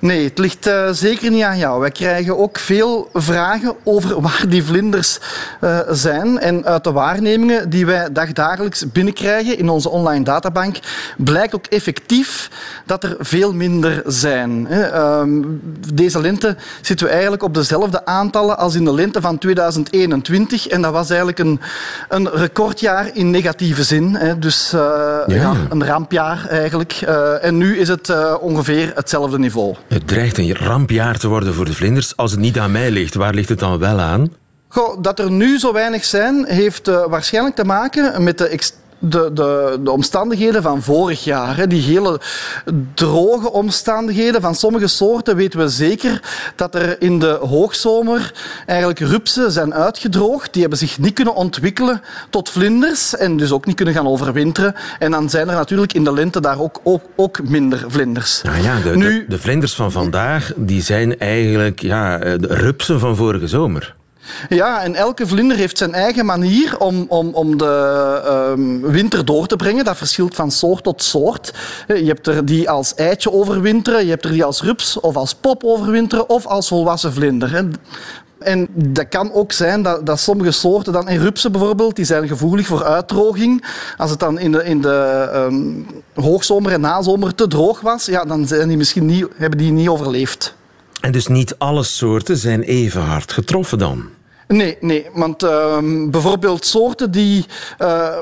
Nee, 0.00 0.24
het 0.24 0.38
ligt 0.38 0.66
uh, 0.66 0.88
zeker 0.90 1.30
niet 1.30 1.42
aan 1.42 1.58
jou. 1.58 1.80
Wij 1.80 1.90
krijgen 1.90 2.38
ook 2.38 2.58
veel 2.58 3.08
vragen 3.14 3.74
over 3.84 4.20
waar 4.26 4.44
die 4.48 4.64
vlinders 4.64 5.18
uh, 5.60 5.78
zijn. 5.90 6.38
En 6.38 6.64
uit 6.64 6.84
de 6.84 6.92
waarnemingen 6.92 7.70
die 7.70 7.86
wij 7.86 8.12
dagdagelijks 8.12 8.92
binnenkrijgen 8.92 9.58
in 9.58 9.68
onze 9.68 9.88
online 9.88 10.24
databank, 10.24 10.78
blijkt 11.16 11.54
ook 11.54 11.66
effectief 11.66 12.50
dat 12.86 13.04
er 13.04 13.16
veel 13.18 13.54
minder 13.54 14.02
zijn. 14.06 14.66
Uh, 14.70 15.22
deze 15.94 16.20
lente 16.20 16.56
zitten 16.80 17.06
we 17.06 17.12
eigenlijk 17.12 17.42
op 17.42 17.54
dezelfde 17.54 18.04
aantallen 18.04 18.58
als 18.58 18.74
in 18.74 18.84
de 18.84 18.94
lente 18.94 19.20
van 19.20 19.38
2021. 19.38 20.66
En 20.66 20.82
dat 20.82 20.92
was 20.92 21.08
eigenlijk 21.08 21.38
een, 21.38 21.60
een 22.08 22.30
recordjaar 22.30 23.10
in 23.12 23.30
negatieve 23.30 23.82
zin. 23.82 24.14
Hè. 24.14 24.38
Dus 24.38 24.70
ja. 24.70 25.24
ja. 25.26 25.54
een 25.68 25.86
rampjaar 25.86 26.46
eigenlijk. 26.48 26.92
en 27.40 27.56
nu 27.56 27.78
is 27.78 27.88
het 27.88 28.38
ongeveer 28.40 28.92
hetzelfde 28.94 29.38
niveau. 29.38 29.49
Het 29.88 30.08
dreigt 30.08 30.38
een 30.38 30.54
rampjaar 30.54 31.18
te 31.18 31.28
worden 31.28 31.54
voor 31.54 31.64
de 31.64 31.72
vlinders 31.72 32.16
als 32.16 32.30
het 32.30 32.40
niet 32.40 32.58
aan 32.58 32.72
mij 32.72 32.90
ligt. 32.90 33.14
Waar 33.14 33.34
ligt 33.34 33.48
het 33.48 33.58
dan 33.58 33.78
wel 33.78 34.00
aan? 34.00 34.32
Goh, 34.68 35.02
dat 35.02 35.18
er 35.18 35.30
nu 35.30 35.58
zo 35.58 35.72
weinig 35.72 36.04
zijn, 36.04 36.44
heeft 36.46 36.88
uh, 36.88 37.06
waarschijnlijk 37.06 37.56
te 37.56 37.64
maken 37.64 38.22
met 38.22 38.38
de 38.38 38.48
de, 39.00 39.30
de, 39.32 39.78
de, 39.82 39.90
omstandigheden 39.90 40.62
van 40.62 40.82
vorig 40.82 41.24
jaar. 41.24 41.56
Hè. 41.56 41.66
Die 41.66 41.82
hele 41.82 42.20
droge 42.94 43.52
omstandigheden 43.52 44.40
van 44.40 44.54
sommige 44.54 44.86
soorten 44.86 45.36
weten 45.36 45.58
we 45.58 45.68
zeker 45.68 46.22
dat 46.56 46.74
er 46.74 47.02
in 47.02 47.18
de 47.18 47.38
hoogzomer 47.40 48.32
eigenlijk 48.66 48.98
rupsen 48.98 49.52
zijn 49.52 49.74
uitgedroogd. 49.74 50.52
Die 50.52 50.60
hebben 50.60 50.78
zich 50.78 50.98
niet 50.98 51.14
kunnen 51.14 51.34
ontwikkelen 51.34 52.02
tot 52.30 52.48
vlinders 52.48 53.16
en 53.16 53.36
dus 53.36 53.52
ook 53.52 53.66
niet 53.66 53.76
kunnen 53.76 53.94
gaan 53.94 54.08
overwinteren. 54.08 54.74
En 54.98 55.10
dan 55.10 55.30
zijn 55.30 55.48
er 55.48 55.54
natuurlijk 55.54 55.92
in 55.92 56.04
de 56.04 56.12
lente 56.12 56.40
daar 56.40 56.60
ook, 56.60 56.80
ook, 56.82 57.02
ook 57.16 57.48
minder 57.48 57.84
vlinders. 57.88 58.42
Nou 58.42 58.62
ja, 58.62 58.80
de, 58.80 58.96
nu, 58.96 59.18
de, 59.18 59.24
de, 59.28 59.38
vlinders 59.38 59.74
van 59.74 59.92
vandaag 59.92 60.52
die 60.56 60.82
zijn 60.82 61.18
eigenlijk 61.18 61.80
ja, 61.80 62.18
de 62.18 62.38
rupsen 62.46 63.00
van 63.00 63.16
vorige 63.16 63.48
zomer. 63.48 63.94
Ja, 64.48 64.82
en 64.82 64.94
elke 64.94 65.26
vlinder 65.26 65.56
heeft 65.56 65.78
zijn 65.78 65.94
eigen 65.94 66.26
manier 66.26 66.78
om, 66.78 67.04
om, 67.08 67.34
om 67.34 67.56
de 67.56 68.22
um, 68.56 68.80
winter 68.80 69.24
door 69.24 69.46
te 69.46 69.56
brengen. 69.56 69.84
Dat 69.84 69.96
verschilt 69.96 70.34
van 70.34 70.50
soort 70.50 70.82
tot 70.82 71.02
soort. 71.02 71.54
Je 71.86 72.04
hebt 72.04 72.26
er 72.26 72.44
die 72.44 72.70
als 72.70 72.94
eitje 72.94 73.32
overwinteren, 73.32 74.04
je 74.04 74.10
hebt 74.10 74.24
er 74.24 74.32
die 74.32 74.44
als 74.44 74.62
rups 74.62 75.00
of 75.00 75.16
als 75.16 75.34
pop 75.34 75.64
overwinteren 75.64 76.28
of 76.28 76.46
als 76.46 76.68
volwassen 76.68 77.12
vlinder. 77.12 77.54
En 78.40 78.68
dat 78.72 79.08
kan 79.08 79.32
ook 79.32 79.52
zijn 79.52 79.82
dat, 79.82 80.06
dat, 80.06 80.20
sommige 80.20 80.50
soorten, 80.50 80.92
dan 80.92 81.08
in 81.08 81.20
rupsen 81.20 81.52
bijvoorbeeld, 81.52 81.96
die 81.96 82.04
zijn 82.04 82.28
gevoelig 82.28 82.66
voor 82.66 82.84
uitdroging. 82.84 83.64
Als 83.96 84.10
het 84.10 84.20
dan 84.20 84.38
in 84.38 84.52
de, 84.52 84.64
in 84.64 84.80
de 84.80 85.28
um, 85.34 85.86
hoogzomer 86.14 86.72
en 86.72 86.80
nazomer 86.80 87.34
te 87.34 87.48
droog 87.48 87.80
was, 87.80 88.06
ja, 88.06 88.24
dan 88.24 88.46
zijn 88.46 88.68
die 88.68 88.76
misschien 88.76 89.06
niet, 89.06 89.26
hebben 89.36 89.58
die 89.58 89.72
niet 89.72 89.88
overleefd. 89.88 90.54
En 91.00 91.12
dus 91.12 91.26
niet 91.26 91.54
alle 91.58 91.82
soorten 91.82 92.36
zijn 92.36 92.62
even 92.62 93.02
hard 93.02 93.32
getroffen 93.32 93.78
dan? 93.78 94.08
Nee, 94.52 94.76
nee 94.80 95.06
want 95.12 95.42
uh, 95.42 95.78
bijvoorbeeld 96.10 96.66
soorten 96.66 97.10
die 97.10 97.46
uh, 97.78 98.16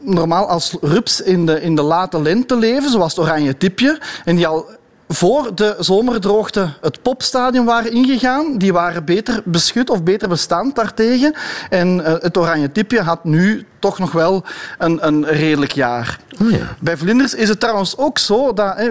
normaal 0.00 0.48
als 0.48 0.76
rups 0.80 1.20
in 1.20 1.46
de, 1.46 1.60
in 1.60 1.76
de 1.76 1.82
late 1.82 2.22
lente 2.22 2.56
leven, 2.56 2.90
zoals 2.90 3.16
het 3.16 3.24
oranje 3.24 3.56
tipje, 3.56 4.00
en 4.24 4.36
die 4.36 4.46
al 4.46 4.66
voor 5.12 5.54
de 5.54 5.76
zomerdroogte 5.78 6.68
het 6.80 7.02
popstadium 7.02 7.64
waren 7.64 7.92
ingegaan, 7.92 8.58
die 8.58 8.72
waren 8.72 9.04
beter 9.04 9.42
beschut 9.44 9.90
of 9.90 10.02
beter 10.02 10.28
bestand 10.28 10.76
daartegen. 10.76 11.34
En 11.70 11.98
uh, 11.98 12.04
het 12.04 12.38
oranje 12.38 12.72
tipje 12.72 13.00
had 13.00 13.24
nu 13.24 13.66
toch 13.78 13.98
nog 13.98 14.12
wel 14.12 14.44
een, 14.78 15.06
een 15.06 15.26
redelijk 15.26 15.72
jaar. 15.72 16.18
Oh 16.40 16.50
ja. 16.50 16.76
Bij 16.78 16.96
vlinders 16.96 17.34
is 17.34 17.48
het 17.48 17.60
trouwens 17.60 17.96
ook 17.96 18.18
zo 18.18 18.52
dat 18.52 18.76
hè, 18.76 18.90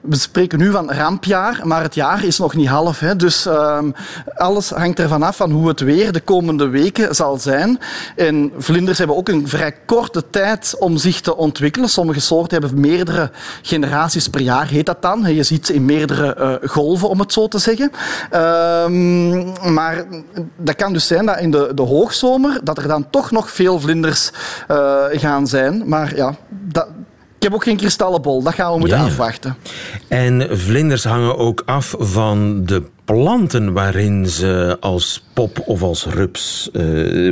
we 0.00 0.16
spreken 0.16 0.58
nu 0.58 0.70
van 0.70 0.90
rampjaar, 0.90 1.60
maar 1.64 1.82
het 1.82 1.94
jaar 1.94 2.24
is 2.24 2.38
nog 2.38 2.54
niet 2.54 2.68
half. 2.68 3.00
Hè, 3.00 3.16
dus 3.16 3.46
uh, 3.46 3.78
alles 4.34 4.70
hangt 4.70 4.98
ervan 4.98 5.22
af 5.22 5.36
van 5.36 5.50
hoe 5.50 5.68
het 5.68 5.80
weer 5.80 6.12
de 6.12 6.20
komende 6.20 6.68
weken 6.68 7.14
zal 7.14 7.38
zijn. 7.38 7.78
En 8.16 8.52
vlinders 8.58 8.98
hebben 8.98 9.16
ook 9.16 9.28
een 9.28 9.48
vrij 9.48 9.74
korte 9.86 10.30
tijd 10.30 10.76
om 10.78 10.96
zich 10.96 11.20
te 11.20 11.36
ontwikkelen. 11.36 11.88
Sommige 11.88 12.20
soorten 12.20 12.60
hebben 12.60 12.80
meerdere 12.80 13.30
generaties 13.62 14.28
per 14.28 14.40
jaar, 14.40 14.66
heet 14.86 15.02
dat 15.02 15.02
dan. 15.02 15.34
Je 15.34 15.42
ziet 15.42 15.66
ze 15.66 15.74
in 15.74 15.84
meerdere 15.84 16.36
uh, 16.38 16.70
golven, 16.70 17.08
om 17.08 17.18
het 17.18 17.32
zo 17.32 17.48
te 17.48 17.58
zeggen. 17.58 17.90
Uh, 18.32 18.86
maar 19.72 20.04
dat 20.56 20.76
kan 20.76 20.92
dus 20.92 21.06
zijn 21.06 21.26
dat 21.26 21.38
in 21.38 21.50
de, 21.50 21.72
de 21.74 21.82
hoogzomer 21.82 22.60
dat 22.64 22.78
er 22.78 22.88
dan 22.88 23.10
toch 23.10 23.30
nog 23.30 23.50
veel 23.50 23.80
vlinders 23.80 24.30
uh, 24.70 25.04
gaan 25.10 25.46
zijn. 25.46 25.82
Maar 25.86 26.16
ja, 26.16 26.34
dat, 26.48 26.86
ik 27.36 27.42
heb 27.42 27.54
ook 27.54 27.64
geen 27.64 27.76
kristallenbol. 27.76 28.42
Dat 28.42 28.54
gaan 28.54 28.72
we 28.72 28.78
moeten 28.78 28.98
ja. 28.98 29.04
afwachten. 29.04 29.56
En 30.08 30.58
vlinders 30.58 31.04
hangen 31.04 31.38
ook 31.38 31.62
af 31.66 31.94
van 31.98 32.64
de 32.64 32.82
planten 33.04 33.72
waarin 33.72 34.26
ze 34.26 34.76
als 34.80 35.24
pop 35.32 35.62
of 35.66 35.82
als 35.82 36.06
rups 36.06 36.70
uh, 36.72 36.82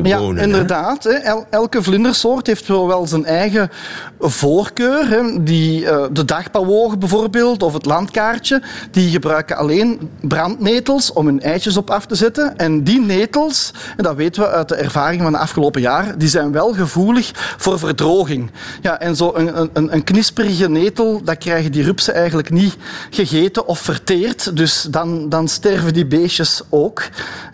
wonen. 0.03 0.37
Ja, 0.37 0.43
inderdaad. 0.43 1.05
Hè. 1.05 1.35
elke 1.51 1.83
vlindersoort 1.83 2.47
heeft 2.47 2.69
wel 2.69 3.07
zijn 3.07 3.25
eigen 3.25 3.71
voorkeur. 4.19 5.09
Hè. 5.09 5.43
Die, 5.43 5.83
uh, 5.83 6.05
de 6.13 6.25
dagpauwogen 6.25 6.99
bijvoorbeeld, 6.99 7.63
of 7.63 7.73
het 7.73 7.87
landkaartje, 7.87 8.63
die 8.91 9.11
gebruiken 9.11 9.57
alleen 9.57 10.11
brandnetels 10.21 11.13
om 11.13 11.27
hun 11.27 11.41
eitjes 11.41 11.77
op 11.77 11.91
af 11.91 12.07
te 12.07 12.15
zetten. 12.15 12.57
En 12.57 12.85
die 12.85 13.01
netels, 13.01 13.73
en 13.97 14.05
dat 14.05 14.17
weten 14.17 14.43
we 14.43 14.49
uit 14.49 14.69
de 14.69 14.75
ervaring 14.75 15.23
van 15.23 15.33
de 15.33 15.39
afgelopen 15.39 15.81
jaar, 15.81 16.19
die 16.19 16.29
zijn 16.29 16.53
wel 16.53 16.73
gevoelig 16.73 17.31
voor 17.57 17.79
verdroging. 17.79 18.51
Ja, 18.83 19.01
en 19.01 19.17
zo 19.17 19.33
een, 19.35 19.71
een, 19.73 19.95
een 19.95 20.05
knisperige 20.05 20.69
netel, 20.69 21.21
dat 21.25 21.39
krijgen 21.39 21.73
die 21.73 21.83
rupsen 21.83 22.15
eigenlijk 22.15 22.51
niet 22.51 22.77
gegeten 23.11 23.67
of 23.67 23.79
verteerd. 23.79 24.57
Dus 24.57 24.87
dan, 24.91 25.29
dan 25.29 25.49
sterven 25.49 25.70
die 25.93 26.07
beestjes 26.07 26.63
ook. 26.69 27.03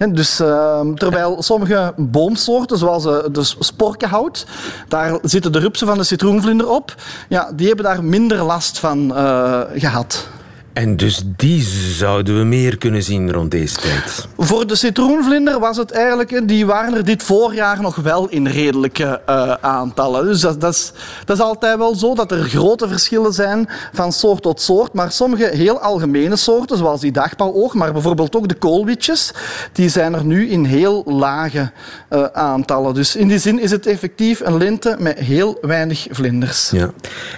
Dus, 0.09 0.40
uh, 0.40 0.81
terwijl 0.94 1.42
sommige 1.42 1.92
boomsoorten, 1.96 2.79
zoals 2.79 3.07
uh, 3.07 3.18
de 3.33 3.44
sporkenhout, 3.59 4.46
daar 4.88 5.18
zitten 5.22 5.52
de 5.52 5.59
rupsen 5.59 5.87
van 5.87 5.98
de 5.98 6.05
citroenvlinder 6.05 6.68
op, 6.68 6.94
ja, 7.29 7.50
die 7.55 7.66
hebben 7.66 7.85
daar 7.85 8.05
minder 8.05 8.42
last 8.42 8.79
van 8.79 9.12
uh, 9.12 9.61
gehad. 9.74 10.29
En 10.77 10.97
dus 10.97 11.23
die 11.37 11.62
zouden 11.97 12.39
we 12.39 12.45
meer 12.45 12.79
kunnen 12.79 13.03
zien 13.03 13.33
rond 13.33 13.51
deze 13.51 13.77
tijd? 13.77 14.29
Voor 14.37 14.67
de 14.67 14.75
citroenvlinder 14.75 15.59
was 15.61 15.77
het 15.77 15.91
eigenlijk... 15.91 16.49
Die 16.49 16.67
waren 16.67 16.95
er 16.95 17.05
dit 17.05 17.23
voorjaar 17.23 17.81
nog 17.81 17.97
wel 17.97 18.29
in 18.29 18.47
redelijke 18.47 19.21
uh, 19.29 19.53
aantallen. 19.61 20.25
Dus 20.25 20.41
dat, 20.41 20.61
dat, 20.61 20.75
is, 20.75 20.93
dat 21.25 21.37
is 21.37 21.43
altijd 21.43 21.79
wel 21.79 21.95
zo, 21.95 22.15
dat 22.15 22.31
er 22.31 22.43
grote 22.43 22.89
verschillen 22.89 23.33
zijn 23.33 23.69
van 23.93 24.12
soort 24.12 24.43
tot 24.43 24.61
soort. 24.61 24.93
Maar 24.93 25.12
sommige 25.12 25.45
heel 25.53 25.81
algemene 25.81 26.37
soorten, 26.37 26.77
zoals 26.77 27.01
die 27.01 27.12
dagpauwoog, 27.12 27.75
maar 27.75 27.93
bijvoorbeeld 27.93 28.37
ook 28.37 28.49
de 28.49 28.55
koolwitjes, 28.55 29.31
die 29.73 29.89
zijn 29.89 30.15
er 30.15 30.25
nu 30.25 30.49
in 30.49 30.65
heel 30.65 31.03
lage 31.07 31.71
uh, 32.11 32.25
aantallen. 32.25 32.95
Dus 32.95 33.17
in 33.17 33.29
die 33.29 33.39
zin 33.39 33.61
is 33.61 33.71
het 33.71 33.87
effectief 33.87 34.41
een 34.41 34.57
lente 34.57 34.97
met 34.99 35.19
heel 35.19 35.59
weinig 35.61 36.07
vlinders. 36.11 36.71
Ja. 36.71 36.91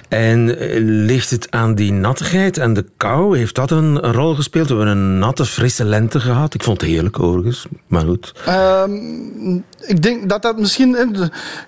En 0.09 0.59
eh, 0.59 0.77
ligt 0.81 1.29
het 1.29 1.51
aan 1.51 1.75
die 1.75 1.91
nattigheid 1.91 2.57
en 2.57 2.73
de 2.73 2.85
kou? 2.97 3.27
Heeft 3.33 3.55
dat 3.55 3.71
een, 3.71 3.97
rol 3.99 4.35
gespeeld? 4.35 4.69
We 4.69 4.75
hebben 4.75 4.97
een 4.97 5.19
natte, 5.19 5.45
frisse 5.45 5.85
lente 5.85 6.19
gehad. 6.19 6.53
Ik 6.53 6.63
vond 6.63 6.81
het 6.81 6.89
heerlijk 6.89 7.19
overigens, 7.19 7.65
maar 7.87 8.05
goed. 8.05 8.33
Um, 8.49 9.63
ik 9.81 10.01
denk 10.01 10.29
dat 10.29 10.41
dat 10.41 10.57
misschien... 10.57 10.97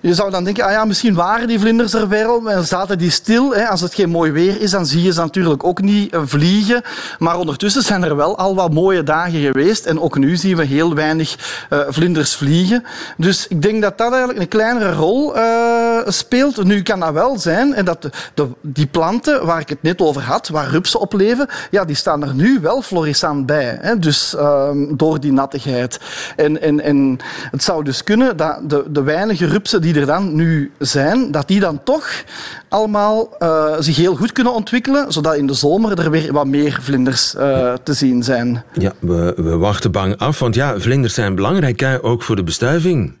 Je 0.00 0.14
zou 0.14 0.30
dan 0.30 0.44
denken, 0.44 0.64
ah 0.64 0.70
ja, 0.70 0.84
misschien 0.84 1.14
waren 1.14 1.48
die 1.48 1.60
vlinders 1.60 1.94
er 1.94 2.08
wel, 2.08 2.50
en 2.50 2.64
zaten 2.64 2.98
die 2.98 3.10
stil. 3.10 3.54
Als 3.54 3.80
het 3.80 3.94
geen 3.94 4.10
mooi 4.10 4.30
weer 4.30 4.60
is, 4.60 4.70
dan 4.70 4.86
zie 4.86 5.02
je 5.02 5.12
ze 5.12 5.20
natuurlijk 5.20 5.64
ook 5.64 5.82
niet 5.82 6.12
eh, 6.12 6.20
vliegen. 6.24 6.82
Maar 7.18 7.38
ondertussen 7.38 7.82
zijn 7.82 8.02
er 8.02 8.16
wel 8.16 8.38
al 8.38 8.54
wat 8.54 8.72
mooie 8.72 9.02
dagen 9.02 9.40
geweest. 9.40 9.86
En 9.86 10.00
ook 10.00 10.18
nu 10.18 10.36
zien 10.36 10.56
we 10.56 10.64
heel 10.64 10.94
weinig 10.94 11.36
uh, 11.70 11.80
vlinders 11.88 12.34
vliegen. 12.34 12.84
Dus 13.16 13.48
ik 13.48 13.62
denk 13.62 13.82
dat 13.82 13.98
dat 13.98 14.10
eigenlijk 14.10 14.40
een 14.40 14.48
kleinere 14.48 14.92
rol 14.92 15.36
uh, 15.36 15.98
speelt. 16.06 16.64
Nu 16.64 16.82
kan 16.82 17.00
dat 17.00 17.12
wel 17.12 17.38
zijn 17.38 17.74
en 17.74 17.84
dat 17.84 18.08
de, 18.34 18.48
die 18.60 18.86
planten 18.86 19.46
waar 19.46 19.60
ik 19.60 19.68
het 19.68 19.82
net 19.82 20.00
over 20.00 20.22
had, 20.22 20.48
waar 20.48 20.68
rupsen 20.68 21.00
op 21.00 21.12
leven, 21.12 21.48
ja, 21.70 21.84
die 21.84 21.96
staan 21.96 22.22
er 22.22 22.34
nu 22.34 22.58
wel 22.60 22.82
florissant 22.82 23.46
bij. 23.46 23.78
Hè? 23.80 23.98
Dus 23.98 24.34
um, 24.38 24.96
door 24.96 25.20
die 25.20 25.32
nattigheid. 25.32 26.00
En, 26.36 26.62
en, 26.62 26.80
en 26.80 27.18
het 27.50 27.62
zou 27.62 27.84
dus 27.84 28.04
kunnen 28.04 28.36
dat 28.36 28.58
de, 28.70 28.84
de 28.88 29.02
weinige 29.02 29.46
rupsen 29.46 29.80
die 29.80 30.00
er 30.00 30.06
dan 30.06 30.34
nu 30.34 30.72
zijn, 30.78 31.30
dat 31.30 31.48
die 31.48 31.60
dan 31.60 31.82
toch 31.82 32.24
allemaal 32.68 33.28
uh, 33.38 33.74
zich 33.78 33.96
heel 33.96 34.16
goed 34.16 34.32
kunnen 34.32 34.54
ontwikkelen, 34.54 35.12
zodat 35.12 35.34
in 35.34 35.46
de 35.46 35.54
zomer 35.54 35.98
er 35.98 36.10
weer 36.10 36.32
wat 36.32 36.46
meer 36.46 36.78
vlinders 36.80 37.34
uh, 37.34 37.72
te 37.82 37.92
zien 37.92 38.22
zijn. 38.22 38.64
Ja, 38.72 38.92
we, 38.98 39.32
we 39.36 39.56
wachten 39.56 39.90
bang 39.90 40.18
af, 40.18 40.38
want 40.38 40.54
ja, 40.54 40.78
vlinders 40.78 41.14
zijn 41.14 41.34
belangrijk, 41.34 41.80
hè? 41.80 42.04
ook 42.04 42.22
voor 42.22 42.36
de 42.36 42.42
bestuiving. 42.42 43.20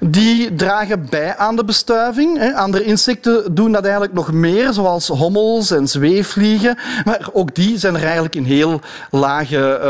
Die 0.00 0.54
dragen 0.54 1.06
bij 1.10 1.36
aan 1.36 1.56
de 1.56 1.64
bestuiving. 1.64 2.54
Andere 2.54 2.84
insecten 2.84 3.54
doen 3.54 3.72
dat 3.72 3.82
eigenlijk 3.82 4.14
nog 4.14 4.32
meer, 4.32 4.72
zoals 4.72 5.08
hommels 5.08 5.70
en 5.70 5.88
zweefvliegen. 5.88 6.78
Maar 7.04 7.28
ook 7.32 7.54
die 7.54 7.78
zijn 7.78 7.94
er 7.94 8.02
eigenlijk 8.02 8.34
in 8.34 8.44
heel 8.44 8.80
lage 9.10 9.80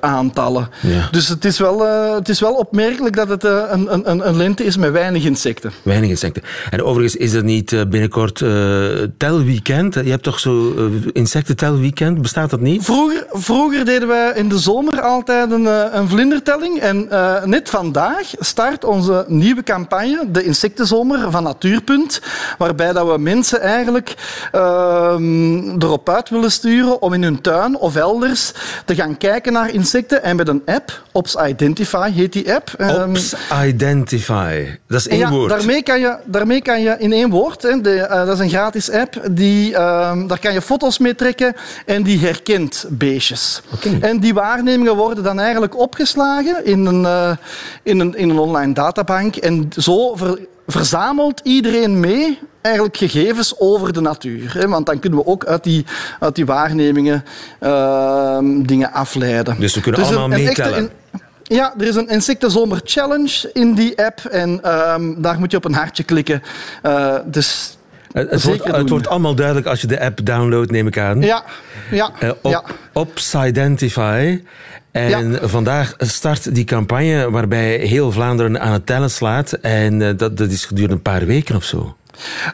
uh, 0.00 0.08
aantallen. 0.10 0.68
Ja. 0.80 1.08
Dus 1.10 1.28
het 1.28 1.44
is, 1.44 1.58
wel, 1.58 1.86
uh, 1.86 2.14
het 2.14 2.28
is 2.28 2.40
wel 2.40 2.54
opmerkelijk 2.54 3.16
dat 3.16 3.28
het 3.28 3.44
uh, 3.44 3.62
een, 3.68 4.10
een, 4.10 4.28
een 4.28 4.36
lente 4.36 4.64
is 4.64 4.76
met 4.76 4.92
weinig 4.92 5.24
insecten. 5.24 5.72
Weinig 5.82 6.10
insecten. 6.10 6.42
En 6.70 6.82
overigens 6.82 7.16
is 7.16 7.32
het 7.32 7.44
niet 7.44 7.70
binnenkort 7.70 8.44
telweekend. 9.18 9.94
Je 9.94 10.10
hebt 10.10 10.22
toch 10.22 10.40
zo 10.40 10.74
insectentelweekend? 11.12 12.22
Bestaat 12.22 12.50
dat 12.50 12.60
niet? 12.60 12.84
Vroeger, 12.84 13.26
vroeger 13.30 13.84
deden 13.84 14.08
we 14.08 14.32
in 14.34 14.48
de 14.48 14.58
zomer 14.58 15.00
altijd 15.00 15.50
een, 15.50 15.96
een 15.98 16.08
vlindertelling. 16.08 16.78
En 16.80 17.08
net 17.44 17.70
vandaag 17.70 18.30
start 18.38 18.84
onze 18.84 19.13
nieuwe 19.26 19.62
campagne, 19.62 20.24
de 20.30 20.44
Insectenzomer 20.44 21.30
van 21.30 21.42
Natuurpunt, 21.42 22.20
waarbij 22.58 22.92
dat 22.92 23.06
we 23.06 23.18
mensen 23.18 23.60
eigenlijk 23.60 24.14
uh, 24.54 25.16
erop 25.78 26.08
uit 26.08 26.28
willen 26.28 26.50
sturen 26.50 27.02
om 27.02 27.12
in 27.12 27.22
hun 27.22 27.40
tuin 27.40 27.76
of 27.78 27.96
elders 27.96 28.52
te 28.84 28.94
gaan 28.94 29.16
kijken 29.16 29.52
naar 29.52 29.70
insecten 29.70 30.22
en 30.22 30.36
met 30.36 30.48
een 30.48 30.62
app, 30.66 31.02
Ops 31.12 31.36
Identify 31.46 32.10
heet 32.12 32.32
die 32.32 32.54
app. 32.54 32.74
Um, 32.78 33.10
Ops 33.10 33.34
Identify, 33.64 34.78
dat 34.88 34.98
is 34.98 35.08
één 35.08 35.18
ja, 35.18 35.30
woord. 35.30 35.50
Daarmee 35.50 35.82
kan, 35.82 36.00
je, 36.00 36.16
daarmee 36.24 36.62
kan 36.62 36.82
je 36.82 36.96
in 36.98 37.12
één 37.12 37.30
woord, 37.30 37.62
hè, 37.62 37.80
de, 37.80 37.94
uh, 37.94 38.08
dat 38.08 38.28
is 38.28 38.38
een 38.38 38.48
gratis 38.48 38.90
app, 38.90 39.20
die, 39.30 39.70
uh, 39.70 39.76
daar 40.26 40.38
kan 40.38 40.52
je 40.52 40.62
foto's 40.62 40.98
mee 40.98 41.14
trekken 41.14 41.54
en 41.86 42.02
die 42.02 42.18
herkent 42.18 42.84
beestjes. 42.88 43.62
Okay. 43.74 43.98
En 44.00 44.18
die 44.18 44.34
waarnemingen 44.34 44.96
worden 44.96 45.24
dan 45.24 45.40
eigenlijk 45.40 45.78
opgeslagen 45.78 46.64
in 46.64 46.86
een, 46.86 47.02
uh, 47.02 47.30
in 47.82 48.00
een, 48.00 48.16
in 48.16 48.30
een 48.30 48.38
online 48.38 48.72
databank 49.04 49.36
en 49.36 49.68
zo 49.78 50.16
ver, 50.16 50.38
verzamelt 50.66 51.40
iedereen 51.42 52.00
mee 52.00 52.38
eigenlijk 52.60 52.96
gegevens 52.96 53.54
over 53.58 53.92
de 53.92 54.00
natuur. 54.00 54.54
Hè? 54.54 54.68
Want 54.68 54.86
dan 54.86 54.98
kunnen 54.98 55.18
we 55.18 55.26
ook 55.26 55.44
uit 55.44 55.64
die, 55.64 55.84
uit 56.20 56.34
die 56.34 56.46
waarnemingen 56.46 57.24
uh, 57.60 58.38
dingen 58.42 58.92
afleiden. 58.92 59.56
Dus 59.58 59.74
we 59.74 59.80
kunnen 59.80 60.00
dus 60.00 60.08
allemaal 60.08 60.38
een, 60.38 60.44
meetellen. 60.44 60.78
Een, 60.78 60.90
ja, 61.42 61.74
er 61.78 61.86
is 61.86 61.94
een 61.94 62.08
Insectenzomer 62.08 62.80
Challenge 62.84 63.50
in 63.52 63.74
die 63.74 64.04
app 64.04 64.24
en 64.24 64.50
um, 64.92 65.22
daar 65.22 65.38
moet 65.38 65.50
je 65.50 65.56
op 65.56 65.64
een 65.64 65.74
hartje 65.74 66.02
klikken. 66.02 66.42
Uh, 66.82 67.16
dus 67.24 67.78
het, 68.12 68.30
het, 68.30 68.42
wordt, 68.42 68.64
het, 68.64 68.88
wordt, 68.88 69.08
allemaal 69.08 69.34
duidelijk 69.34 69.66
als 69.66 69.80
je 69.80 69.86
de 69.86 70.00
app 70.00 70.26
downloadt, 70.26 70.70
neem 70.70 70.86
ik 70.86 70.98
aan. 70.98 71.20
Ja, 71.20 71.44
ja. 71.90 72.10
Uh, 72.22 72.30
op, 72.42 72.50
ja. 72.50 72.64
En 74.94 75.30
ja. 75.30 75.48
vandaag 75.48 75.94
start 75.98 76.54
die 76.54 76.64
campagne 76.64 77.30
waarbij 77.30 77.76
heel 77.76 78.12
Vlaanderen 78.12 78.60
aan 78.60 78.72
het 78.72 78.86
tellen 78.86 79.10
slaat. 79.10 79.52
En 79.52 80.00
uh, 80.00 80.10
dat, 80.16 80.36
dat 80.36 80.50
is 80.50 80.64
gedurende 80.64 80.94
een 80.94 81.02
paar 81.02 81.26
weken 81.26 81.56
of 81.56 81.64
zo. 81.64 81.96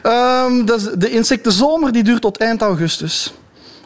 Um, 0.03 0.65
dat 0.65 0.79
is, 0.79 0.87
de 0.97 1.09
insectenzomer 1.09 1.91
die 1.91 2.03
duurt 2.03 2.21
tot 2.21 2.37
eind 2.37 2.61
augustus. 2.61 3.33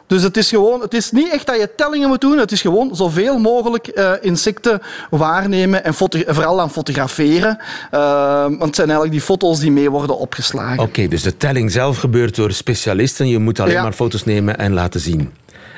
Dus 0.08 0.24
het 0.24 0.38
is, 0.38 0.50
gewoon, 0.50 0.82
het 0.82 0.94
is 0.94 1.12
niet 1.12 1.32
echt 1.32 1.46
dat 1.46 1.56
je 1.56 1.70
tellingen 1.76 2.08
moet 2.08 2.22
doen. 2.22 2.38
Het 2.38 2.52
is 2.52 2.62
gewoon 2.62 2.96
zoveel 2.96 3.38
mogelijk 3.38 3.92
uh, 3.94 4.12
insecten 4.22 4.82
waarnemen 5.10 5.84
en 5.84 5.94
vooral 5.94 6.62
aan 6.62 6.72
fotograferen. 6.72 7.58
Uh, 7.94 8.42
want 8.42 8.62
het 8.62 8.76
zijn 8.76 8.88
eigenlijk 8.88 9.12
die 9.12 9.22
foto's 9.26 9.60
die 9.60 9.72
mee 9.72 9.90
worden 9.90 10.18
opgeslagen. 10.18 10.80
Oké, 10.80 10.90
okay, 10.90 11.08
dus 11.08 11.24
de 11.24 11.38
telling 11.38 11.72
zelf 11.72 11.98
gebeurt 11.98 12.36
door 12.36 12.52
specialisten. 12.52 13.28
Je 13.28 13.40
moet 13.40 13.60
alleen 13.60 13.74
ja. 13.74 13.82
maar 13.82 13.94
foto's 13.94 14.24
nemen 14.24 14.58
en 14.58 14.74
laten 14.74 15.00
zien. 15.00 15.32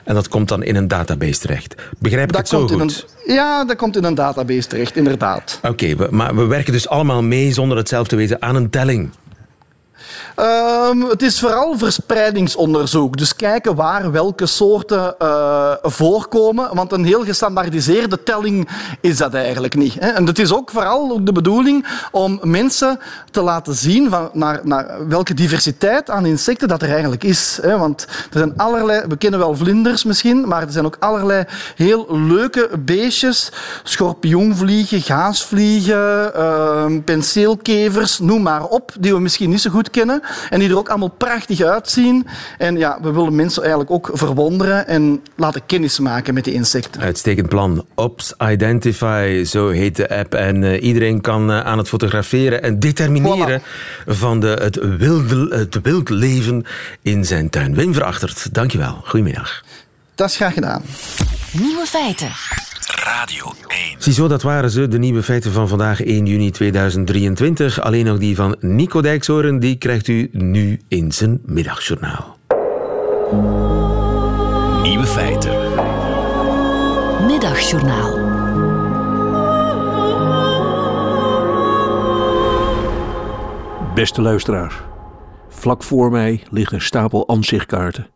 En 0.07 0.13
dat 0.13 0.27
komt 0.27 0.47
dan 0.47 0.63
in 0.63 0.75
een 0.75 0.87
database 0.87 1.39
terecht. 1.39 1.75
Begrijp 1.99 2.27
ik 2.27 2.31
dat 2.31 2.41
het 2.41 2.49
zo 2.49 2.67
goed? 2.67 3.05
Een, 3.25 3.33
ja, 3.33 3.65
dat 3.65 3.75
komt 3.75 3.95
in 3.95 4.03
een 4.03 4.15
database 4.15 4.67
terecht, 4.67 4.95
inderdaad. 4.95 5.59
Oké, 5.63 5.91
okay, 5.91 6.07
maar 6.09 6.35
we 6.35 6.45
werken 6.45 6.73
dus 6.73 6.87
allemaal 6.87 7.23
mee 7.23 7.53
zonder 7.53 7.77
het 7.77 7.89
zelf 7.89 8.07
te 8.07 8.15
weten 8.15 8.41
aan 8.41 8.55
een 8.55 8.69
telling. 8.69 9.09
Um, 10.39 11.09
het 11.09 11.21
is 11.21 11.39
vooral 11.39 11.77
verspreidingsonderzoek. 11.77 13.17
Dus 13.17 13.35
kijken 13.35 13.75
waar 13.75 14.11
welke 14.11 14.45
soorten 14.45 15.15
uh, 15.21 15.71
voorkomen. 15.81 16.75
Want 16.75 16.91
een 16.91 17.05
heel 17.05 17.23
gestandaardiseerde 17.23 18.23
telling 18.23 18.69
is 19.01 19.17
dat 19.17 19.33
eigenlijk 19.33 19.75
niet. 19.75 19.93
Hè. 19.99 20.07
En 20.07 20.25
het 20.25 20.39
is 20.39 20.53
ook 20.53 20.71
vooral 20.71 21.23
de 21.23 21.31
bedoeling 21.31 21.87
om 22.11 22.39
mensen 22.41 22.99
te 23.31 23.41
laten 23.41 23.75
zien 23.75 24.09
van 24.09 24.29
naar, 24.33 24.59
naar 24.63 25.07
welke 25.07 25.33
diversiteit 25.33 26.09
aan 26.09 26.25
insecten 26.25 26.67
dat 26.67 26.81
er 26.81 26.91
eigenlijk 26.91 27.23
is. 27.23 27.59
Hè. 27.61 27.77
Want 27.77 28.07
er 28.31 28.37
zijn 28.37 28.57
allerlei, 28.57 29.07
we 29.07 29.17
kennen 29.17 29.39
wel 29.39 29.55
vlinders 29.55 30.03
misschien, 30.03 30.47
maar 30.47 30.61
er 30.61 30.71
zijn 30.71 30.85
ook 30.85 30.97
allerlei 30.99 31.45
heel 31.75 32.17
leuke 32.17 32.69
beestjes. 32.79 33.51
Schorpioenvliegen, 33.83 35.01
gaasvliegen, 35.01 36.31
uh, 36.35 36.85
penseelkevers, 37.05 38.19
noem 38.19 38.41
maar 38.41 38.63
op, 38.63 38.91
die 38.99 39.13
we 39.13 39.19
misschien 39.19 39.49
niet 39.49 39.61
zo 39.61 39.69
goed 39.69 39.89
kennen. 39.89 40.06
En 40.49 40.59
die 40.59 40.69
er 40.69 40.77
ook 40.77 40.89
allemaal 40.89 41.07
prachtig 41.17 41.61
uitzien. 41.61 42.27
En 42.57 42.77
ja, 42.77 42.97
we 43.01 43.11
willen 43.11 43.35
mensen 43.35 43.61
eigenlijk 43.61 43.91
ook 43.91 44.09
verwonderen 44.13 44.87
en 44.87 45.21
laten 45.35 45.65
kennis 45.65 45.99
maken 45.99 46.33
met 46.33 46.43
die 46.43 46.53
insecten. 46.53 47.01
Uitstekend 47.01 47.49
plan. 47.49 47.85
Ops 47.95 48.33
Identify, 48.49 49.43
zo 49.43 49.69
heet 49.69 49.95
de 49.95 50.09
app. 50.09 50.33
En 50.33 50.61
uh, 50.61 50.83
iedereen 50.83 51.21
kan 51.21 51.51
uh, 51.51 51.59
aan 51.59 51.77
het 51.77 51.87
fotograferen 51.87 52.63
en 52.63 52.79
determineren 52.79 53.61
voilà. 53.61 53.63
van 54.05 54.39
de, 54.39 54.47
het, 54.47 54.97
wilde, 54.97 55.55
het 55.55 55.81
wild 55.81 56.09
leven 56.09 56.65
in 57.01 57.25
zijn 57.25 57.49
tuin. 57.49 57.75
Wim 57.75 57.93
Verachtert, 57.93 58.53
dankjewel. 58.53 59.01
Goedemiddag. 59.03 59.63
Dat 60.15 60.29
is 60.29 60.35
graag 60.35 60.53
gedaan. 60.53 60.81
Nieuwe 61.51 61.85
feiten. 61.85 62.31
Radio 63.07 63.53
1. 63.67 63.95
Ziezo, 63.97 64.27
dat 64.27 64.41
waren 64.41 64.69
ze, 64.69 64.87
de 64.87 64.97
nieuwe 64.97 65.23
feiten 65.23 65.51
van 65.51 65.67
vandaag 65.67 66.03
1 66.03 66.25
juni 66.25 66.51
2023. 66.51 67.81
Alleen 67.81 68.05
nog 68.05 68.17
die 68.17 68.35
van 68.35 68.55
Nico 68.59 69.01
Dijkshoorn, 69.01 69.59
die 69.59 69.75
krijgt 69.75 70.07
u 70.07 70.29
nu 70.31 70.79
in 70.87 71.11
zijn 71.11 71.39
middagjournaal. 71.45 72.37
Nieuwe 74.81 75.05
feiten. 75.05 75.51
Middagjournaal. 77.25 78.19
Beste 83.95 84.21
luisteraar, 84.21 84.83
vlak 85.49 85.83
voor 85.83 86.11
mij 86.11 86.43
ligt 86.49 86.71
een 86.71 86.81
stapel 86.81 87.27
ansichtkaarten. 87.27 88.07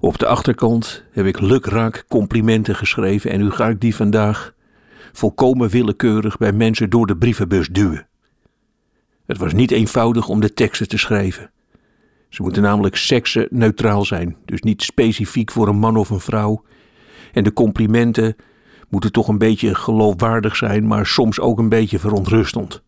Op 0.00 0.18
de 0.18 0.26
achterkant 0.26 1.04
heb 1.10 1.26
ik 1.26 1.40
lukraak 1.40 2.04
complimenten 2.08 2.76
geschreven 2.76 3.30
en 3.30 3.40
nu 3.40 3.50
ga 3.50 3.68
ik 3.68 3.80
die 3.80 3.94
vandaag 3.94 4.54
volkomen 5.12 5.68
willekeurig 5.68 6.36
bij 6.36 6.52
mensen 6.52 6.90
door 6.90 7.06
de 7.06 7.16
brievenbus 7.16 7.68
duwen. 7.68 8.06
Het 9.26 9.38
was 9.38 9.52
niet 9.52 9.70
eenvoudig 9.70 10.28
om 10.28 10.40
de 10.40 10.54
teksten 10.54 10.88
te 10.88 10.98
schrijven. 10.98 11.50
Ze 12.28 12.42
moeten 12.42 12.62
namelijk 12.62 12.96
seksenneutraal 12.96 14.04
zijn, 14.04 14.36
dus 14.44 14.60
niet 14.60 14.82
specifiek 14.82 15.50
voor 15.50 15.68
een 15.68 15.78
man 15.78 15.96
of 15.96 16.10
een 16.10 16.20
vrouw. 16.20 16.62
En 17.32 17.44
de 17.44 17.52
complimenten 17.52 18.36
moeten 18.88 19.12
toch 19.12 19.28
een 19.28 19.38
beetje 19.38 19.74
geloofwaardig 19.74 20.56
zijn, 20.56 20.86
maar 20.86 21.06
soms 21.06 21.40
ook 21.40 21.58
een 21.58 21.68
beetje 21.68 21.98
verontrustend. 21.98 22.82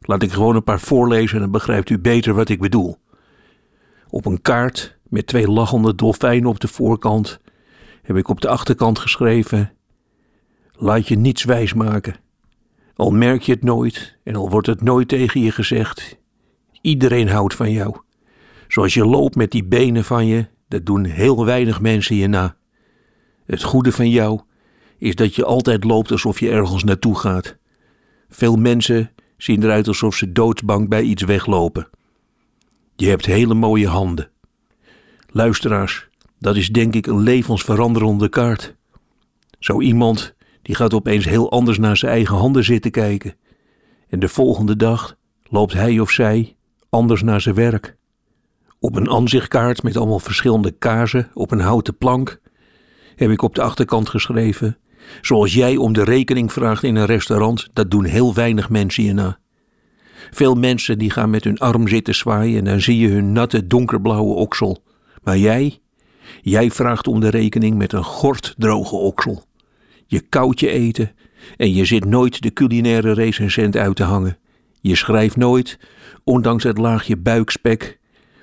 Laat 0.00 0.22
ik 0.22 0.32
gewoon 0.32 0.56
een 0.56 0.64
paar 0.64 0.80
voorlezen 0.80 1.34
en 1.34 1.42
dan 1.42 1.50
begrijpt 1.50 1.90
u 1.90 1.98
beter 1.98 2.34
wat 2.34 2.48
ik 2.48 2.60
bedoel. 2.60 2.98
Op 4.10 4.26
een 4.26 4.42
kaart 4.42 4.98
met 5.02 5.26
twee 5.26 5.48
lachende 5.48 5.94
dolfijnen 5.94 6.48
op 6.48 6.60
de 6.60 6.68
voorkant 6.68 7.40
heb 8.02 8.16
ik 8.16 8.28
op 8.28 8.40
de 8.40 8.48
achterkant 8.48 8.98
geschreven: 8.98 9.72
Laat 10.72 11.08
je 11.08 11.16
niets 11.16 11.44
wijs 11.44 11.74
maken. 11.74 12.16
Al 12.94 13.10
merk 13.10 13.42
je 13.42 13.52
het 13.52 13.62
nooit 13.62 14.16
en 14.24 14.36
al 14.36 14.50
wordt 14.50 14.66
het 14.66 14.82
nooit 14.82 15.08
tegen 15.08 15.40
je 15.40 15.50
gezegd. 15.50 16.18
Iedereen 16.80 17.28
houdt 17.28 17.54
van 17.54 17.72
jou. 17.72 17.96
Zoals 18.68 18.94
je 18.94 19.06
loopt 19.06 19.36
met 19.36 19.50
die 19.50 19.64
benen 19.64 20.04
van 20.04 20.26
je, 20.26 20.46
dat 20.68 20.86
doen 20.86 21.04
heel 21.04 21.44
weinig 21.44 21.80
mensen 21.80 22.16
je 22.16 22.26
na. 22.26 22.56
Het 23.46 23.62
goede 23.62 23.92
van 23.92 24.10
jou 24.10 24.40
is 24.98 25.14
dat 25.14 25.34
je 25.34 25.44
altijd 25.44 25.84
loopt 25.84 26.10
alsof 26.10 26.40
je 26.40 26.50
ergens 26.50 26.84
naartoe 26.84 27.18
gaat. 27.18 27.56
Veel 28.28 28.56
mensen 28.56 29.10
zien 29.36 29.62
eruit 29.62 29.88
alsof 29.88 30.14
ze 30.14 30.32
doodsbang 30.32 30.88
bij 30.88 31.02
iets 31.02 31.22
weglopen. 31.22 31.88
Je 32.96 33.08
hebt 33.08 33.26
hele 33.26 33.54
mooie 33.54 33.88
handen. 33.88 34.30
Luisteraars, 35.26 36.08
dat 36.38 36.56
is 36.56 36.68
denk 36.68 36.94
ik 36.94 37.06
een 37.06 37.20
levensveranderende 37.20 38.28
kaart. 38.28 38.74
Zo 39.58 39.80
iemand 39.80 40.34
die 40.62 40.74
gaat 40.74 40.94
opeens 40.94 41.24
heel 41.24 41.50
anders 41.50 41.78
naar 41.78 41.96
zijn 41.96 42.12
eigen 42.12 42.36
handen 42.36 42.64
zitten 42.64 42.90
kijken. 42.90 43.34
En 44.08 44.18
de 44.18 44.28
volgende 44.28 44.76
dag 44.76 45.16
loopt 45.42 45.72
hij 45.72 46.00
of 46.00 46.10
zij 46.10 46.56
anders 46.88 47.22
naar 47.22 47.40
zijn 47.40 47.54
werk. 47.54 47.96
Op 48.80 48.96
een 48.96 49.10
aanzichtkaart 49.10 49.82
met 49.82 49.96
allemaal 49.96 50.18
verschillende 50.18 50.70
kaarsen 50.70 51.30
op 51.34 51.50
een 51.50 51.60
houten 51.60 51.96
plank 51.96 52.40
heb 53.16 53.30
ik 53.30 53.42
op 53.42 53.54
de 53.54 53.62
achterkant 53.62 54.08
geschreven: 54.08 54.78
Zoals 55.20 55.54
jij 55.54 55.76
om 55.76 55.92
de 55.92 56.04
rekening 56.04 56.52
vraagt 56.52 56.82
in 56.82 56.96
een 56.96 57.06
restaurant, 57.06 57.68
dat 57.72 57.90
doen 57.90 58.04
heel 58.04 58.34
weinig 58.34 58.70
mensen 58.70 59.04
je 59.04 59.12
na. 59.12 59.38
Veel 60.30 60.54
mensen 60.54 60.98
die 60.98 61.10
gaan 61.10 61.30
met 61.30 61.44
hun 61.44 61.58
arm 61.58 61.88
zitten 61.88 62.14
zwaaien 62.14 62.58
en 62.58 62.64
dan 62.64 62.80
zie 62.80 62.98
je 62.98 63.08
hun 63.08 63.32
natte 63.32 63.66
donkerblauwe 63.66 64.34
oksel. 64.34 64.84
Maar 65.22 65.38
jij, 65.38 65.78
jij 66.42 66.70
vraagt 66.70 67.06
om 67.06 67.20
de 67.20 67.28
rekening 67.28 67.76
met 67.76 67.92
een 67.92 68.04
gorddroge 68.04 68.96
oksel. 68.96 69.44
Je 70.06 70.20
koud 70.20 70.60
je 70.60 70.68
eten 70.68 71.12
en 71.56 71.74
je 71.74 71.84
zit 71.84 72.04
nooit 72.04 72.42
de 72.42 72.52
culinaire 72.52 73.12
recensent 73.12 73.76
uit 73.76 73.96
te 73.96 74.02
hangen. 74.02 74.38
Je 74.80 74.96
schrijft 74.96 75.36
nooit, 75.36 75.78
ondanks 76.24 76.64
het 76.64 76.78
laagje 76.78 77.16
buikspek, 77.16 77.98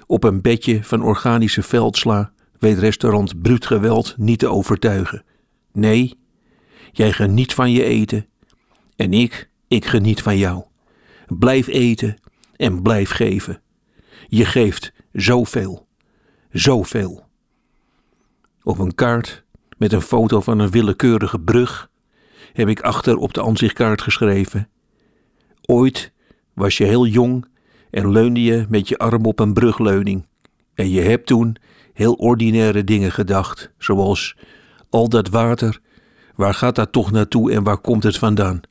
op 0.05 0.23
een 0.23 0.41
bedje 0.41 0.83
van 0.83 1.03
organische 1.03 1.61
veldsla 1.61 2.31
weet 2.59 2.79
restaurant 2.79 3.41
Bruut 3.41 3.65
Geweld 3.65 4.13
niet 4.17 4.39
te 4.39 4.47
overtuigen. 4.47 5.23
Nee, 5.71 6.19
jij 6.91 7.11
geniet 7.11 7.53
van 7.53 7.71
je 7.71 7.83
eten 7.83 8.27
en 8.95 9.13
ik, 9.13 9.49
ik 9.67 9.85
geniet 9.85 10.21
van 10.21 10.37
jou. 10.37 10.63
Blijf 11.39 11.67
eten 11.67 12.17
en 12.55 12.81
blijf 12.81 13.09
geven. 13.09 13.61
Je 14.27 14.45
geeft 14.45 14.93
zoveel, 15.11 15.87
zoveel. 16.51 17.25
Op 18.63 18.79
een 18.79 18.95
kaart 18.95 19.43
met 19.77 19.93
een 19.93 20.01
foto 20.01 20.41
van 20.41 20.59
een 20.59 20.69
willekeurige 20.69 21.39
brug 21.39 21.89
heb 22.53 22.67
ik 22.67 22.81
achter 22.81 23.17
op 23.17 23.33
de 23.33 23.43
aanzichtkaart 23.43 24.01
geschreven: 24.01 24.69
Ooit 25.61 26.11
was 26.53 26.77
je 26.77 26.83
heel 26.83 27.05
jong 27.05 27.45
en 27.89 28.11
leunde 28.11 28.43
je 28.43 28.65
met 28.69 28.87
je 28.87 28.97
arm 28.97 29.25
op 29.25 29.39
een 29.39 29.53
brugleuning. 29.53 30.25
En 30.73 30.89
je 30.89 31.01
hebt 31.01 31.27
toen 31.27 31.55
heel 31.93 32.13
ordinaire 32.13 32.83
dingen 32.83 33.11
gedacht, 33.11 33.71
zoals 33.77 34.37
al 34.89 35.09
dat 35.09 35.29
water, 35.29 35.79
waar 36.35 36.53
gaat 36.53 36.75
dat 36.75 36.91
toch 36.91 37.11
naartoe 37.11 37.51
en 37.51 37.63
waar 37.63 37.77
komt 37.77 38.03
het 38.03 38.17
vandaan? 38.17 38.61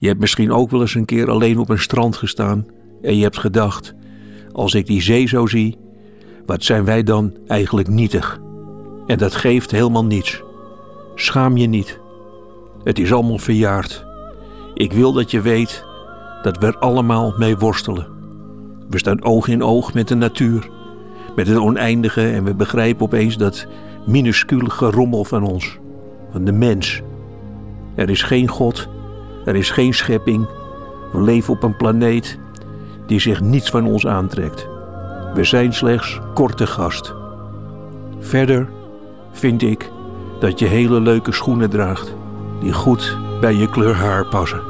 Je 0.00 0.06
hebt 0.06 0.20
misschien 0.20 0.52
ook 0.52 0.70
wel 0.70 0.80
eens 0.80 0.94
een 0.94 1.04
keer 1.04 1.30
alleen 1.30 1.58
op 1.58 1.68
een 1.68 1.78
strand 1.78 2.16
gestaan 2.16 2.66
en 3.02 3.16
je 3.16 3.22
hebt 3.22 3.38
gedacht: 3.38 3.94
als 4.52 4.74
ik 4.74 4.86
die 4.86 5.02
zee 5.02 5.26
zo 5.26 5.46
zie, 5.46 5.78
wat 6.46 6.64
zijn 6.64 6.84
wij 6.84 7.02
dan 7.02 7.32
eigenlijk 7.46 7.88
nietig? 7.88 8.40
En 9.06 9.18
dat 9.18 9.34
geeft 9.34 9.70
helemaal 9.70 10.04
niets. 10.04 10.42
Schaam 11.14 11.56
je 11.56 11.66
niet. 11.66 12.00
Het 12.84 12.98
is 12.98 13.12
allemaal 13.12 13.38
verjaard. 13.38 14.04
Ik 14.74 14.92
wil 14.92 15.12
dat 15.12 15.30
je 15.30 15.40
weet 15.40 15.84
dat 16.42 16.58
we 16.58 16.66
er 16.66 16.78
allemaal 16.78 17.34
mee 17.38 17.56
worstelen. 17.56 18.06
We 18.88 18.98
staan 18.98 19.24
oog 19.24 19.48
in 19.48 19.62
oog 19.62 19.94
met 19.94 20.08
de 20.08 20.14
natuur, 20.14 20.70
met 21.36 21.46
het 21.46 21.58
oneindige 21.58 22.30
en 22.30 22.44
we 22.44 22.54
begrijpen 22.54 23.04
opeens 23.04 23.36
dat 23.36 23.66
minuscule 24.06 24.70
gerommel 24.70 25.24
van 25.24 25.42
ons, 25.42 25.78
van 26.32 26.44
de 26.44 26.52
mens. 26.52 27.02
Er 27.94 28.10
is 28.10 28.22
geen 28.22 28.48
God, 28.48 28.88
er 29.44 29.56
is 29.56 29.70
geen 29.70 29.94
schepping. 29.94 30.48
We 31.12 31.22
leven 31.22 31.54
op 31.54 31.62
een 31.62 31.76
planeet 31.76 32.38
die 33.06 33.20
zich 33.20 33.40
niets 33.40 33.70
van 33.70 33.86
ons 33.86 34.06
aantrekt. 34.06 34.66
We 35.34 35.44
zijn 35.44 35.72
slechts 35.72 36.20
korte 36.34 36.66
gast. 36.66 37.14
Verder 38.18 38.68
vind 39.32 39.62
ik 39.62 39.90
dat 40.40 40.58
je 40.58 40.66
hele 40.66 41.00
leuke 41.00 41.32
schoenen 41.32 41.70
draagt 41.70 42.14
die 42.60 42.72
goed 42.72 43.18
bij 43.40 43.54
je 43.54 43.70
kleur 43.70 43.94
haar 43.94 44.26
passen. 44.26 44.69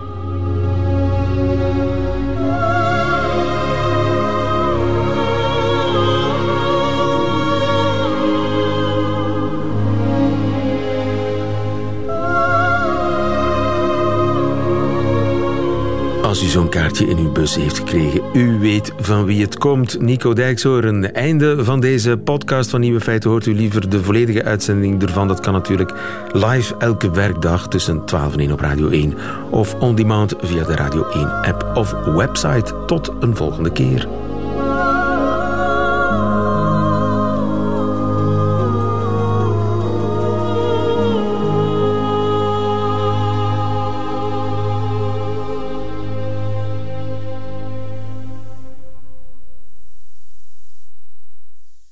Als 16.30 16.42
u 16.42 16.46
zo'n 16.46 16.68
kaartje 16.68 17.06
in 17.06 17.18
uw 17.18 17.32
bus 17.32 17.56
heeft 17.56 17.78
gekregen, 17.78 18.22
u 18.32 18.58
weet 18.58 18.92
van 18.98 19.24
wie 19.24 19.42
het 19.42 19.58
komt. 19.58 20.00
Nico 20.00 20.32
Dijkshoorn, 20.32 21.12
einde 21.12 21.64
van 21.64 21.80
deze 21.80 22.16
podcast 22.16 22.70
van 22.70 22.80
Nieuwe 22.80 23.00
Feiten. 23.00 23.30
Hoort 23.30 23.46
u 23.46 23.54
liever 23.54 23.90
de 23.90 24.02
volledige 24.02 24.44
uitzending 24.44 25.02
ervan? 25.02 25.28
Dat 25.28 25.40
kan 25.40 25.52
natuurlijk 25.52 25.92
live 26.32 26.76
elke 26.76 27.10
werkdag 27.10 27.68
tussen 27.68 28.04
12 28.04 28.32
en 28.32 28.40
1 28.40 28.52
op 28.52 28.60
Radio 28.60 28.88
1 28.88 29.14
of 29.50 29.74
on 29.74 29.94
demand 29.94 30.34
via 30.40 30.64
de 30.64 30.74
Radio 30.74 31.08
1 31.08 31.42
app 31.42 31.70
of 31.74 31.92
website. 32.04 32.74
Tot 32.86 33.12
een 33.20 33.36
volgende 33.36 33.72
keer. 33.72 34.19